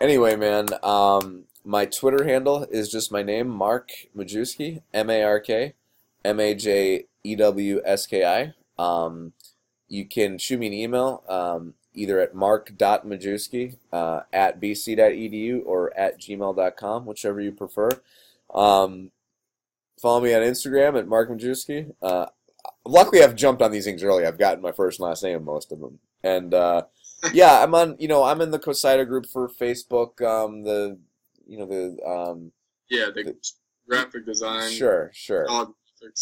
Anyway, 0.00 0.36
man, 0.36 0.68
um, 0.82 1.44
my 1.64 1.84
Twitter 1.86 2.24
handle 2.24 2.64
is 2.70 2.90
just 2.90 3.10
my 3.10 3.22
name, 3.22 3.48
Mark 3.48 3.90
Majewski, 4.16 4.82
M 4.94 5.10
A 5.10 5.22
R 5.22 5.40
K, 5.40 5.74
M 6.24 6.38
A 6.38 6.54
J 6.54 7.06
E 7.24 7.36
W 7.36 7.80
S 7.84 8.06
K 8.06 8.24
I. 8.24 8.54
Um, 8.82 9.32
you 9.88 10.04
can 10.04 10.38
shoot 10.38 10.60
me 10.60 10.66
an 10.66 10.72
email 10.72 11.22
um, 11.28 11.74
either 11.96 12.20
at 12.20 12.34
mark.majewski 12.34 13.76
uh, 13.92 14.20
at 14.32 14.60
bc.edu 14.60 15.62
or 15.64 15.96
at 15.98 16.20
gmail.com, 16.20 17.06
whichever 17.06 17.40
you 17.40 17.50
prefer. 17.52 17.88
Um, 18.54 19.10
follow 20.00 20.20
me 20.20 20.34
on 20.34 20.42
Instagram 20.42 20.98
at 20.98 21.08
Mark 21.08 21.30
Majewski. 21.30 21.92
Uh, 22.00 22.26
luckily, 22.84 23.22
I've 23.22 23.34
jumped 23.34 23.62
on 23.62 23.72
these 23.72 23.84
things 23.84 24.02
early. 24.04 24.26
I've 24.26 24.38
gotten 24.38 24.62
my 24.62 24.72
first 24.72 25.00
and 25.00 25.08
last 25.08 25.22
name 25.22 25.36
in 25.38 25.44
most 25.44 25.72
of 25.72 25.80
them. 25.80 25.98
And 26.22 26.54
uh, 26.54 26.82
yeah, 27.32 27.62
I'm 27.62 27.74
on. 27.74 27.96
You 27.98 28.08
know, 28.08 28.22
I'm 28.22 28.40
in 28.40 28.50
the 28.50 28.58
CoSIDA 28.58 29.06
group 29.08 29.26
for 29.26 29.48
Facebook. 29.48 30.20
Um, 30.22 30.62
the 30.62 30.98
you 31.46 31.58
know 31.58 31.66
the 31.66 32.06
um, 32.06 32.52
Yeah, 32.90 33.06
the 33.14 33.34
graphic 33.88 34.26
design. 34.26 34.70
sure, 34.70 35.10
sure. 35.14 35.46
dog 35.46 35.72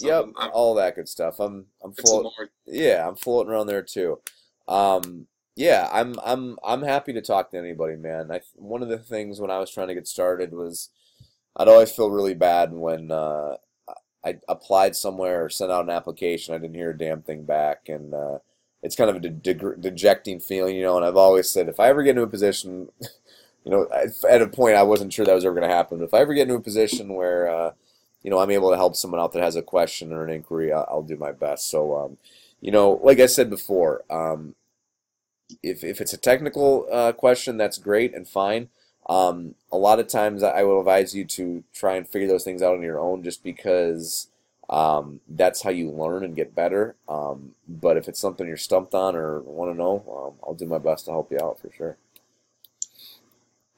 Yep. 0.01 0.25
I'm- 0.39 0.51
all 0.53 0.75
that 0.77 0.95
good 0.95 1.09
stuff. 1.09 1.41
I'm 1.41 1.67
I'm 1.83 1.91
it's 1.91 2.01
a 2.01 2.03
float, 2.07 2.23
more- 2.39 2.51
yeah, 2.67 3.07
I'm 3.07 3.17
floating 3.17 3.53
around 3.53 3.67
there 3.67 3.83
too. 3.83 4.21
Um, 4.69 5.27
yeah, 5.57 5.89
I'm 5.93 6.17
I'm 6.25 6.59
I'm 6.65 6.83
happy 6.83 7.13
to 7.13 7.23
talk 7.23 7.51
to 7.51 7.59
anybody, 7.59 7.97
man. 7.97 8.31
I 8.33 8.41
one 8.57 8.83
of 8.83 8.89
the 8.89 8.99
things 8.99 9.41
when 9.41 9.51
I 9.51 9.59
was 9.59 9.71
trying 9.71 9.89
to 9.89 9.95
get 9.95 10.09
started 10.09 10.53
was 10.53 10.91
I'd 11.57 11.69
always 11.69 11.93
feel 11.93 12.11
really 12.11 12.35
bad 12.35 12.73
when 12.73 13.11
uh, 13.13 13.57
I 14.25 14.39
applied 14.49 14.97
somewhere 14.97 15.45
or 15.45 15.51
sent 15.51 15.73
out 15.73 15.85
an 15.85 15.91
application. 15.91 16.55
I 16.55 16.59
didn't 16.59 16.77
hear 16.77 16.91
a 16.91 16.99
damn 16.99 17.23
thing 17.23 17.45
back, 17.45 17.89
and 17.89 18.15
uh, 18.15 18.39
it's 18.83 18.97
kind 18.97 19.11
of 19.11 19.17
a 19.17 19.21
de- 19.21 19.55
de- 19.55 19.77
dejecting 19.77 20.41
feeling, 20.41 20.77
you 20.77 20.83
know. 20.83 20.97
And 20.97 21.07
I've 21.07 21.17
always 21.17 21.51
said 21.51 21.69
if 21.69 21.81
I 21.81 21.89
ever 21.89 22.03
get 22.03 22.13
into 22.13 22.23
a 22.23 22.29
position, 22.29 22.91
you 23.65 23.71
know, 23.71 23.89
at- 23.93 24.43
a 24.43 24.49
point 24.49 24.77
I 24.77 24.83
wasn't 24.85 25.13
sure 25.13 25.27
that 25.27 25.35
was 25.35 25.45
ever 25.45 25.55
going 25.55 25.69
to 25.69 25.75
happen. 25.75 25.99
But 25.99 26.05
if 26.07 26.15
I 26.15 26.21
ever 26.21 26.35
get 26.35 26.43
into 26.45 26.55
a 26.55 26.61
position 26.61 27.15
where 27.15 27.49
uh, 27.49 27.73
you 28.23 28.31
know 28.31 28.39
I'm 28.39 28.51
able 28.51 28.71
to 28.71 28.77
help 28.77 28.97
someone 28.97 29.21
out 29.21 29.33
that 29.33 29.43
has 29.43 29.57
a 29.57 29.63
question 29.63 30.13
or 30.13 30.25
an 30.25 30.31
inquiry, 30.33 30.73
I'll, 30.73 30.87
I'll 30.91 31.03
do 31.03 31.17
my 31.17 31.33
best. 31.33 31.71
So, 31.71 31.97
um, 31.97 32.19
you 32.61 32.73
know, 32.73 33.01
like 33.03 33.21
I 33.21 33.27
said 33.27 33.51
before, 33.51 34.05
um, 34.11 34.55
if 35.63 35.85
if 35.85 36.01
it's 36.01 36.13
a 36.13 36.19
technical 36.19 36.87
uh, 36.91 37.13
question, 37.13 37.57
that's 37.57 37.79
great 37.79 38.15
and 38.15 38.27
fine. 38.29 38.69
Um, 39.09 39.55
a 39.71 39.77
lot 39.77 40.01
of 40.01 40.09
times, 40.09 40.43
I 40.43 40.63
will 40.63 40.79
advise 40.81 41.15
you 41.15 41.25
to 41.27 41.63
try 41.75 41.97
and 41.97 42.09
figure 42.09 42.29
those 42.29 42.45
things 42.45 42.63
out 42.63 42.75
on 42.75 42.83
your 42.83 42.99
own, 42.99 43.23
just 43.23 43.43
because 43.45 44.29
um, 44.71 45.21
that's 45.29 45.63
how 45.63 45.71
you 45.71 45.91
learn 45.91 46.25
and 46.25 46.35
get 46.35 46.55
better. 46.55 46.97
Um, 47.09 47.55
but 47.69 47.97
if 47.99 48.09
it's 48.09 48.19
something 48.21 48.47
you're 48.47 48.57
stumped 48.57 48.95
on 48.95 49.15
or 49.15 49.41
want 49.41 49.73
to 49.73 49.77
know, 49.77 50.03
um, 50.09 50.41
I'll 50.47 50.55
do 50.55 50.65
my 50.65 50.79
best 50.79 51.05
to 51.05 51.11
help 51.11 51.31
you 51.31 51.39
out 51.39 51.61
for 51.61 51.71
sure. 51.77 51.99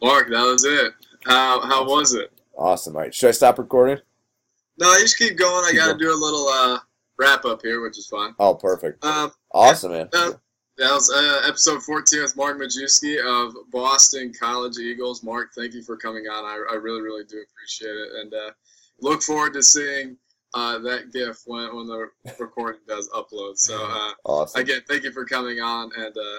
Mark, 0.01 0.29
that 0.29 0.43
was 0.45 0.65
it. 0.65 0.93
How 1.25 1.61
how 1.61 1.85
was 1.85 2.15
it? 2.15 2.31
Awesome. 2.57 2.95
All 2.97 3.03
right, 3.03 3.15
should 3.15 3.29
I 3.29 3.33
stop 3.33 3.59
recording? 3.59 3.99
No, 4.79 4.93
you 4.95 5.01
just 5.01 5.19
keep 5.19 5.37
going. 5.39 5.65
I 5.65 5.73
got 5.75 5.93
to 5.93 5.99
do 5.99 6.13
a 6.13 6.15
little 6.15 6.47
uh, 6.49 6.79
wrap 7.19 7.45
up 7.47 7.63
here, 7.63 7.83
which 7.83 7.99
is 7.99 8.07
fine. 8.07 8.35
Oh, 8.39 8.55
perfect. 8.55 9.05
Um, 9.05 9.33
Awesome, 9.53 9.93
man. 9.93 10.09
uh, 10.13 10.33
that 10.79 10.93
was 10.93 11.11
uh, 11.11 11.43
episode 11.49 11.83
14 11.83 12.23
with 12.23 12.37
Mark 12.37 12.59
Majewski 12.59 13.19
of 13.25 13.55
Boston 13.71 14.33
College 14.39 14.77
Eagles. 14.79 15.23
Mark, 15.23 15.51
thank 15.55 15.73
you 15.75 15.83
for 15.83 15.97
coming 15.97 16.25
on. 16.29 16.45
I, 16.45 16.73
I 16.73 16.75
really, 16.77 17.01
really 17.01 17.25
do 17.25 17.43
appreciate 17.51 17.97
it. 17.97 18.09
And 18.21 18.35
uh, 18.35 18.51
look 19.01 19.23
forward 19.23 19.55
to 19.55 19.63
seeing 19.63 20.17
uh, 20.55 20.79
that 20.81 21.13
GIF 21.13 21.43
when, 21.47 21.75
when 21.75 21.87
the 21.87 22.09
recording 22.39 22.81
does 22.87 23.09
upload. 23.11 23.57
So, 23.57 23.77
uh, 23.83 24.13
Awesome. 24.25 24.61
again, 24.61 24.83
thank 24.89 25.05
you 25.05 25.13
for 25.13 25.25
coming 25.25 25.61
on, 25.61 25.91
and 25.97 26.17
uh, 26.17 26.39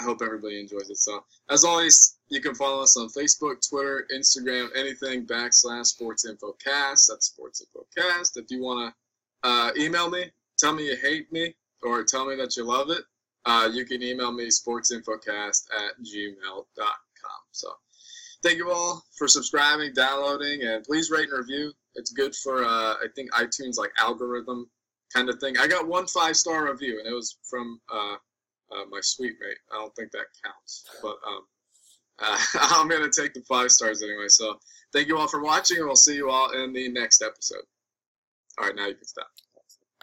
I 0.00 0.04
hope 0.04 0.22
everybody 0.22 0.60
enjoys 0.60 0.88
it. 0.90 0.96
So, 0.96 1.24
as 1.50 1.64
always, 1.64 2.16
you 2.28 2.40
can 2.40 2.54
follow 2.54 2.82
us 2.82 2.96
on 2.96 3.08
Facebook, 3.08 3.68
Twitter, 3.68 4.06
Instagram, 4.14 4.68
anything 4.76 5.26
backslash 5.26 5.86
Sports 5.86 6.26
Infocast. 6.28 7.08
That's 7.08 7.26
Sports 7.26 7.64
Infocast. 7.64 8.36
If 8.36 8.46
you 8.50 8.62
want 8.62 8.94
to 9.42 9.48
uh, 9.48 9.70
email 9.76 10.08
me, 10.10 10.30
tell 10.58 10.72
me 10.72 10.86
you 10.86 10.96
hate 10.96 11.30
me, 11.32 11.54
or 11.82 12.04
tell 12.04 12.26
me 12.26 12.36
that 12.36 12.56
you 12.56 12.64
love 12.64 12.90
it, 12.90 13.02
uh, 13.48 13.68
you 13.72 13.84
can 13.84 14.02
email 14.02 14.30
me 14.30 14.46
sportsinfocast 14.48 15.62
at 15.74 15.92
gmail.com. 16.04 17.40
So, 17.52 17.72
thank 18.42 18.58
you 18.58 18.70
all 18.70 19.02
for 19.16 19.26
subscribing, 19.26 19.92
downloading, 19.94 20.62
and 20.62 20.84
please 20.84 21.10
rate 21.10 21.30
and 21.30 21.38
review. 21.38 21.72
It's 21.94 22.12
good 22.12 22.34
for, 22.34 22.64
uh, 22.64 22.94
I 22.94 23.06
think, 23.16 23.32
iTunes 23.32 23.78
like 23.78 23.90
algorithm 23.98 24.68
kind 25.14 25.28
of 25.28 25.38
thing. 25.38 25.56
I 25.58 25.66
got 25.66 25.88
one 25.88 26.06
five 26.06 26.36
star 26.36 26.70
review, 26.70 26.98
and 26.98 27.08
it 27.08 27.14
was 27.14 27.38
from 27.48 27.80
uh, 27.92 28.16
uh, 28.70 28.84
my 28.90 29.00
sweet 29.00 29.34
mate. 29.40 29.58
I 29.72 29.76
don't 29.76 29.94
think 29.96 30.12
that 30.12 30.26
counts, 30.44 30.84
but 31.02 31.16
um, 31.26 31.46
uh, 32.18 32.38
I'm 32.54 32.88
gonna 32.88 33.08
take 33.10 33.34
the 33.34 33.42
five 33.48 33.70
stars 33.70 34.02
anyway. 34.02 34.28
So 34.28 34.58
thank 34.92 35.08
you 35.08 35.18
all 35.18 35.28
for 35.28 35.42
watching, 35.42 35.78
and 35.78 35.86
we'll 35.86 35.96
see 35.96 36.16
you 36.16 36.30
all 36.30 36.50
in 36.50 36.72
the 36.72 36.88
next 36.88 37.22
episode. 37.22 37.64
All 38.58 38.66
right, 38.66 38.76
now 38.76 38.86
you 38.86 38.94
can 38.94 39.04
stop. 39.04 39.28